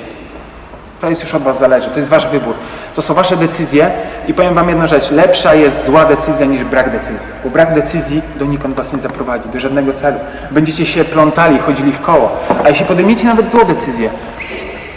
To 1.04 1.10
jest 1.10 1.22
już 1.22 1.36
od 1.36 1.44
Was 1.44 1.60
zależy, 1.60 1.90
to 1.90 1.98
jest 2.00 2.10
Wasz 2.10 2.28
wybór. 2.28 2.54
To 2.96 3.02
są 3.02 3.14
Wasze 3.14 3.38
decyzje 3.38 3.92
i 4.28 4.34
powiem 4.34 4.54
Wam 4.54 4.70
jedną 4.70 4.88
rzecz. 4.88 5.12
Lepsza 5.12 5.54
jest 5.54 5.86
zła 5.86 6.06
decyzja 6.06 6.46
niż 6.46 6.64
brak 6.64 6.92
decyzji. 6.92 7.28
Bo 7.44 7.50
brak 7.50 7.74
decyzji 7.74 8.22
donikąd 8.40 8.76
Was 8.76 8.94
nie 8.94 9.00
zaprowadzi, 9.00 9.50
do 9.50 9.60
żadnego 9.60 9.94
celu. 9.94 10.18
Będziecie 10.52 10.86
się 10.86 11.06
plątali, 11.06 11.60
chodzili 11.60 11.92
w 11.92 12.02
koło. 12.02 12.32
A 12.66 12.70
jeśli 12.70 12.86
podejmiecie 12.86 13.26
nawet 13.26 13.50
złą 13.50 13.64
decyzję, 13.64 14.10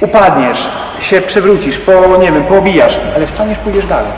upadniesz, 0.01 0.69
się 1.01 1.21
przewrócisz, 1.21 1.79
po, 1.79 2.17
nie 2.17 2.33
wiem, 2.33 2.45
poobijasz, 2.45 3.01
ale 3.17 3.27
wstaniesz, 3.27 3.59
pójdziesz 3.59 3.87
dalej. 3.87 4.11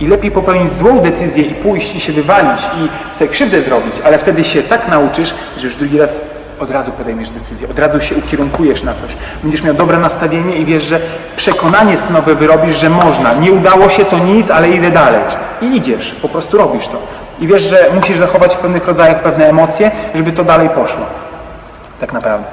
I 0.00 0.06
lepiej 0.06 0.30
popełnić 0.30 0.72
złą 0.72 0.98
decyzję 0.98 1.44
i 1.44 1.54
pójść 1.54 1.94
i 1.94 2.00
się 2.00 2.12
wywalić 2.12 2.62
i 2.62 3.16
sobie 3.16 3.30
krzywdę 3.30 3.60
zrobić, 3.60 3.94
ale 4.04 4.18
wtedy 4.18 4.44
się 4.44 4.62
tak 4.62 4.88
nauczysz, 4.88 5.34
że 5.58 5.66
już 5.66 5.76
drugi 5.76 5.98
raz 5.98 6.20
od 6.60 6.70
razu 6.70 6.92
podejmiesz 6.92 7.30
decyzję, 7.30 7.68
od 7.68 7.78
razu 7.78 8.00
się 8.00 8.14
ukierunkujesz 8.14 8.82
na 8.82 8.94
coś. 8.94 9.16
Będziesz 9.42 9.62
miał 9.62 9.74
dobre 9.74 9.98
nastawienie 9.98 10.56
i 10.56 10.64
wiesz, 10.64 10.84
że 10.84 11.00
przekonanie 11.36 11.96
nowe 12.10 12.34
wyrobisz, 12.34 12.76
że 12.76 12.90
można. 12.90 13.34
Nie 13.34 13.52
udało 13.52 13.88
się 13.88 14.04
to 14.04 14.18
nic, 14.18 14.50
ale 14.50 14.70
idę 14.70 14.90
dalej. 14.90 15.20
I 15.60 15.76
idziesz, 15.76 16.16
po 16.22 16.28
prostu 16.28 16.58
robisz 16.58 16.88
to. 16.88 16.98
I 17.40 17.46
wiesz, 17.46 17.62
że 17.62 17.86
musisz 17.94 18.18
zachować 18.18 18.54
w 18.54 18.58
pewnych 18.58 18.86
rodzajach 18.86 19.22
pewne 19.22 19.48
emocje, 19.48 19.90
żeby 20.14 20.32
to 20.32 20.44
dalej 20.44 20.68
poszło. 20.68 21.06
Tak 22.00 22.12
naprawdę. 22.12 22.46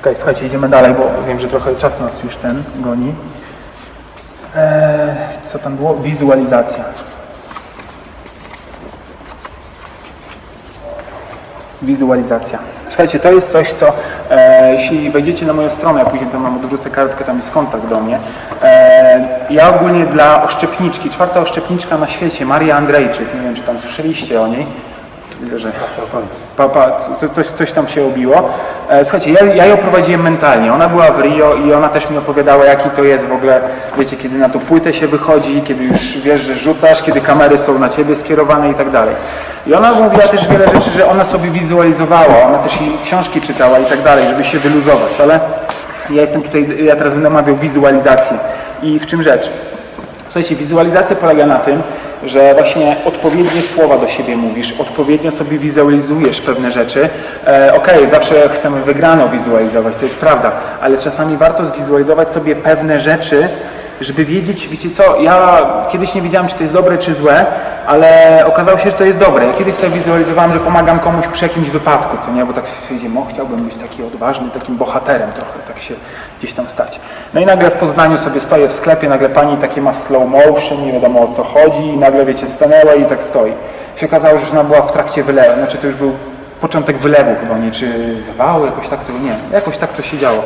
Ok, 0.00 0.08
słuchajcie, 0.14 0.46
idziemy 0.46 0.68
dalej, 0.68 0.94
bo 0.94 1.10
wiem, 1.28 1.40
że 1.40 1.48
trochę 1.48 1.76
czas 1.76 2.00
nas 2.00 2.22
już 2.24 2.36
ten 2.36 2.62
goni. 2.80 3.14
Eee, 4.56 5.16
co 5.52 5.58
tam 5.58 5.76
było? 5.76 5.94
Wizualizacja. 5.94 6.84
Wizualizacja. 11.82 12.58
Słuchajcie, 12.92 13.20
to 13.20 13.32
jest 13.32 13.52
coś, 13.52 13.72
co 13.72 13.92
e, 14.30 14.74
jeśli 14.74 15.10
wejdziecie 15.10 15.46
na 15.46 15.52
moją 15.52 15.70
stronę, 15.70 16.00
ja 16.00 16.06
później 16.06 16.30
tam 16.30 16.42
mam 16.42 16.56
odwrócę 16.56 16.90
kartkę, 16.90 17.24
tam 17.24 17.36
jest 17.36 17.50
kontakt 17.50 17.86
do 17.86 18.00
mnie. 18.00 18.18
E, 18.62 19.28
ja 19.50 19.76
ogólnie 19.76 20.06
dla 20.06 20.42
oszczepniczki, 20.42 21.10
czwarta 21.10 21.40
oszczepniczka 21.40 21.98
na 21.98 22.08
świecie, 22.08 22.44
Maria 22.44 22.76
Andrejczyk, 22.76 23.34
nie 23.34 23.40
wiem, 23.40 23.54
czy 23.54 23.62
tam 23.62 23.80
słyszeliście 23.80 24.40
o 24.40 24.48
niej. 24.48 24.66
Że 25.56 25.72
papa, 26.56 26.98
coś, 27.34 27.46
coś 27.46 27.72
tam 27.72 27.88
się 27.88 28.06
obiło. 28.06 28.48
E, 28.88 29.04
słuchajcie, 29.04 29.32
ja, 29.32 29.54
ja 29.54 29.66
ją 29.66 29.76
prowadziłem 29.76 30.22
mentalnie. 30.22 30.72
Ona 30.72 30.88
była 30.88 31.10
w 31.10 31.20
Rio 31.20 31.54
i 31.54 31.72
ona 31.72 31.88
też 31.88 32.10
mi 32.10 32.18
opowiadała, 32.18 32.64
jaki 32.64 32.90
to 32.90 33.04
jest 33.04 33.26
w 33.26 33.32
ogóle, 33.32 33.60
wiecie, 33.98 34.16
kiedy 34.16 34.38
na 34.38 34.48
to 34.48 34.58
płytę 34.58 34.92
się 34.92 35.06
wychodzi, 35.06 35.62
kiedy 35.62 35.84
już 35.84 36.18
wiesz, 36.18 36.40
że 36.40 36.56
rzucasz, 36.56 37.02
kiedy 37.02 37.20
kamery 37.20 37.58
są 37.58 37.78
na 37.78 37.88
ciebie 37.88 38.16
skierowane 38.16 38.70
i 38.70 38.74
tak 38.74 38.90
dalej. 38.90 39.14
I 39.66 39.74
ona 39.74 39.92
mówiła 39.92 40.28
też 40.28 40.48
wiele 40.48 40.68
rzeczy, 40.68 40.90
że 40.90 41.10
ona 41.10 41.24
sobie 41.24 41.50
wizualizowała, 41.50 42.42
ona 42.46 42.58
też 42.58 42.80
i 42.80 42.98
książki 43.04 43.40
czytała 43.40 43.78
i 43.78 43.84
tak 43.84 44.02
dalej, 44.02 44.24
żeby 44.26 44.44
się 44.44 44.58
wyluzować, 44.58 45.20
ale 45.22 45.40
ja 46.10 46.22
jestem 46.22 46.42
tutaj, 46.42 46.84
ja 46.84 46.96
teraz 46.96 47.14
będę 47.14 47.28
omawiał 47.28 47.56
wizualizację. 47.56 48.36
I 48.82 48.98
w 48.98 49.06
czym 49.06 49.22
rzecz? 49.22 49.50
Słuchajcie, 50.32 50.56
wizualizacja 50.56 51.16
polega 51.16 51.46
na 51.46 51.58
tym, 51.58 51.82
że 52.24 52.54
właśnie 52.54 52.96
odpowiednie 53.04 53.62
słowa 53.62 53.98
do 53.98 54.08
siebie 54.08 54.36
mówisz, 54.36 54.72
odpowiednio 54.80 55.30
sobie 55.30 55.58
wizualizujesz 55.58 56.40
pewne 56.40 56.72
rzeczy. 56.72 57.08
E, 57.46 57.74
Okej, 57.74 57.96
okay, 57.96 58.08
zawsze 58.08 58.48
chcemy 58.48 58.80
wygraną 58.82 59.30
wizualizować, 59.30 59.96
to 59.96 60.04
jest 60.04 60.16
prawda, 60.16 60.52
ale 60.80 60.98
czasami 60.98 61.36
warto 61.36 61.66
zwizualizować 61.66 62.28
sobie 62.28 62.56
pewne 62.56 63.00
rzeczy, 63.00 63.48
żeby 64.04 64.24
wiedzieć, 64.24 64.68
wiecie 64.68 64.90
co, 64.90 65.20
ja 65.20 65.66
kiedyś 65.88 66.14
nie 66.14 66.22
wiedziałem, 66.22 66.48
czy 66.48 66.54
to 66.54 66.62
jest 66.62 66.72
dobre, 66.72 66.98
czy 66.98 67.14
złe, 67.14 67.46
ale 67.86 68.42
okazało 68.46 68.78
się, 68.78 68.90
że 68.90 68.96
to 68.96 69.04
jest 69.04 69.18
dobre. 69.18 69.46
Ja 69.46 69.52
kiedyś 69.52 69.74
sobie 69.74 69.92
wizualizowałem, 69.92 70.52
że 70.52 70.60
pomagam 70.60 70.98
komuś 70.98 71.26
przy 71.26 71.44
jakimś 71.44 71.70
wypadku, 71.70 72.16
co 72.26 72.32
nie, 72.32 72.44
bo 72.44 72.52
tak 72.52 72.64
się 72.66 72.94
idzie, 72.94 73.08
no 73.08 73.26
chciałbym 73.30 73.64
być 73.64 73.74
taki 73.74 74.02
odważny, 74.02 74.50
takim 74.50 74.76
bohaterem 74.76 75.32
trochę, 75.32 75.58
tak 75.66 75.78
się 75.80 75.94
gdzieś 76.38 76.52
tam 76.52 76.68
stać. 76.68 77.00
No 77.34 77.40
i 77.40 77.46
nagle 77.46 77.70
w 77.70 77.74
Poznaniu 77.74 78.18
sobie 78.18 78.40
stoję 78.40 78.68
w 78.68 78.72
sklepie, 78.72 79.08
nagle 79.08 79.28
pani 79.28 79.56
takie 79.56 79.80
ma 79.82 79.94
slow 79.94 80.28
motion, 80.28 80.86
nie 80.86 80.92
wiadomo 80.92 81.20
o 81.20 81.28
co 81.28 81.44
chodzi 81.44 81.82
i 81.82 81.96
nagle, 81.96 82.24
wiecie, 82.24 82.48
stanęła 82.48 82.94
i 82.94 83.04
tak 83.04 83.22
stoi. 83.22 83.52
Się 83.96 84.06
okazało, 84.06 84.38
że 84.38 84.50
ona 84.52 84.64
była 84.64 84.82
w 84.82 84.92
trakcie 84.92 85.22
wylewu, 85.22 85.56
znaczy 85.56 85.78
to 85.78 85.86
już 85.86 85.96
był 85.96 86.12
początek 86.60 86.98
wylewu 86.98 87.30
chyba, 87.40 87.58
nie, 87.58 87.70
czy 87.70 88.16
zawału, 88.22 88.66
jakoś 88.66 88.88
tak 88.88 89.04
to, 89.04 89.12
nie, 89.12 89.36
jakoś 89.52 89.78
tak 89.78 89.92
to 89.92 90.02
się 90.02 90.18
działo. 90.18 90.42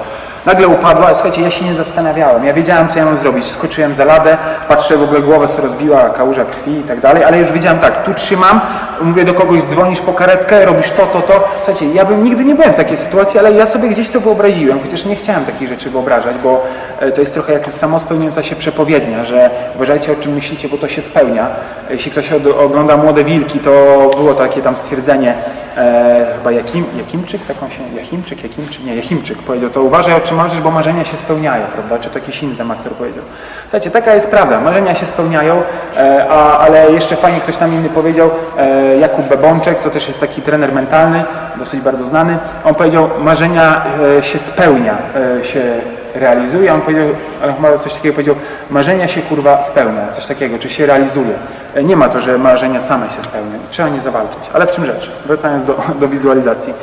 Nagle 0.46 0.68
upadła, 0.68 1.14
słuchajcie, 1.14 1.42
ja 1.42 1.50
się 1.50 1.64
nie 1.64 1.74
zastanawiałem. 1.74 2.44
Ja 2.44 2.52
wiedziałem, 2.52 2.88
co 2.88 2.98
ja 2.98 3.04
mam 3.04 3.16
zrobić. 3.16 3.46
Skoczyłem 3.46 3.94
za 3.94 4.04
ladę, 4.04 4.36
patrzę, 4.68 4.96
w 4.96 5.02
ogóle 5.02 5.20
głowę 5.20 5.48
sobie 5.48 5.62
rozbiła, 5.62 6.08
kałuża 6.08 6.44
krwi 6.44 6.78
i 6.78 6.82
tak 6.82 7.00
dalej, 7.00 7.24
ale 7.24 7.38
już 7.38 7.52
wiedziałem 7.52 7.78
tak, 7.78 8.04
tu 8.04 8.14
trzymam, 8.14 8.60
mówię 9.02 9.24
do 9.24 9.34
kogoś, 9.34 9.62
dzwonisz 9.62 10.00
po 10.00 10.12
karetkę, 10.12 10.66
robisz 10.66 10.90
to, 10.90 11.06
to, 11.06 11.20
to. 11.20 11.48
Słuchajcie, 11.56 11.86
ja 11.94 12.04
bym 12.04 12.24
nigdy 12.24 12.44
nie 12.44 12.54
byłem 12.54 12.72
w 12.72 12.76
takiej 12.76 12.96
sytuacji, 12.96 13.38
ale 13.38 13.52
ja 13.52 13.66
sobie 13.66 13.88
gdzieś 13.88 14.08
to 14.08 14.20
wyobraziłem, 14.20 14.80
chociaż 14.80 15.04
nie 15.04 15.16
chciałem 15.16 15.44
takich 15.44 15.68
rzeczy 15.68 15.90
wyobrażać, 15.90 16.36
bo 16.42 16.64
e, 17.00 17.12
to 17.12 17.20
jest 17.20 17.34
trochę 17.34 17.52
jak 17.52 17.72
samospełniająca 17.72 18.42
się 18.42 18.56
przepowiednia, 18.56 19.24
że 19.24 19.50
uważajcie 19.76 20.12
o 20.12 20.16
czym 20.16 20.32
myślicie, 20.32 20.68
bo 20.68 20.78
to 20.78 20.88
się 20.88 21.02
spełnia. 21.02 21.46
Jeśli 21.90 22.10
ktoś 22.10 22.32
ogląda 22.64 22.96
Młode 22.96 23.24
Wilki, 23.24 23.58
to 23.58 23.70
było 24.16 24.34
takie 24.34 24.62
tam 24.62 24.76
stwierdzenie, 24.76 25.34
e, 25.76 26.26
chyba 26.38 26.52
Jakim, 26.52 26.84
Jakimczyk, 26.98 27.46
taką 27.46 27.70
się, 27.70 27.82
Jakimczyk, 27.96 28.42
Jakimczyk, 28.42 28.84
nie, 28.84 28.96
Jakimczyk 28.96 29.38
powiedział, 29.38 29.70
to 29.70 29.82
uważaj 29.82 30.14
o 30.14 30.20
czym 30.20 30.35
marzysz, 30.36 30.60
bo 30.60 30.70
marzenia 30.70 31.04
się 31.04 31.16
spełniają, 31.16 31.64
prawda? 31.66 31.98
Czy 31.98 32.10
to 32.10 32.18
jakiś 32.18 32.42
inny 32.42 32.56
tam 32.56 32.70
aktor 32.70 32.92
powiedział. 32.92 33.22
Słuchajcie, 33.62 33.90
taka 33.90 34.14
jest 34.14 34.30
prawda, 34.30 34.60
marzenia 34.60 34.94
się 34.94 35.06
spełniają, 35.06 35.62
e, 35.96 36.26
a, 36.30 36.58
ale 36.58 36.90
jeszcze 36.90 37.16
fajnie 37.16 37.40
ktoś 37.40 37.56
tam 37.56 37.74
inny 37.74 37.88
powiedział, 37.88 38.30
e, 38.58 38.96
Jakub 38.96 39.28
Bebączek, 39.28 39.80
to 39.80 39.90
też 39.90 40.08
jest 40.08 40.20
taki 40.20 40.42
trener 40.42 40.72
mentalny, 40.72 41.24
dosyć 41.58 41.80
bardzo 41.80 42.04
znany, 42.04 42.38
on 42.64 42.74
powiedział, 42.74 43.10
marzenia 43.18 43.84
e, 44.18 44.22
się 44.22 44.38
spełnia, 44.38 44.98
e, 45.40 45.44
się 45.44 45.62
realizuje, 46.14 46.74
on 46.74 46.80
powiedział, 46.80 47.08
ale 47.42 47.52
chyba 47.52 47.78
coś 47.78 47.94
takiego 47.94 48.14
powiedział, 48.14 48.34
marzenia 48.70 49.08
się 49.08 49.22
kurwa 49.22 49.62
spełnia, 49.62 50.08
coś 50.12 50.26
takiego, 50.26 50.58
czy 50.58 50.70
się 50.70 50.86
realizuje. 50.86 51.34
E, 51.74 51.84
nie 51.84 51.96
ma 51.96 52.08
to, 52.08 52.20
że 52.20 52.38
marzenia 52.38 52.82
same 52.82 53.10
się 53.10 53.22
spełnią, 53.22 53.58
trzeba 53.70 53.88
nie 53.88 54.00
zawalczyć. 54.00 54.40
Ale 54.52 54.66
w 54.66 54.70
czym 54.70 54.84
rzecz? 54.86 55.10
Wracając 55.26 55.64
do, 55.64 55.80
do 56.00 56.08
wizualizacji. 56.08 56.74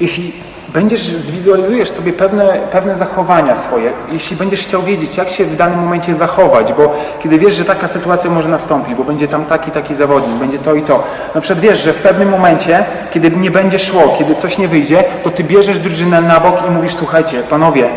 Jeśli 0.00 0.32
będziesz, 0.74 1.00
zwizualizujesz 1.00 1.90
sobie 1.90 2.12
pewne, 2.12 2.58
pewne 2.70 2.96
zachowania 2.96 3.56
swoje, 3.56 3.90
jeśli 4.12 4.36
będziesz 4.36 4.62
chciał 4.62 4.82
wiedzieć, 4.82 5.16
jak 5.16 5.30
się 5.30 5.44
w 5.44 5.56
danym 5.56 5.78
momencie 5.78 6.14
zachować, 6.14 6.72
bo 6.72 6.96
kiedy 7.22 7.38
wiesz, 7.38 7.54
że 7.54 7.64
taka 7.64 7.88
sytuacja 7.88 8.30
może 8.30 8.48
nastąpić, 8.48 8.94
bo 8.94 9.04
będzie 9.04 9.28
tam 9.28 9.44
taki, 9.44 9.70
taki 9.70 9.94
zawodnik, 9.94 10.36
będzie 10.36 10.58
to 10.58 10.74
i 10.74 10.82
to, 10.82 11.04
na 11.34 11.40
przykład 11.40 11.60
wiesz, 11.60 11.82
że 11.82 11.92
w 11.92 11.96
pewnym 11.96 12.28
momencie, 12.28 12.84
kiedy 13.10 13.30
nie 13.30 13.50
będzie 13.50 13.78
szło, 13.78 14.16
kiedy 14.18 14.34
coś 14.34 14.58
nie 14.58 14.68
wyjdzie, 14.68 15.04
to 15.22 15.30
ty 15.30 15.44
bierzesz 15.44 15.78
drużynę 15.78 16.20
na 16.20 16.40
bok 16.40 16.54
i 16.68 16.70
mówisz, 16.70 16.94
słuchajcie, 16.94 17.42
panowie, 17.50 17.90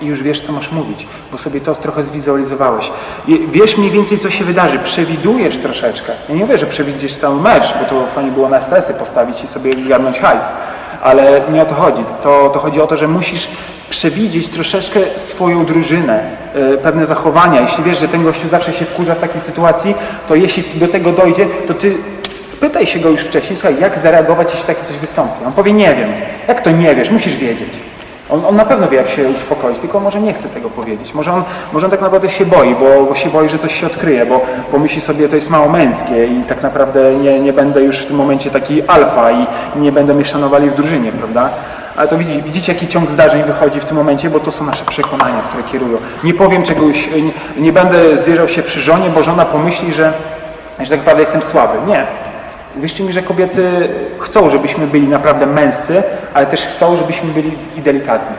i 0.00 0.06
już 0.06 0.22
wiesz, 0.22 0.40
co 0.40 0.52
masz 0.52 0.72
mówić, 0.72 1.06
bo 1.32 1.38
sobie 1.38 1.60
to 1.60 1.74
trochę 1.74 2.02
zwizualizowałeś. 2.02 2.90
Wiesz 3.52 3.76
mniej 3.76 3.90
więcej, 3.90 4.18
co 4.18 4.30
się 4.30 4.44
wydarzy, 4.44 4.78
przewidujesz 4.78 5.56
troszeczkę. 5.56 6.12
Ja 6.28 6.34
nie 6.34 6.40
mówię, 6.40 6.58
że 6.58 6.66
przewidzisz 6.66 7.14
cały 7.14 7.40
mecz, 7.40 7.74
bo 7.80 7.84
to 7.84 8.06
fajnie 8.14 8.30
było 8.30 8.48
na 8.48 8.60
stresy 8.60 8.94
postawić 8.94 9.44
i 9.44 9.46
sobie 9.46 9.72
zgarnąć 9.84 10.18
hajs, 10.18 10.44
ale 11.02 11.40
nie 11.52 11.62
o 11.62 11.64
to 11.64 11.74
chodzi. 11.74 12.02
To, 12.22 12.50
to 12.52 12.58
chodzi 12.58 12.80
o 12.80 12.86
to, 12.86 12.96
że 12.96 13.08
musisz 13.08 13.48
przewidzieć 13.90 14.48
troszeczkę 14.48 15.00
swoją 15.16 15.64
drużynę, 15.64 16.30
yy, 16.54 16.78
pewne 16.78 17.06
zachowania. 17.06 17.60
Jeśli 17.60 17.84
wiesz, 17.84 17.98
że 18.00 18.08
ten 18.08 18.24
gościu 18.24 18.48
zawsze 18.48 18.72
się 18.72 18.84
wkurza 18.84 19.14
w 19.14 19.18
takiej 19.18 19.40
sytuacji, 19.40 19.94
to 20.28 20.34
jeśli 20.34 20.64
do 20.74 20.88
tego 20.88 21.12
dojdzie, 21.12 21.46
to 21.66 21.74
ty 21.74 21.96
spytaj 22.44 22.86
się 22.86 22.98
go 22.98 23.10
już 23.10 23.20
wcześniej, 23.20 23.56
słuchaj, 23.56 23.80
jak 23.80 23.98
zareagować, 23.98 24.50
jeśli 24.50 24.66
takie 24.66 24.84
coś 24.84 24.96
wystąpi. 24.96 25.44
On 25.46 25.52
powie, 25.52 25.72
nie 25.72 25.94
wiem. 25.94 26.12
Jak 26.48 26.60
to 26.60 26.70
nie 26.70 26.94
wiesz? 26.94 27.10
Musisz 27.10 27.36
wiedzieć. 27.36 27.72
On, 28.30 28.44
on 28.44 28.56
na 28.56 28.64
pewno 28.64 28.88
wie, 28.88 28.96
jak 28.96 29.08
się 29.08 29.28
uspokoić, 29.28 29.78
tylko 29.78 30.00
może 30.00 30.20
nie 30.20 30.32
chce 30.32 30.48
tego 30.48 30.70
powiedzieć. 30.70 31.14
Może 31.14 31.32
on, 31.32 31.42
może 31.72 31.86
on 31.86 31.90
tak 31.90 32.00
naprawdę 32.00 32.30
się 32.30 32.46
boi, 32.46 32.74
bo, 32.74 33.04
bo 33.04 33.14
się 33.14 33.30
boi, 33.30 33.48
że 33.48 33.58
coś 33.58 33.80
się 33.80 33.86
odkryje, 33.86 34.26
bo, 34.26 34.40
bo 34.72 34.78
myśli 34.78 35.00
sobie, 35.00 35.28
to 35.28 35.34
jest 35.34 35.50
mało 35.50 35.68
męskie 35.68 36.26
i 36.26 36.42
tak 36.48 36.62
naprawdę 36.62 37.14
nie, 37.14 37.40
nie 37.40 37.52
będę 37.52 37.82
już 37.82 37.98
w 37.98 38.06
tym 38.06 38.16
momencie 38.16 38.50
taki 38.50 38.82
alfa 38.86 39.30
i 39.30 39.46
nie 39.76 39.92
będą 39.92 40.14
mnie 40.14 40.24
szanowali 40.24 40.70
w 40.70 40.74
drużynie, 40.74 41.12
prawda? 41.12 41.50
Ale 41.96 42.08
to 42.08 42.18
widzicie, 42.18 42.42
widzicie, 42.42 42.72
jaki 42.72 42.88
ciąg 42.88 43.10
zdarzeń 43.10 43.42
wychodzi 43.42 43.80
w 43.80 43.84
tym 43.84 43.96
momencie, 43.96 44.30
bo 44.30 44.40
to 44.40 44.52
są 44.52 44.64
nasze 44.64 44.84
przekonania, 44.84 45.42
które 45.48 45.62
kierują. 45.62 45.98
Nie 46.24 46.34
powiem 46.34 46.62
czegoś, 46.62 47.08
nie, 47.10 47.62
nie 47.62 47.72
będę 47.72 48.18
zwierzał 48.18 48.48
się 48.48 48.62
przy 48.62 48.80
żonie, 48.80 49.10
bo 49.14 49.22
żona 49.22 49.44
pomyśli, 49.44 49.94
że, 49.94 50.12
że 50.80 50.90
tak 50.90 50.98
naprawdę 50.98 51.22
jestem 51.22 51.42
słaby. 51.42 51.78
Nie. 51.86 52.06
Wierzcie 52.78 53.04
mi, 53.04 53.12
że 53.12 53.22
kobiety 53.22 53.88
chcą, 54.18 54.50
żebyśmy 54.50 54.86
byli 54.86 55.08
naprawdę 55.08 55.46
męscy, 55.46 56.02
ale 56.34 56.46
też 56.46 56.66
chcą, 56.66 56.96
żebyśmy 56.96 57.32
byli 57.32 57.52
i 57.76 57.80
delikatni. 57.80 58.36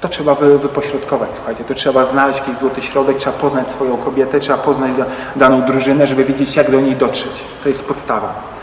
To 0.00 0.08
trzeba 0.08 0.34
wy, 0.34 0.58
wypośrodkować, 0.58 1.34
słuchajcie, 1.34 1.64
to 1.64 1.74
trzeba 1.74 2.04
znaleźć 2.04 2.38
jakiś 2.38 2.56
złoty 2.56 2.82
środek, 2.82 3.16
trzeba 3.16 3.38
poznać 3.38 3.68
swoją 3.68 3.96
kobietę, 3.96 4.40
trzeba 4.40 4.58
poznać 4.58 4.92
daną 5.36 5.62
drużynę, 5.62 6.06
żeby 6.06 6.24
wiedzieć, 6.24 6.56
jak 6.56 6.70
do 6.70 6.80
niej 6.80 6.96
dotrzeć. 6.96 7.44
To 7.62 7.68
jest 7.68 7.84
podstawa. 7.84 8.53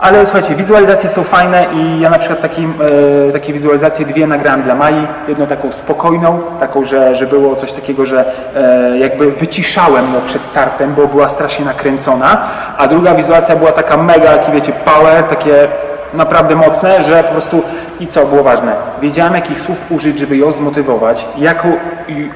Ale 0.00 0.26
słuchajcie, 0.26 0.54
wizualizacje 0.54 1.08
są 1.08 1.22
fajne 1.22 1.66
i 1.74 2.00
ja 2.00 2.10
na 2.10 2.18
przykład 2.18 2.40
taki, 2.40 2.68
e, 3.28 3.32
takie 3.32 3.52
wizualizacje 3.52 4.06
dwie 4.06 4.26
nagrałem 4.26 4.62
dla 4.62 4.74
Mai. 4.74 5.06
Jedną 5.28 5.46
taką 5.46 5.72
spokojną, 5.72 6.40
taką, 6.60 6.84
że, 6.84 7.16
że 7.16 7.26
było 7.26 7.56
coś 7.56 7.72
takiego, 7.72 8.06
że 8.06 8.24
e, 8.56 8.98
jakby 8.98 9.32
wyciszałem 9.32 10.14
ją 10.14 10.20
przed 10.26 10.44
startem, 10.44 10.94
bo 10.94 11.06
była 11.06 11.28
strasznie 11.28 11.64
nakręcona, 11.64 12.48
a 12.78 12.86
druga 12.86 13.14
wizualizacja 13.14 13.56
była 13.56 13.72
taka 13.72 13.96
mega, 13.96 14.32
jak 14.32 14.50
wiecie, 14.50 14.72
power, 14.72 15.22
takie 15.22 15.68
naprawdę 16.14 16.56
mocne, 16.56 17.02
że 17.02 17.24
po 17.24 17.32
prostu 17.32 17.62
i 18.00 18.06
co 18.06 18.26
było 18.26 18.42
ważne, 18.42 18.72
wiedziałem 19.02 19.34
jakich 19.34 19.60
słów 19.60 19.78
użyć, 19.90 20.18
żeby 20.18 20.36
ją 20.36 20.52
zmotywować, 20.52 21.26
jaką 21.38 21.72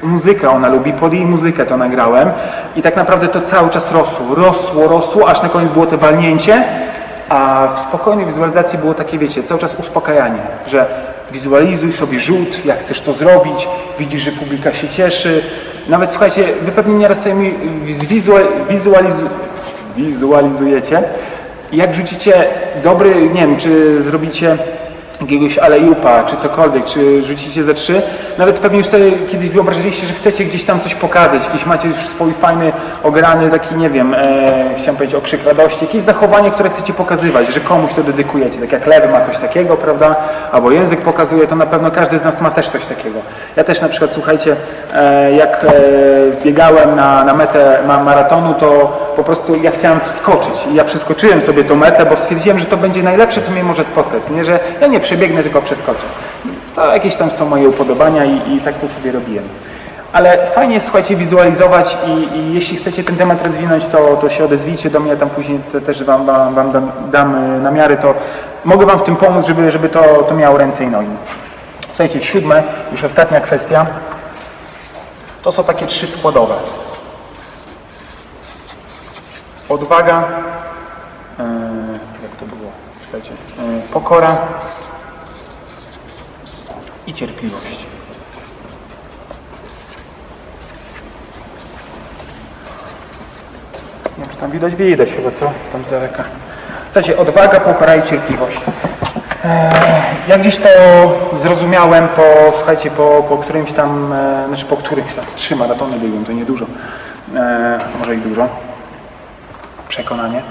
muzykę 0.03 0.49
ona 0.49 0.67
lubi, 0.67 0.93
pod 0.93 1.13
jej 1.13 1.25
muzykę 1.25 1.65
to 1.65 1.77
nagrałem. 1.77 2.31
I 2.75 2.81
tak 2.81 2.95
naprawdę 2.95 3.27
to 3.27 3.41
cały 3.41 3.69
czas 3.69 3.91
rosło, 3.91 4.35
rosło, 4.35 4.87
rosło, 4.87 5.29
aż 5.29 5.41
na 5.41 5.49
koniec 5.49 5.71
było 5.71 5.85
to 5.85 5.97
walnięcie 5.97 6.63
a 7.29 7.67
w 7.75 7.79
spokojnej 7.79 8.25
wizualizacji 8.25 8.79
było 8.79 8.93
takie, 8.93 9.17
wiecie, 9.17 9.43
cały 9.43 9.59
czas 9.59 9.75
uspokajanie, 9.79 10.39
że 10.67 10.85
wizualizuj 11.31 11.91
sobie 11.91 12.19
rzut, 12.19 12.65
jak 12.65 12.79
chcesz 12.79 13.01
to 13.01 13.13
zrobić, 13.13 13.67
widzisz, 13.99 14.21
że 14.21 14.31
publika 14.31 14.73
się 14.73 14.89
cieszy. 14.89 15.43
Nawet 15.87 16.09
słuchajcie, 16.09 16.47
wy 16.61 16.71
pewnie 16.71 16.95
nieraz 16.95 17.23
sobie 17.23 17.51
wizualizu 18.69 19.29
wizualizujecie, 19.97 21.03
jak 21.71 21.93
rzucicie 21.93 22.45
dobry, 22.83 23.29
nie 23.29 23.41
wiem, 23.41 23.57
czy 23.57 24.01
zrobicie 24.01 24.57
jakiegoś 25.21 25.57
alejupa, 25.57 26.23
czy 26.23 26.37
cokolwiek, 26.37 26.85
czy 26.85 27.23
rzucicie 27.23 27.63
ze 27.63 27.73
trzy, 27.73 28.01
nawet 28.37 28.59
pewnie 28.59 28.77
już 28.77 28.87
sobie 28.87 29.11
kiedyś 29.11 29.49
wyobrażaliście, 29.49 30.07
że 30.07 30.13
chcecie 30.13 30.45
gdzieś 30.45 30.63
tam 30.63 30.79
coś 30.79 30.95
pokazać, 30.95 31.45
jakiś 31.45 31.65
macie 31.65 31.87
już 31.87 31.97
swój 31.97 32.33
fajny, 32.33 32.71
ograny 33.03 33.51
taki, 33.51 33.75
nie 33.75 33.89
wiem, 33.89 34.13
e, 34.13 34.17
chciałem 34.77 34.95
powiedzieć 34.95 35.15
okrzyk 35.15 35.45
radości, 35.45 35.85
jakieś 35.85 36.03
zachowanie, 36.03 36.51
które 36.51 36.69
chcecie 36.69 36.93
pokazywać, 36.93 37.53
że 37.53 37.59
komuś 37.59 37.93
to 37.93 38.03
dedykujecie, 38.03 38.59
tak 38.59 38.71
jak 38.71 38.87
lewy 38.87 39.07
ma 39.07 39.21
coś 39.21 39.37
takiego, 39.37 39.77
prawda, 39.77 40.15
albo 40.51 40.71
język 40.71 41.01
pokazuje, 41.01 41.47
to 41.47 41.55
na 41.55 41.65
pewno 41.65 41.91
każdy 41.91 42.17
z 42.17 42.23
nas 42.23 42.41
ma 42.41 42.51
też 42.51 42.69
coś 42.69 42.85
takiego. 42.85 43.19
Ja 43.55 43.63
też 43.63 43.81
na 43.81 43.89
przykład, 43.89 44.13
słuchajcie, 44.13 44.55
e, 44.95 45.31
jak 45.35 45.63
e, 45.63 45.71
biegałem 46.43 46.95
na, 46.95 47.23
na 47.23 47.33
metę 47.33 47.79
maratonu, 48.05 48.53
to 48.53 48.99
po 49.15 49.23
prostu 49.23 49.55
ja 49.55 49.71
chciałem 49.71 49.99
wskoczyć. 49.99 50.53
I 50.71 50.75
ja 50.75 50.83
przeskoczyłem 50.83 51.41
sobie 51.41 51.63
tą 51.63 51.75
metę, 51.75 52.05
bo 52.05 52.15
stwierdziłem, 52.15 52.59
że 52.59 52.65
to 52.65 52.77
będzie 52.77 53.03
najlepsze, 53.03 53.41
co 53.41 53.51
mnie 53.51 53.63
może 53.63 53.83
spotkać, 53.83 54.29
nie, 54.29 54.43
że 54.43 54.59
ja 54.81 54.87
nie 54.87 54.99
przebiegnę, 55.05 55.43
tylko 55.43 55.61
przeskoczę. 55.61 56.05
To 56.75 56.93
jakieś 56.93 57.15
tam 57.15 57.31
są 57.31 57.45
moje 57.49 57.69
upodobania 57.69 58.25
i, 58.25 58.55
i 58.55 58.61
tak 58.61 58.79
to 58.79 58.87
sobie 58.87 59.11
robiłem. 59.11 59.43
Ale 60.13 60.47
fajnie 60.47 60.81
słuchajcie, 60.81 61.15
wizualizować 61.15 61.97
i, 62.07 62.37
i, 62.37 62.53
jeśli 62.53 62.77
chcecie 62.77 63.03
ten 63.03 63.15
temat 63.15 63.47
rozwinąć, 63.47 63.87
to, 63.87 64.17
to 64.21 64.29
się 64.29 64.45
odezwijcie 64.45 64.89
do 64.89 64.99
mnie, 64.99 65.15
tam 65.17 65.29
później 65.29 65.59
też 65.85 66.03
Wam, 66.03 66.25
wam, 66.25 66.55
wam 66.55 66.71
dam, 66.71 66.91
dam 67.11 67.35
y, 67.35 67.59
namiary, 67.59 67.97
to 67.97 68.13
mogę 68.65 68.85
Wam 68.85 68.99
w 68.99 69.03
tym 69.03 69.15
pomóc, 69.15 69.47
żeby, 69.47 69.71
żeby 69.71 69.89
to, 69.89 70.01
to 70.03 70.35
miało 70.35 70.57
ręce 70.57 70.83
i 70.83 70.87
nogi. 70.87 71.09
Słuchajcie, 71.87 72.23
siódme, 72.23 72.63
już 72.91 73.03
ostatnia 73.03 73.41
kwestia, 73.41 73.85
to 75.43 75.51
są 75.51 75.63
takie 75.63 75.87
trzy 75.87 76.07
składowe. 76.07 76.55
Odwaga, 79.69 80.23
yy, 81.39 81.45
jak 82.23 82.31
to 82.39 82.45
było, 82.45 82.71
słuchajcie, 83.03 83.31
yy, 83.31 83.81
pokora, 83.93 84.37
i 87.07 87.13
cierpliwość. 87.13 87.85
Nie 94.17 94.25
wiem, 94.25 94.35
tam 94.39 94.51
widać, 94.51 94.75
widać 94.75 95.09
chyba, 95.09 95.31
co? 95.31 95.51
Tam 95.71 95.85
z 95.85 95.89
daleka. 95.89 96.23
Słuchajcie, 96.85 97.17
odwaga, 97.17 97.59
pokora 97.59 97.95
i 97.95 98.03
cierpliwość. 98.03 98.57
Eee, 99.45 100.05
jak 100.27 100.41
gdzieś 100.41 100.57
to 100.57 100.69
zrozumiałem 101.35 102.07
po, 102.07 102.51
słuchajcie, 102.57 102.91
po, 102.91 103.25
po 103.29 103.37
którymś 103.37 103.73
tam, 103.73 104.13
e, 104.13 104.47
znaczy 104.47 104.65
po 104.65 104.77
którymś 104.77 105.13
tam, 105.13 105.25
trzy 105.35 105.55
maratony 105.55 105.97
byłem, 105.97 106.25
to 106.25 106.31
niedużo, 106.31 106.65
e, 107.35 107.79
może 107.99 108.15
i 108.15 108.17
dużo, 108.17 108.47
przekonanie. 109.87 110.41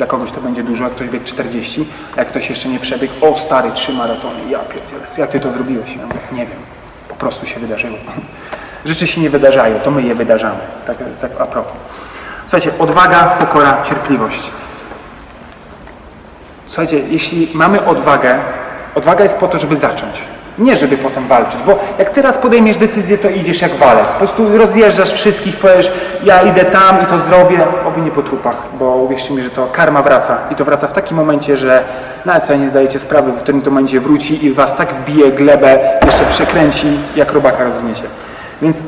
Dla 0.00 0.06
kogoś 0.06 0.32
to 0.32 0.40
będzie 0.40 0.62
dużo, 0.62 0.84
jak 0.84 0.92
ktoś 0.92 1.08
biegł 1.08 1.24
40, 1.24 1.86
a 2.16 2.20
jak 2.20 2.28
ktoś 2.28 2.50
jeszcze 2.50 2.68
nie 2.68 2.78
przebiegł, 2.78 3.12
o 3.20 3.38
stary, 3.38 3.70
trzy 3.74 3.92
maratony, 3.92 4.40
ja 4.50 4.58
pierdzielę, 4.58 5.06
jak 5.18 5.30
ty 5.30 5.40
to 5.40 5.50
zrobiłeś? 5.50 5.96
Ja 5.96 6.06
mówię, 6.06 6.20
nie 6.32 6.46
wiem, 6.46 6.58
po 7.08 7.14
prostu 7.14 7.46
się 7.46 7.60
wydarzyło. 7.60 7.98
Rzeczy 8.84 9.06
się 9.06 9.20
nie 9.20 9.30
wydarzają, 9.30 9.80
to 9.80 9.90
my 9.90 10.02
je 10.02 10.14
wydarzamy. 10.14 10.60
Tak, 10.86 10.96
tak 11.20 11.30
a 11.40 11.46
propos. 11.46 11.72
Słuchajcie, 12.42 12.70
odwaga, 12.78 13.24
pokora, 13.24 13.82
cierpliwość. 13.82 14.50
Słuchajcie, 16.66 16.98
jeśli 16.98 17.48
mamy 17.54 17.86
odwagę, 17.86 18.38
odwaga 18.94 19.22
jest 19.22 19.38
po 19.38 19.48
to, 19.48 19.58
żeby 19.58 19.76
zacząć. 19.76 20.14
Nie, 20.60 20.76
żeby 20.76 20.96
potem 20.96 21.26
walczyć, 21.26 21.60
bo 21.66 21.78
jak 21.98 22.10
teraz 22.10 22.38
podejmiesz 22.38 22.76
decyzję, 22.76 23.18
to 23.18 23.28
idziesz 23.28 23.62
jak 23.62 23.74
walec. 23.74 24.12
Po 24.12 24.18
prostu 24.18 24.58
rozjeżdżasz 24.58 25.12
wszystkich, 25.12 25.56
powiesz, 25.56 25.90
ja 26.24 26.42
idę 26.42 26.64
tam 26.64 27.02
i 27.02 27.06
to 27.06 27.18
zrobię, 27.18 27.58
oby 27.88 28.00
nie 28.00 28.10
po 28.10 28.22
trupach, 28.22 28.56
bo 28.78 28.96
uwierzcie 28.96 29.34
mi, 29.34 29.42
że 29.42 29.50
to 29.50 29.66
karma 29.66 30.02
wraca. 30.02 30.38
I 30.50 30.54
to 30.54 30.64
wraca 30.64 30.86
w 30.86 30.92
takim 30.92 31.16
momencie, 31.16 31.56
że 31.56 31.84
nawet 32.24 32.44
sobie 32.44 32.58
nie 32.58 32.70
zdajecie 32.70 32.98
sprawy, 32.98 33.32
w 33.32 33.36
którym 33.36 33.62
to 33.62 33.70
momencie 33.70 34.00
wróci 34.00 34.44
i 34.44 34.52
was 34.52 34.76
tak 34.76 34.94
wbije 34.94 35.32
glebę, 35.32 35.78
jeszcze 36.04 36.24
przekręci, 36.24 36.86
jak 37.16 37.32
robaka 37.32 37.64
rozwiniecie. 37.64 38.04
Więc 38.62 38.82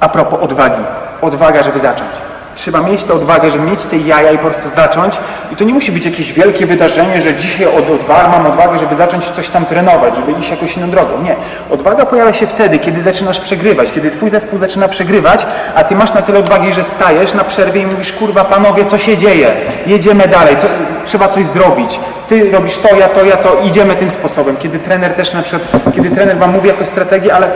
a 0.00 0.08
propos 0.08 0.40
odwagi. 0.42 0.82
Odwaga, 1.22 1.62
żeby 1.62 1.78
zacząć. 1.78 2.29
Trzeba 2.54 2.80
mieć 2.80 3.04
tę 3.04 3.14
odwagę, 3.14 3.50
żeby 3.50 3.64
mieć 3.64 3.84
te 3.84 3.96
jaja 3.96 4.30
i 4.30 4.38
po 4.38 4.44
prostu 4.44 4.68
zacząć. 4.68 5.18
I 5.52 5.56
to 5.56 5.64
nie 5.64 5.74
musi 5.74 5.92
być 5.92 6.04
jakieś 6.06 6.32
wielkie 6.32 6.66
wydarzenie, 6.66 7.22
że 7.22 7.34
dzisiaj 7.34 7.66
od, 7.66 8.08
mam 8.08 8.46
odwagę, 8.46 8.78
żeby 8.78 8.96
zacząć 8.96 9.30
coś 9.30 9.48
tam 9.48 9.66
trenować, 9.66 10.14
żeby 10.16 10.32
iść 10.40 10.50
jakąś 10.50 10.76
inną 10.76 10.90
drogą. 10.90 11.22
Nie. 11.22 11.36
Odwaga 11.70 12.06
pojawia 12.06 12.32
się 12.32 12.46
wtedy, 12.46 12.78
kiedy 12.78 13.02
zaczynasz 13.02 13.40
przegrywać, 13.40 13.92
kiedy 13.92 14.10
twój 14.10 14.30
zespół 14.30 14.58
zaczyna 14.58 14.88
przegrywać, 14.88 15.46
a 15.74 15.84
ty 15.84 15.96
masz 15.96 16.14
na 16.14 16.22
tyle 16.22 16.38
odwagi, 16.38 16.72
że 16.72 16.84
stajesz 16.84 17.34
na 17.34 17.44
przerwie 17.44 17.80
i 17.80 17.86
mówisz, 17.86 18.12
kurwa 18.12 18.44
panowie, 18.44 18.84
co 18.84 18.98
się 18.98 19.16
dzieje? 19.16 19.52
Jedziemy 19.86 20.28
dalej, 20.28 20.56
co, 20.56 20.66
trzeba 21.04 21.28
coś 21.28 21.46
zrobić. 21.46 22.00
Ty 22.30 22.50
robisz 22.50 22.78
to, 22.78 22.96
ja 22.96 23.08
to, 23.08 23.24
ja 23.24 23.36
to, 23.36 23.60
idziemy 23.60 23.96
tym 23.96 24.10
sposobem. 24.10 24.56
Kiedy 24.56 24.78
trener 24.78 25.14
też 25.14 25.34
na 25.34 25.42
przykład, 25.42 25.94
kiedy 25.94 26.10
trener 26.10 26.38
wam 26.38 26.52
mówi 26.52 26.68
jakąś 26.68 26.88
strategię, 26.88 27.34
ale 27.34 27.50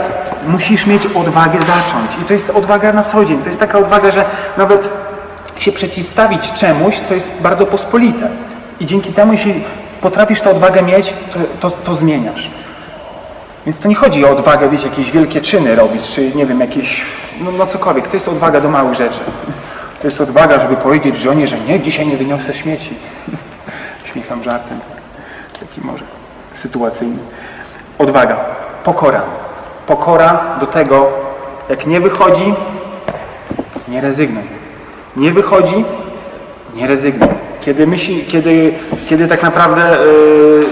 musisz 0.47 0.85
mieć 0.85 1.05
odwagę 1.05 1.59
zacząć. 1.59 2.11
I 2.21 2.25
to 2.25 2.33
jest 2.33 2.49
odwaga 2.49 2.93
na 2.93 3.03
co 3.03 3.25
dzień. 3.25 3.37
To 3.41 3.47
jest 3.47 3.59
taka 3.59 3.79
odwaga, 3.79 4.11
że 4.11 4.25
nawet 4.57 4.89
się 5.57 5.71
przeciwstawić 5.71 6.51
czemuś, 6.53 6.95
co 7.07 7.13
jest 7.13 7.31
bardzo 7.41 7.65
pospolite. 7.65 8.27
I 8.79 8.85
dzięki 8.85 9.13
temu, 9.13 9.33
jeśli 9.33 9.63
potrafisz 10.01 10.41
tę 10.41 10.51
odwagę 10.51 10.81
mieć, 10.81 11.13
to, 11.33 11.69
to, 11.69 11.77
to 11.77 11.95
zmieniasz. 11.95 12.49
Więc 13.65 13.79
to 13.79 13.87
nie 13.87 13.95
chodzi 13.95 14.25
o 14.25 14.29
odwagę, 14.29 14.69
wiecie, 14.69 14.87
jakieś 14.87 15.11
wielkie 15.11 15.41
czyny 15.41 15.75
robić, 15.75 16.07
czy 16.07 16.31
nie 16.35 16.45
wiem, 16.45 16.59
jakieś, 16.59 17.05
no, 17.41 17.51
no 17.51 17.65
cokolwiek. 17.65 18.07
To 18.07 18.17
jest 18.17 18.27
odwaga 18.27 18.61
do 18.61 18.69
małych 18.69 18.93
rzeczy. 18.93 19.19
To 20.01 20.07
jest 20.07 20.21
odwaga, 20.21 20.59
żeby 20.59 20.75
powiedzieć 20.75 21.17
żonie, 21.17 21.47
że 21.47 21.59
nie, 21.59 21.79
dzisiaj 21.79 22.07
nie 22.07 22.17
wyniosę 22.17 22.53
śmieci. 22.53 22.93
Śmiecham 24.15 24.43
żartem. 24.43 24.79
Taki 25.59 25.81
może 25.81 26.03
sytuacyjny. 26.53 27.17
Odwaga. 27.99 28.35
Pokora. 28.83 29.21
Pokora 29.87 30.57
do 30.59 30.67
tego, 30.67 31.07
jak 31.69 31.87
nie 31.87 31.99
wychodzi, 31.99 32.53
nie 33.87 34.01
rezygnuj. 34.01 34.43
Nie 35.15 35.31
wychodzi, 35.31 35.85
nie 36.75 36.87
rezygnuj. 36.87 37.29
Kiedy, 37.61 37.87
myśli, 37.87 38.25
kiedy, 38.25 38.73
kiedy 39.09 39.27
tak 39.27 39.43
naprawdę, 39.43 39.97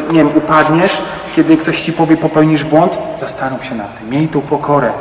yy, 0.08 0.14
nie 0.14 0.20
wiem, 0.20 0.32
upadniesz, 0.36 1.02
kiedy 1.36 1.58
ktoś 1.58 1.82
ci 1.82 1.94
powie, 1.94 2.18
popełnisz 2.18 2.64
błąd, 2.64 2.98
zastanów 3.20 3.66
się 3.66 3.76
nad 3.76 4.00
tym. 4.00 4.10
Miej 4.10 4.28
tą 4.28 4.42
pokorę. 4.42 4.92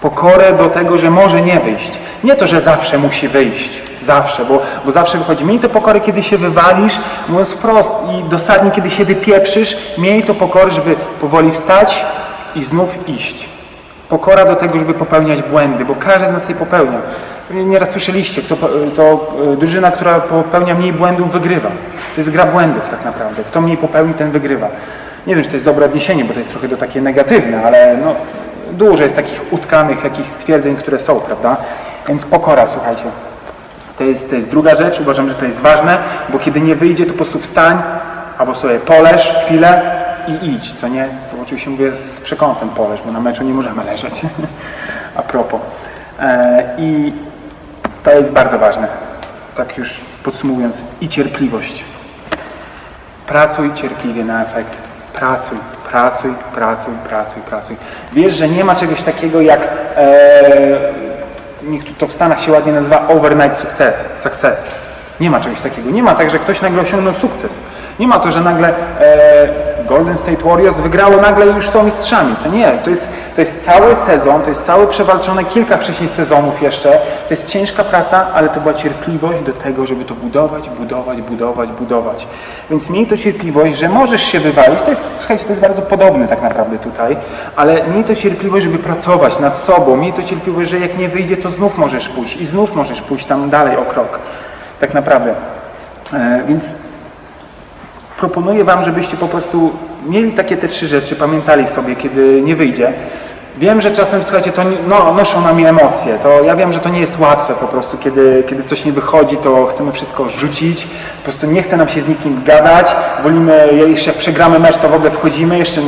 Pokorę 0.00 0.52
do 0.52 0.64
tego, 0.64 0.98
że 0.98 1.10
może 1.10 1.42
nie 1.42 1.60
wyjść. 1.60 1.98
Nie 2.24 2.36
to, 2.36 2.46
że 2.46 2.60
zawsze 2.60 2.98
musi 2.98 3.28
wyjść. 3.28 3.93
Zawsze, 4.04 4.44
bo, 4.44 4.62
bo 4.84 4.92
zawsze 4.92 5.18
wychodzi. 5.18 5.44
Miej 5.44 5.60
to 5.60 5.68
pokorę, 5.68 6.00
kiedy 6.00 6.22
się 6.22 6.38
wywalisz, 6.38 6.98
mówiąc 7.28 7.52
wprost 7.52 7.92
i 8.18 8.24
dosadnie, 8.28 8.70
kiedy 8.70 8.90
się 8.90 9.04
wypieprzysz. 9.04 9.76
Miej 9.98 10.22
to 10.22 10.34
pokorę, 10.34 10.70
żeby 10.70 10.96
powoli 11.20 11.50
wstać, 11.50 12.04
i 12.54 12.64
znów 12.64 13.08
iść. 13.08 13.48
Pokora 14.08 14.44
do 14.44 14.56
tego, 14.56 14.78
żeby 14.78 14.94
popełniać 14.94 15.42
błędy, 15.42 15.84
bo 15.84 15.94
każdy 15.94 16.28
z 16.28 16.32
nas 16.32 16.48
je 16.48 16.54
popełnia. 16.54 16.98
Nieraz 17.50 17.90
słyszeliście, 17.90 18.42
kto, 18.42 18.56
to 18.96 19.32
e, 19.52 19.56
drużyna, 19.56 19.90
która 19.90 20.20
popełnia 20.20 20.74
mniej 20.74 20.92
błędów, 20.92 21.32
wygrywa. 21.32 21.68
To 22.14 22.20
jest 22.20 22.30
gra 22.30 22.46
błędów 22.46 22.90
tak 22.90 23.04
naprawdę. 23.04 23.44
Kto 23.44 23.60
mniej 23.60 23.76
popełni, 23.76 24.14
ten 24.14 24.30
wygrywa. 24.30 24.68
Nie 25.26 25.34
wiem, 25.34 25.44
czy 25.44 25.50
to 25.50 25.56
jest 25.56 25.66
dobre 25.66 25.84
odniesienie, 25.84 26.24
bo 26.24 26.32
to 26.32 26.38
jest 26.38 26.50
trochę 26.50 26.68
do 26.68 26.76
takie 26.76 27.00
negatywne, 27.00 27.64
ale 27.64 27.96
no, 28.04 28.14
dużo 28.72 29.02
jest 29.02 29.16
takich 29.16 29.52
utkanych 29.52 30.04
jakichś 30.04 30.28
stwierdzeń, 30.28 30.76
które 30.76 31.00
są, 31.00 31.20
prawda? 31.20 31.56
Więc 32.08 32.24
pokora, 32.24 32.66
słuchajcie. 32.66 33.04
To 33.98 34.04
jest, 34.04 34.30
to 34.30 34.36
jest 34.36 34.50
druga 34.50 34.74
rzecz, 34.74 35.00
uważam, 35.00 35.28
że 35.28 35.34
to 35.34 35.44
jest 35.44 35.60
ważne, 35.60 35.98
bo 36.28 36.38
kiedy 36.38 36.60
nie 36.60 36.76
wyjdzie, 36.76 37.06
to 37.06 37.10
po 37.10 37.16
prostu 37.16 37.38
wstań, 37.38 37.78
albo 38.38 38.54
sobie 38.54 38.78
poleż 38.78 39.34
chwilę 39.44 39.80
i 40.28 40.50
idź, 40.52 40.74
co 40.74 40.88
nie? 40.88 41.08
To 41.30 41.42
oczywiście 41.42 41.70
mówię 41.70 41.92
z 41.92 42.20
przekąsem 42.20 42.68
poleż, 42.68 43.00
bo 43.06 43.12
na 43.12 43.20
meczu 43.20 43.44
nie 43.44 43.52
możemy 43.54 43.84
leżeć. 43.92 44.22
A 45.16 45.22
propos. 45.22 45.60
E, 46.20 46.64
I 46.78 47.12
to 48.04 48.10
jest 48.10 48.32
bardzo 48.32 48.58
ważne. 48.58 48.88
Tak 49.56 49.78
już 49.78 50.00
podsumowując. 50.22 50.82
I 51.00 51.08
cierpliwość. 51.08 51.84
Pracuj 53.26 53.74
cierpliwie 53.74 54.24
na 54.24 54.42
efekt. 54.42 54.76
Pracuj, 55.12 55.58
pracuj, 55.90 56.34
pracuj, 56.54 56.94
pracuj, 57.08 57.42
pracuj. 57.42 57.76
Wiesz, 58.12 58.34
że 58.34 58.48
nie 58.48 58.64
ma 58.64 58.74
czegoś 58.74 59.02
takiego 59.02 59.40
jak 59.40 59.60
e, 59.96 61.03
niektórzy- 61.70 61.94
to 61.94 62.06
w 62.06 62.12
Stanach 62.12 62.40
się 62.40 62.52
ładnie 62.52 62.72
nazywa 62.72 63.08
overnight 63.08 63.56
success. 63.56 63.94
success. 64.16 64.70
Nie 65.20 65.30
ma 65.30 65.40
czegoś 65.40 65.60
takiego. 65.60 65.90
Nie 65.90 66.02
ma 66.02 66.14
tak, 66.14 66.30
że 66.30 66.38
ktoś 66.38 66.62
nagle 66.62 66.82
osiągnął 66.82 67.14
sukces. 67.14 67.60
Nie 67.98 68.08
ma 68.08 68.18
to, 68.18 68.30
że 68.30 68.40
nagle 68.40 68.68
e, 69.00 69.48
Golden 69.88 70.18
State 70.18 70.44
Warriors 70.44 70.80
wygrało 70.80 71.16
nagle 71.16 71.46
i 71.46 71.54
już 71.54 71.68
są 71.68 71.82
mistrzami. 71.82 72.36
Co 72.36 72.48
nie, 72.48 72.72
to 72.84 72.90
jest, 72.90 73.08
to 73.34 73.40
jest 73.40 73.64
cały 73.64 73.94
sezon, 73.94 74.42
to 74.42 74.48
jest 74.48 74.64
całe 74.64 74.86
przewalczone 74.86 75.44
kilka 75.44 75.76
wcześniej 75.76 76.08
sezonów 76.08 76.62
jeszcze. 76.62 76.90
To 77.28 77.30
jest 77.30 77.46
ciężka 77.46 77.84
praca, 77.84 78.26
ale 78.34 78.48
to 78.48 78.60
była 78.60 78.74
cierpliwość 78.74 79.40
do 79.40 79.52
tego, 79.52 79.86
żeby 79.86 80.04
to 80.04 80.14
budować, 80.14 80.70
budować, 80.70 81.22
budować, 81.22 81.68
budować. 81.72 82.26
Więc 82.70 82.90
miej 82.90 83.06
to 83.06 83.16
cierpliwość, 83.16 83.78
że 83.78 83.88
możesz 83.88 84.22
się 84.22 84.40
wywalić. 84.40 84.82
To 84.82 84.90
jest, 84.90 85.10
słuchajcie, 85.18 85.44
to 85.44 85.50
jest 85.50 85.62
bardzo 85.62 85.82
podobne 85.82 86.28
tak 86.28 86.42
naprawdę 86.42 86.78
tutaj, 86.78 87.16
ale 87.56 87.88
miej 87.88 88.04
to 88.04 88.14
cierpliwość, 88.14 88.64
żeby 88.64 88.78
pracować 88.78 89.38
nad 89.38 89.58
sobą. 89.58 89.96
Miej 89.96 90.12
to 90.12 90.22
cierpliwość, 90.22 90.70
że 90.70 90.80
jak 90.80 90.98
nie 90.98 91.08
wyjdzie, 91.08 91.36
to 91.36 91.50
znów 91.50 91.78
możesz 91.78 92.08
pójść 92.08 92.36
i 92.36 92.46
znów 92.46 92.74
możesz 92.74 93.02
pójść 93.02 93.26
tam 93.26 93.50
dalej 93.50 93.76
o 93.76 93.82
krok. 93.82 94.18
Tak 94.80 94.94
naprawdę. 94.94 95.34
E, 96.12 96.42
więc 96.48 96.76
proponuję 98.28 98.64
Wam, 98.64 98.84
żebyście 98.84 99.16
po 99.16 99.28
prostu 99.28 99.70
mieli 100.06 100.32
takie 100.32 100.56
te 100.56 100.68
trzy 100.68 100.86
rzeczy, 100.86 101.16
pamiętali 101.16 101.68
sobie, 101.68 101.96
kiedy 101.96 102.42
nie 102.42 102.56
wyjdzie. 102.56 102.92
Wiem, 103.58 103.80
że 103.80 103.90
czasem, 103.92 104.24
słuchajcie, 104.24 104.52
to 104.52 104.62
no, 104.88 105.14
noszą 105.14 105.40
na 105.40 105.52
mnie 105.52 105.68
emocje. 105.68 106.18
To 106.22 106.42
ja 106.42 106.56
wiem, 106.56 106.72
że 106.72 106.80
to 106.80 106.88
nie 106.88 107.00
jest 107.00 107.18
łatwe 107.18 107.54
po 107.54 107.66
prostu, 107.66 107.98
kiedy, 107.98 108.44
kiedy 108.46 108.64
coś 108.64 108.84
nie 108.84 108.92
wychodzi, 108.92 109.36
to 109.36 109.66
chcemy 109.66 109.92
wszystko 109.92 110.28
rzucić. 110.28 110.84
Po 111.16 111.22
prostu 111.24 111.46
nie 111.46 111.62
chce 111.62 111.76
nam 111.76 111.88
się 111.88 112.02
z 112.02 112.08
nikim 112.08 112.42
gadać. 112.44 112.96
Wolimy, 113.22 113.68
jeszcze 113.88 114.10
jak 114.10 114.18
przegramy 114.18 114.58
mecz, 114.58 114.76
to 114.76 114.88
w 114.88 114.94
ogóle 114.94 115.10
wchodzimy, 115.10 115.58
jeszcze 115.58 115.80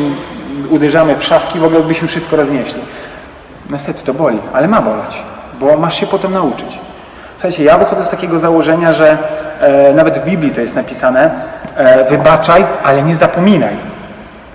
uderzamy 0.71 1.17
w 1.17 1.25
szafki, 1.25 1.59
w 1.59 1.65
ogóle 1.65 1.81
byśmy 1.81 2.09
wszystko 2.09 2.37
roznieśli. 2.37 2.81
Niestety 3.71 4.03
to 4.05 4.15
boli, 4.15 4.39
ale 4.53 4.69
ma 4.69 4.83
boleć, 4.83 5.23
bo 5.61 5.77
masz 5.77 6.01
się 6.01 6.07
potem 6.07 6.33
nauczyć. 6.33 6.79
Słuchajcie, 7.37 7.65
ja 7.65 7.79
wychodzę 7.79 8.05
z 8.05 8.09
takiego 8.09 8.39
założenia, 8.39 8.93
że 8.93 9.19
e, 9.61 9.95
nawet 9.95 10.19
w 10.19 10.25
Biblii 10.25 10.51
to 10.51 10.61
jest 10.61 10.75
napisane, 10.75 11.31
wybaczaj, 12.09 12.65
ale 12.85 13.03
nie 13.03 13.17
zapominaj. 13.17 13.77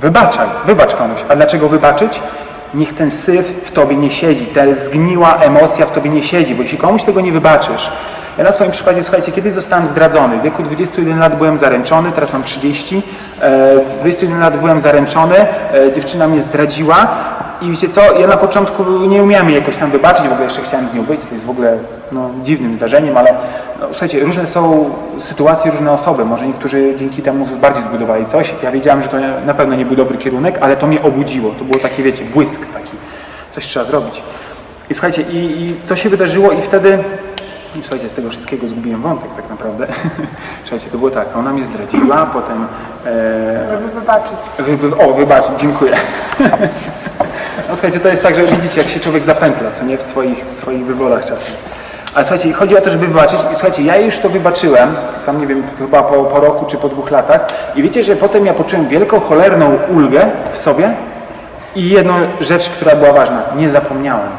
Wybaczaj, 0.02 0.48
wybacz 0.66 0.96
komuś. 0.96 1.20
A 1.30 1.36
dlaczego 1.36 1.70
wybaczyć? 1.70 2.20
Niech 2.74 2.96
ten 2.96 3.12
syf 3.12 3.48
w 3.66 3.72
tobie 3.72 3.96
nie 3.96 4.12
siedzi, 4.12 4.46
ta 4.46 4.62
zgniła 4.74 5.38
emocja 5.42 5.86
w 5.86 5.92
tobie 5.92 6.10
nie 6.10 6.24
siedzi, 6.24 6.56
bo 6.56 6.62
jeśli 6.62 6.78
komuś 6.78 7.04
tego 7.04 7.22
nie 7.22 7.32
wybaczysz, 7.32 7.92
ja 8.38 8.44
na 8.44 8.52
swoim 8.52 8.72
przykładzie, 8.72 9.04
słuchajcie, 9.04 9.32
kiedyś 9.32 9.54
zostałem 9.54 9.88
zdradzony. 9.88 10.38
W 10.38 10.42
wieku 10.42 10.64
21 10.64 11.20
lat 11.20 11.38
byłem 11.38 11.58
zaręczony, 11.58 12.12
teraz 12.12 12.34
mam 12.34 12.44
30. 12.44 13.04
E, 13.42 13.80
21 14.00 14.40
lat 14.40 14.58
byłem 14.58 14.80
zaręczony, 14.80 15.36
e, 15.38 15.94
dziewczyna 15.96 16.28
mnie 16.28 16.42
zdradziła 16.42 17.08
i 17.62 17.72
wiecie 17.72 17.90
co, 17.90 18.20
ja 18.20 18.28
na 18.28 18.38
początku 18.38 18.84
nie 18.84 19.24
umiałem 19.24 19.50
jej 19.50 19.60
jakoś 19.60 19.78
tam 19.78 19.92
wybaczyć, 19.92 20.28
w 20.28 20.32
ogóle 20.32 20.46
jeszcze 20.46 20.62
chciałem 20.62 20.90
z 20.90 20.94
nią 20.94 21.04
być, 21.04 21.22
to 21.26 21.34
jest 21.34 21.46
w 21.46 21.50
ogóle 21.50 21.78
no, 22.12 22.30
dziwnym 22.44 22.76
zdarzeniem, 22.76 23.18
ale 23.18 23.34
no, 23.80 23.88
słuchajcie, 23.92 24.20
różne 24.20 24.48
są 24.48 24.90
sytuacje, 25.20 25.72
różne 25.72 25.92
osoby. 25.92 26.26
Może 26.26 26.48
niektórzy 26.48 26.94
dzięki 26.98 27.22
temu 27.22 27.46
bardziej 27.46 27.84
zbudowali 27.84 28.26
coś. 28.26 28.54
Ja 28.64 28.72
wiedziałem, 28.72 29.02
że 29.02 29.08
to 29.08 29.18
na 29.46 29.54
pewno 29.54 29.76
nie 29.76 29.86
był 29.86 29.96
dobry 29.96 30.18
kierunek, 30.18 30.58
ale 30.62 30.78
to 30.78 30.88
mnie 30.88 31.02
obudziło. 31.02 31.52
To 31.52 31.64
było 31.64 31.80
takie, 31.80 32.04
wiecie, 32.04 32.24
błysk 32.24 32.74
taki. 32.74 32.92
Coś 33.52 33.66
trzeba 33.66 33.86
zrobić. 33.86 34.22
I 34.90 34.94
słuchajcie, 34.94 35.22
i, 35.22 35.38
i 35.38 35.76
to 35.88 35.96
się 35.96 36.10
wydarzyło 36.10 36.52
i 36.52 36.62
wtedy 36.62 37.04
i 37.76 37.82
słuchajcie, 37.82 38.10
z 38.10 38.14
tego 38.14 38.30
wszystkiego 38.30 38.68
zgubiłem 38.68 39.02
wątek 39.02 39.30
tak 39.36 39.50
naprawdę. 39.50 39.88
Słuchajcie, 40.64 40.90
to 40.92 40.98
było 40.98 41.12
tak, 41.12 41.38
ona 41.38 41.54
mnie 41.54 41.66
zdradziła, 41.66 42.26
potem... 42.26 42.68
E, 43.06 43.68
Żeby 43.72 44.00
wybaczyć. 44.00 44.38
wy, 44.60 44.78
wy, 44.78 44.98
o, 44.98 45.14
wybaczyć, 45.14 45.52
dziękuję. 45.60 45.96
No 47.70 47.76
słuchajcie, 47.78 48.00
to 48.00 48.10
jest 48.10 48.24
tak, 48.24 48.36
że 48.36 48.56
widzicie, 48.56 48.82
jak 48.82 48.90
się 48.90 49.00
człowiek 49.00 49.24
zapętla, 49.24 49.72
co 49.72 49.84
nie, 49.84 49.98
w 49.98 50.04
swoich, 50.04 50.46
w 50.46 50.52
swoich 50.52 50.86
wywodach 50.86 51.22
czasem. 51.22 51.56
Ale 52.16 52.26
słuchajcie, 52.26 52.54
chodzi 52.54 52.78
o 52.78 52.82
to, 52.82 52.90
żeby 52.90 53.08
wybaczyć. 53.08 53.40
I 53.40 53.54
słuchajcie, 53.54 53.84
ja 53.84 53.98
już 53.98 54.20
to 54.20 54.30
wybaczyłem, 54.30 54.96
tam 55.26 55.42
nie 55.42 55.48
wiem, 55.48 55.64
chyba 55.80 56.04
po, 56.04 56.24
po 56.24 56.40
roku 56.40 56.66
czy 56.66 56.78
po 56.78 56.90
dwóch 56.90 57.12
latach. 57.12 57.48
I 57.76 57.84
wiecie, 57.84 58.04
że 58.04 58.16
potem 58.16 58.46
ja 58.46 58.54
poczułem 58.54 58.88
wielką, 58.88 59.20
cholerną 59.20 59.78
ulgę 59.96 60.30
w 60.52 60.58
sobie. 60.58 60.90
I 61.76 61.90
jedną 61.90 62.14
rzecz, 62.42 62.70
która 62.70 62.96
była 62.96 63.14
ważna, 63.14 63.42
nie 63.56 63.70
zapomniałem. 63.70 64.30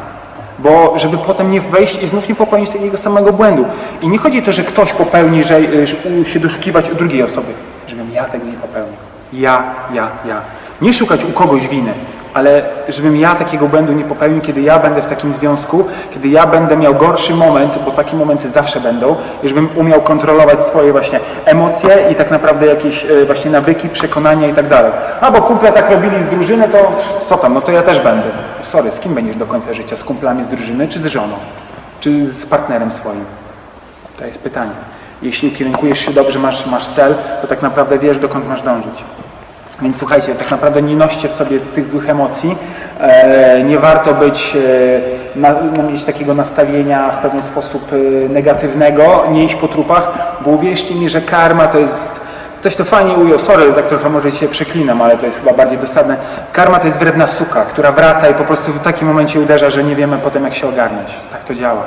Bo 0.58 0.92
żeby 0.98 1.18
potem 1.18 1.50
nie 1.50 1.60
wejść 1.60 2.02
i 2.02 2.08
znów 2.08 2.28
nie 2.28 2.34
popełnić 2.34 2.70
takiego 2.70 2.96
samego 2.96 3.32
błędu. 3.32 3.64
I 4.02 4.08
nie 4.08 4.18
chodzi 4.18 4.38
o 4.38 4.42
to, 4.42 4.52
że 4.52 4.62
ktoś 4.62 4.92
popełni, 4.92 5.44
że, 5.44 5.86
że 5.86 5.96
u- 5.96 6.24
się 6.24 6.40
doszukiwać 6.40 6.90
u 6.90 6.94
drugiej 6.94 7.22
osoby. 7.22 7.52
Żebym 7.88 8.12
ja 8.12 8.24
tego 8.24 8.46
nie 8.46 8.52
popełnił. 8.52 8.94
Ja, 9.32 9.62
ja, 9.94 10.08
ja. 10.28 10.36
Nie 10.80 10.92
szukać 10.94 11.24
u 11.24 11.32
kogoś 11.32 11.68
winy, 11.68 11.92
ale 12.34 12.62
żebym 12.88 13.16
ja 13.16 13.34
takiego 13.34 13.68
błędu 13.68 13.92
nie 13.92 14.04
popełnił, 14.04 14.40
kiedy 14.40 14.60
ja 14.60 14.78
będę 14.78 15.02
w 15.02 15.06
takim 15.06 15.32
związku, 15.32 15.84
kiedy 16.14 16.28
ja 16.28 16.46
będę 16.46 16.76
miał 16.76 16.94
gorszy 16.94 17.34
moment, 17.34 17.78
bo 17.84 17.90
takie 17.90 18.16
momenty 18.16 18.50
zawsze 18.50 18.80
będą, 18.80 19.16
i 19.42 19.48
żebym 19.48 19.68
umiał 19.76 20.00
kontrolować 20.00 20.62
swoje 20.62 20.92
właśnie 20.92 21.20
emocje 21.44 21.98
i 22.10 22.14
tak 22.14 22.30
naprawdę 22.30 22.66
jakieś 22.66 23.04
e, 23.04 23.24
właśnie 23.26 23.50
nawyki, 23.50 23.88
przekonania 23.88 24.48
i 24.48 24.54
tak 24.54 24.68
dalej. 24.68 24.92
A 25.20 25.30
bo 25.30 25.42
kumple 25.42 25.72
tak 25.72 25.90
robili 25.90 26.22
z 26.22 26.28
drużyny, 26.28 26.68
to 26.68 26.92
co 27.28 27.38
tam, 27.38 27.54
no 27.54 27.60
to 27.60 27.72
ja 27.72 27.82
też 27.82 28.00
będę. 28.00 28.28
Sorry, 28.62 28.92
z 28.92 29.00
kim 29.00 29.14
będziesz 29.14 29.36
do 29.36 29.46
końca 29.46 29.74
życia? 29.74 29.96
Z 29.96 30.04
kumplami 30.04 30.44
z 30.44 30.48
drużyny, 30.48 30.88
czy 30.88 31.00
z 31.00 31.06
żoną? 31.06 31.34
Czy 32.00 32.26
z 32.26 32.46
partnerem 32.46 32.92
swoim? 32.92 33.24
To 34.18 34.26
jest 34.26 34.42
pytanie. 34.42 34.70
Jeśli 35.22 35.48
ukierunkujesz 35.48 35.98
się 35.98 36.12
dobrze, 36.12 36.38
masz, 36.38 36.66
masz 36.66 36.86
cel, 36.86 37.14
to 37.42 37.46
tak 37.46 37.62
naprawdę 37.62 37.98
wiesz, 37.98 38.18
dokąd 38.18 38.48
masz 38.48 38.62
dążyć. 38.62 39.04
Więc 39.82 39.98
słuchajcie, 39.98 40.34
tak 40.34 40.50
naprawdę 40.50 40.82
nie 40.82 40.96
noście 40.96 41.28
w 41.28 41.34
sobie 41.34 41.60
tych 41.60 41.86
złych 41.86 42.08
emocji. 42.10 42.56
E, 43.00 43.62
nie 43.62 43.78
warto 43.78 44.14
być, 44.14 44.56
e, 45.36 45.82
mieć 45.90 46.04
takiego 46.04 46.34
nastawienia 46.34 47.10
w 47.10 47.22
pewien 47.22 47.42
sposób 47.42 47.92
e, 47.92 48.28
negatywnego, 48.28 49.24
nie 49.30 49.44
iść 49.44 49.54
po 49.54 49.68
trupach, 49.68 50.36
bo 50.44 50.50
uwierzcie 50.50 50.94
mi, 50.94 51.10
że 51.10 51.20
karma 51.20 51.66
to 51.66 51.78
jest, 51.78 52.20
ktoś 52.60 52.76
to 52.76 52.84
fajnie 52.84 53.14
ujął, 53.14 53.38
sorry, 53.38 53.72
tak 53.72 53.86
trochę 53.86 54.10
może 54.10 54.32
się 54.32 54.48
przeklinam, 54.48 55.02
ale 55.02 55.18
to 55.18 55.26
jest 55.26 55.38
chyba 55.38 55.52
bardziej 55.52 55.78
dosadne. 55.78 56.16
Karma 56.52 56.78
to 56.78 56.86
jest 56.86 56.98
wredna 56.98 57.26
suka, 57.26 57.64
która 57.64 57.92
wraca 57.92 58.28
i 58.28 58.34
po 58.34 58.44
prostu 58.44 58.72
w 58.72 58.80
takim 58.80 59.08
momencie 59.08 59.40
uderza, 59.40 59.70
że 59.70 59.84
nie 59.84 59.96
wiemy 59.96 60.18
potem 60.18 60.44
jak 60.44 60.54
się 60.54 60.68
ogarniać. 60.68 61.14
Tak 61.32 61.44
to 61.44 61.54
działa. 61.54 61.82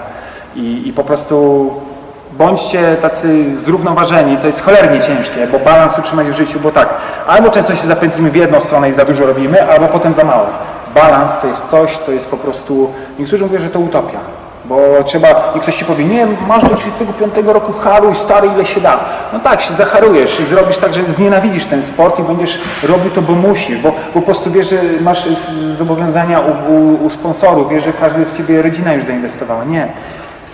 I, 0.55 0.87
i 0.87 0.93
po 0.93 1.03
prostu 1.03 1.69
bądźcie 2.37 2.95
tacy 3.01 3.55
zrównoważeni, 3.55 4.37
co 4.37 4.47
jest 4.47 4.61
cholernie 4.61 5.01
ciężkie, 5.01 5.47
bo 5.47 5.59
balans 5.59 5.99
utrzymać 5.99 6.27
w 6.27 6.33
życiu, 6.33 6.59
bo 6.59 6.71
tak, 6.71 6.93
albo 7.27 7.49
często 7.49 7.75
się 7.75 7.87
zapętlimy 7.87 8.31
w 8.31 8.35
jedną 8.35 8.59
stronę 8.59 8.89
i 8.89 8.93
za 8.93 9.05
dużo 9.05 9.25
robimy, 9.25 9.71
albo 9.71 9.87
potem 9.87 10.13
za 10.13 10.23
mało. 10.23 10.47
Balans 10.95 11.39
to 11.41 11.47
jest 11.47 11.69
coś, 11.69 11.97
co 11.97 12.11
jest 12.11 12.29
po 12.29 12.37
prostu, 12.37 12.93
niektórzy 13.19 13.45
mówią, 13.45 13.59
że 13.59 13.69
to 13.69 13.79
utopia, 13.79 14.19
bo 14.65 14.79
trzeba, 15.05 15.53
i 15.55 15.59
ktoś 15.59 15.75
ci 15.75 15.85
powie, 15.85 16.05
nie, 16.05 16.27
masz 16.47 16.63
do 16.63 16.75
35 16.75 17.33
roku 17.45 17.73
haruj, 17.73 18.15
stary, 18.15 18.47
ile 18.55 18.65
się 18.65 18.81
da. 18.81 18.99
No 19.33 19.39
tak, 19.39 19.61
się 19.61 19.73
zacharujesz 19.73 20.39
zrobisz 20.39 20.77
tak, 20.77 20.93
że 20.93 21.03
znienawidzisz 21.07 21.65
ten 21.65 21.83
sport 21.83 22.19
i 22.19 22.23
będziesz 22.23 22.59
robił 22.83 23.11
to, 23.11 23.21
bo 23.21 23.33
musisz, 23.33 23.77
bo, 23.77 23.91
po 24.13 24.21
prostu 24.21 24.51
wiesz, 24.51 24.69
że 24.69 24.77
masz 25.01 25.27
zobowiązania 25.77 26.39
u, 26.39 26.73
u, 26.73 27.05
u 27.05 27.09
sponsorów, 27.09 27.69
wiesz, 27.69 27.83
że 27.83 27.93
każdy 27.93 28.25
w 28.25 28.37
ciebie 28.37 28.61
rodzina 28.61 28.93
już 28.93 29.05
zainwestowała. 29.05 29.63
Nie 29.63 29.87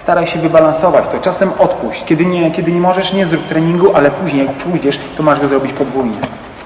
staraj 0.01 0.27
się 0.27 0.39
wybalansować 0.39 1.07
to. 1.07 1.19
Czasem 1.19 1.51
odpuść. 1.59 2.05
Kiedy 2.05 2.25
nie, 2.25 2.51
kiedy 2.51 2.71
nie 2.71 2.79
możesz, 2.79 3.13
nie 3.13 3.25
zrób 3.25 3.45
treningu, 3.45 3.95
ale 3.95 4.11
później 4.11 4.47
jak 4.47 4.55
pójdziesz, 4.55 4.99
to 5.17 5.23
masz 5.23 5.39
go 5.39 5.47
zrobić 5.47 5.73
podwójnie. 5.73 6.17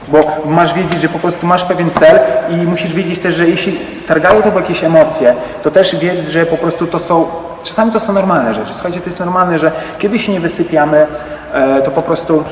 Bo 0.08 0.20
masz 0.46 0.74
wiedzieć, 0.74 1.02
że 1.02 1.10
po 1.10 1.20
prostu 1.20 1.48
masz 1.48 1.64
pewien 1.64 1.90
cel 1.92 2.20
i 2.50 2.56
musisz 2.56 2.94
wiedzieć 2.94 3.20
też, 3.20 3.36
że 3.36 3.48
jeśli 3.50 3.80
targają 4.08 4.42
to 4.42 4.60
jakieś 4.60 4.84
emocje, 4.84 5.34
to 5.64 5.72
też 5.72 5.96
wiedz, 5.96 6.30
że 6.30 6.46
po 6.46 6.58
prostu 6.58 6.88
to 6.88 7.00
są, 7.00 7.26
czasami 7.64 7.92
to 7.92 8.00
są 8.00 8.14
normalne 8.14 8.54
rzeczy. 8.54 8.74
Słuchajcie, 8.74 9.00
to 9.00 9.06
jest 9.06 9.20
normalne, 9.20 9.60
że 9.60 9.72
kiedy 10.00 10.20
się 10.20 10.32
nie 10.32 10.40
wysypiamy, 10.40 11.08
e, 11.54 11.82
to 11.82 11.92
po 11.92 12.02
prostu 12.02 12.44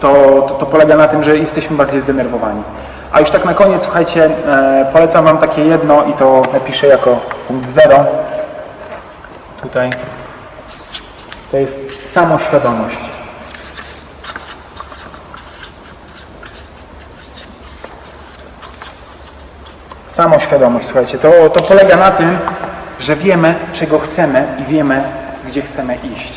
to, 0.00 0.12
to, 0.48 0.54
to 0.54 0.66
polega 0.66 0.96
na 0.96 1.08
tym, 1.08 1.22
że 1.22 1.36
jesteśmy 1.36 1.76
bardziej 1.76 2.00
zdenerwowani. 2.00 2.62
A 3.12 3.20
już 3.20 3.30
tak 3.30 3.44
na 3.44 3.54
koniec, 3.54 3.82
słuchajcie, 3.82 4.30
e, 4.48 4.86
polecam 4.92 5.24
Wam 5.24 5.38
takie 5.38 5.64
jedno 5.64 6.04
i 6.04 6.12
to 6.12 6.42
napiszę 6.52 6.86
jako 6.86 7.20
punkt 7.48 7.68
zero. 7.70 8.04
Tutaj. 9.66 9.90
To 11.50 11.56
jest 11.56 12.12
samoświadomość. 12.12 12.98
Samoświadomość, 20.08 20.86
słuchajcie, 20.86 21.18
to, 21.18 21.50
to 21.50 21.62
polega 21.62 21.96
na 21.96 22.10
tym, 22.10 22.38
że 23.00 23.16
wiemy, 23.16 23.54
czego 23.72 23.98
chcemy 23.98 24.46
i 24.58 24.64
wiemy, 24.64 25.02
gdzie 25.46 25.62
chcemy 25.62 25.98
iść. 26.16 26.35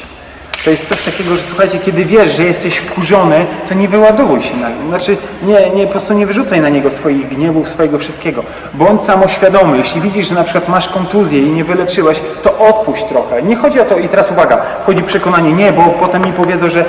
To 0.65 0.71
jest 0.71 0.89
coś 0.89 1.01
takiego, 1.01 1.35
że 1.35 1.43
słuchajcie, 1.47 1.79
kiedy 1.79 2.05
wiesz, 2.05 2.35
że 2.35 2.43
jesteś 2.43 2.77
wkurzony, 2.77 3.45
to 3.69 3.73
nie 3.73 3.87
wyładowuj 3.87 4.41
się 4.41 4.57
na 4.57 4.69
nim. 4.69 4.87
Znaczy, 4.87 5.17
nie, 5.43 5.69
nie, 5.69 5.85
po 5.85 5.91
prostu 5.91 6.13
nie 6.13 6.25
wyrzucaj 6.27 6.61
na 6.61 6.69
niego 6.69 6.91
swoich 6.91 7.27
gniewów, 7.27 7.69
swojego 7.69 7.99
wszystkiego. 7.99 8.43
Bądź 8.73 9.01
samoświadomy. 9.01 9.77
Jeśli 9.77 10.01
widzisz, 10.01 10.27
że 10.27 10.35
na 10.35 10.43
przykład 10.43 10.69
masz 10.69 10.89
kontuzję 10.89 11.39
i 11.39 11.49
nie 11.49 11.63
wyleczyłeś, 11.63 12.21
to 12.43 12.57
odpuść 12.57 13.03
trochę. 13.03 13.43
Nie 13.43 13.55
chodzi 13.55 13.79
o 13.79 13.85
to, 13.85 13.97
i 13.97 14.09
teraz 14.09 14.31
uwaga, 14.31 14.61
wchodzi 14.81 15.03
przekonanie, 15.03 15.53
nie, 15.53 15.71
bo 15.71 15.81
potem 15.81 16.25
mi 16.25 16.31
powiedzą, 16.31 16.69
że 16.69 16.85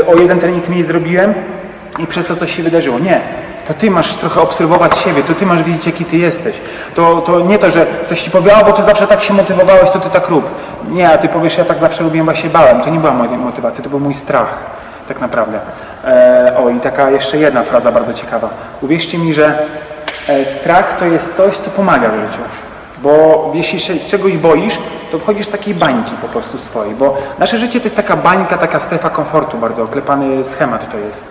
y, 0.00 0.06
o 0.06 0.14
jeden 0.14 0.40
trening 0.40 0.68
mniej 0.68 0.84
zrobiłem 0.84 1.34
i 1.98 2.06
przez 2.06 2.26
to 2.26 2.36
coś 2.36 2.56
się 2.56 2.62
wydarzyło. 2.62 2.98
Nie. 2.98 3.20
To 3.70 3.74
ty 3.74 3.90
masz 3.90 4.14
trochę 4.14 4.40
obserwować 4.40 4.98
siebie, 4.98 5.22
to 5.22 5.34
ty 5.34 5.46
masz 5.46 5.62
wiedzieć, 5.62 5.86
jaki 5.86 6.04
ty 6.04 6.16
jesteś. 6.16 6.56
To, 6.94 7.20
to 7.20 7.40
nie 7.40 7.58
to, 7.58 7.70
że 7.70 7.86
ktoś 7.86 8.22
ci 8.22 8.30
powie, 8.30 8.56
a 8.56 8.64
bo 8.64 8.72
ty 8.72 8.82
zawsze 8.82 9.06
tak 9.06 9.22
się 9.22 9.34
motywowałeś, 9.34 9.90
to 9.90 10.00
ty 10.00 10.10
tak 10.10 10.28
rób. 10.28 10.50
Nie, 10.88 11.10
a 11.10 11.18
ty 11.18 11.28
powiesz, 11.28 11.58
ja 11.58 11.64
tak 11.64 11.78
zawsze 11.78 12.02
robiłem, 12.02 12.26
bo 12.26 12.34
się 12.34 12.48
bałem. 12.48 12.80
To 12.80 12.90
nie 12.90 12.98
była 12.98 13.12
moja 13.12 13.30
motywacja, 13.30 13.84
to 13.84 13.90
był 13.90 14.00
mój 14.00 14.14
strach, 14.14 14.54
tak 15.08 15.20
naprawdę. 15.20 15.58
E, 16.04 16.54
o, 16.58 16.70
i 16.70 16.80
taka 16.80 17.10
jeszcze 17.10 17.36
jedna 17.38 17.62
fraza 17.62 17.92
bardzo 17.92 18.14
ciekawa. 18.14 18.48
Uwierzcie 18.82 19.18
mi, 19.18 19.34
że 19.34 19.58
e, 20.28 20.44
strach 20.44 20.96
to 20.98 21.04
jest 21.04 21.36
coś, 21.36 21.58
co 21.58 21.70
pomaga 21.70 22.08
w 22.08 22.14
życiu. 22.14 22.42
Bo 23.02 23.50
jeśli 23.54 23.80
się 23.80 23.94
czegoś 23.96 24.36
boisz, 24.36 24.78
to 25.12 25.18
wchodzisz 25.18 25.46
z 25.46 25.50
takiej 25.50 25.74
bańki 25.74 26.12
po 26.22 26.28
prostu 26.28 26.58
swojej. 26.58 26.94
Bo 26.94 27.16
nasze 27.38 27.58
życie 27.58 27.80
to 27.80 27.86
jest 27.86 27.96
taka 27.96 28.16
bańka, 28.16 28.58
taka 28.58 28.80
strefa 28.80 29.10
komfortu 29.10 29.58
bardzo, 29.58 29.82
oklepany 29.82 30.44
schemat 30.44 30.92
to 30.92 30.98
jest. 30.98 31.24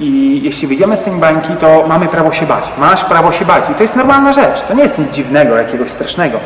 I 0.00 0.40
jeśli 0.42 0.68
wyjdziemy 0.68 0.96
z 0.96 1.00
tej 1.00 1.12
bańki, 1.12 1.52
to 1.56 1.84
mamy 1.88 2.06
prawo 2.06 2.32
się 2.32 2.46
bać. 2.46 2.64
Masz 2.78 3.04
prawo 3.04 3.32
się 3.32 3.44
bać. 3.44 3.70
I 3.70 3.74
to 3.74 3.82
jest 3.82 3.96
normalna 3.96 4.32
rzecz. 4.32 4.62
To 4.68 4.74
nie 4.74 4.82
jest 4.82 4.98
nic 4.98 5.10
dziwnego, 5.10 5.56
jakiegoś 5.56 5.90
strasznego. 5.90 6.38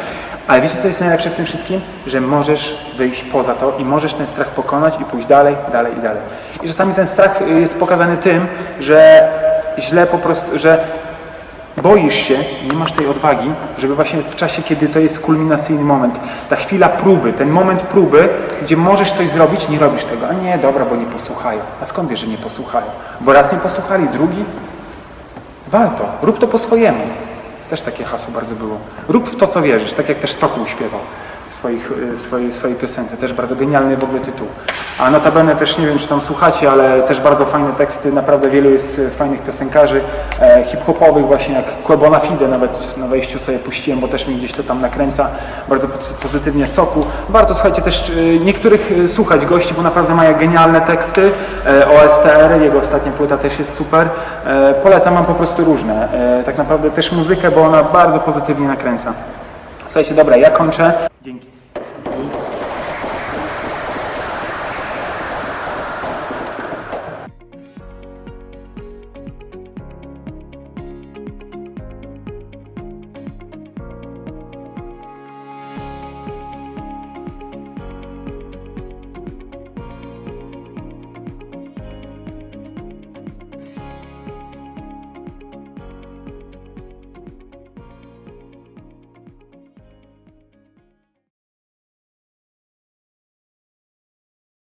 Ale 0.46 0.60
wiecie, 0.60 0.74
co 0.82 0.86
jest 0.86 1.00
najlepsze 1.00 1.30
w 1.30 1.34
tym 1.34 1.44
wszystkim? 1.46 1.80
Że 2.06 2.20
możesz 2.20 2.78
wyjść 2.96 3.22
poza 3.22 3.54
to 3.54 3.76
i 3.78 3.84
możesz 3.84 4.14
ten 4.14 4.26
strach 4.26 4.48
pokonać 4.48 5.00
i 5.00 5.04
pójść 5.04 5.28
dalej, 5.28 5.56
dalej 5.72 5.92
i 5.98 6.02
dalej. 6.02 6.22
I 6.62 6.68
czasami 6.68 6.94
ten 6.94 7.06
strach 7.06 7.42
y, 7.42 7.60
jest 7.60 7.78
pokazany 7.78 8.16
tym, 8.16 8.46
że 8.80 9.28
źle 9.78 10.06
po 10.06 10.18
prostu, 10.18 10.58
że 10.58 10.84
boisz 11.76 12.14
się, 12.14 12.38
nie 12.70 12.72
masz 12.72 12.92
tej 12.92 13.06
odwagi, 13.06 13.50
żeby 13.78 13.94
właśnie 13.94 14.22
w 14.22 14.36
czasie, 14.36 14.62
kiedy 14.62 14.88
to 14.88 14.98
jest 14.98 15.20
kulminacyjny 15.20 15.84
moment, 15.84 16.20
ta 16.48 16.56
chwila 16.56 16.88
próby, 16.88 17.32
ten 17.32 17.50
moment 17.50 17.82
próby, 17.82 18.28
gdzie 18.62 18.76
możesz 18.76 19.12
coś 19.12 19.28
zrobić, 19.28 19.68
nie 19.68 19.78
robisz 19.78 20.04
tego. 20.04 20.28
A 20.28 20.32
nie, 20.32 20.58
dobra, 20.58 20.84
bo 20.84 20.96
nie 20.96 21.06
posłuchają. 21.06 21.60
A 21.82 21.84
skąd 21.84 22.08
wiesz, 22.08 22.20
że 22.20 22.26
nie 22.26 22.38
posłuchają? 22.38 22.86
Bo 23.20 23.32
raz 23.32 23.52
nie 23.52 23.58
posłuchali, 23.58 24.08
drugi? 24.08 24.44
Warto. 25.68 26.04
Rób 26.22 26.38
to 26.38 26.48
po 26.48 26.58
swojemu. 26.58 27.04
Też 27.70 27.82
takie 27.82 28.04
hasło 28.04 28.32
bardzo 28.34 28.54
było. 28.54 28.76
Rób 29.08 29.30
w 29.30 29.36
to, 29.36 29.46
co 29.46 29.62
wierzysz, 29.62 29.92
tak 29.92 30.08
jak 30.08 30.18
też 30.18 30.32
Sokół 30.32 30.66
śpiewał 30.66 31.00
swoich, 31.50 31.90
y, 32.14 32.18
swojej, 32.18 32.52
swojej 32.52 32.76
piosence. 32.76 33.16
Też 33.16 33.32
bardzo 33.32 33.56
genialny 33.56 33.96
w 33.96 34.04
ogóle 34.04 34.20
tytuł. 34.20 34.46
A 34.98 35.10
notabene 35.10 35.56
też 35.56 35.78
nie 35.78 35.86
wiem, 35.86 35.98
czy 35.98 36.08
tam 36.08 36.20
słuchacie, 36.20 36.70
ale 36.70 37.02
też 37.02 37.20
bardzo 37.20 37.46
fajne 37.46 37.72
teksty. 37.72 38.12
Naprawdę 38.12 38.50
wielu 38.50 38.70
jest 38.70 38.98
y, 38.98 39.10
fajnych 39.10 39.42
piosenkarzy 39.42 40.00
e, 40.40 40.64
hip-hopowych, 40.64 41.26
właśnie 41.26 41.54
jak 41.54 41.82
Quebona 41.86 42.20
Fide 42.20 42.48
nawet 42.48 42.96
na 42.96 43.06
wejściu 43.06 43.38
sobie 43.38 43.58
puściłem, 43.58 44.00
bo 44.00 44.08
też 44.08 44.26
mi 44.26 44.36
gdzieś 44.36 44.52
to 44.52 44.62
tam 44.62 44.80
nakręca. 44.80 45.28
Bardzo 45.68 45.88
po- 45.88 46.14
pozytywnie 46.22 46.66
Soku. 46.66 47.04
Warto, 47.28 47.54
słuchajcie, 47.54 47.82
też 47.82 48.08
y, 48.10 48.40
niektórych 48.44 48.92
słuchać 49.06 49.46
gości, 49.46 49.74
bo 49.74 49.82
naprawdę 49.82 50.14
mają 50.14 50.38
genialne 50.38 50.80
teksty. 50.80 51.30
E, 51.66 51.88
OSTR, 51.88 52.60
jego 52.60 52.78
ostatnia 52.78 53.12
płyta 53.12 53.36
też 53.36 53.58
jest 53.58 53.74
super. 53.74 54.08
E, 54.46 54.74
polecam 54.82 55.14
wam 55.14 55.24
po 55.26 55.34
prostu 55.34 55.64
różne. 55.64 56.12
E, 56.40 56.44
tak 56.44 56.58
naprawdę 56.58 56.90
też 56.90 57.12
muzykę, 57.12 57.50
bo 57.50 57.62
ona 57.62 57.82
bardzo 57.82 58.18
pozytywnie 58.18 58.68
nakręca. 58.68 59.12
Słuchajcie, 59.90 60.14
dobra, 60.14 60.36
ja 60.36 60.50
kończę. 60.50 61.08
Dzięki. 61.22 61.59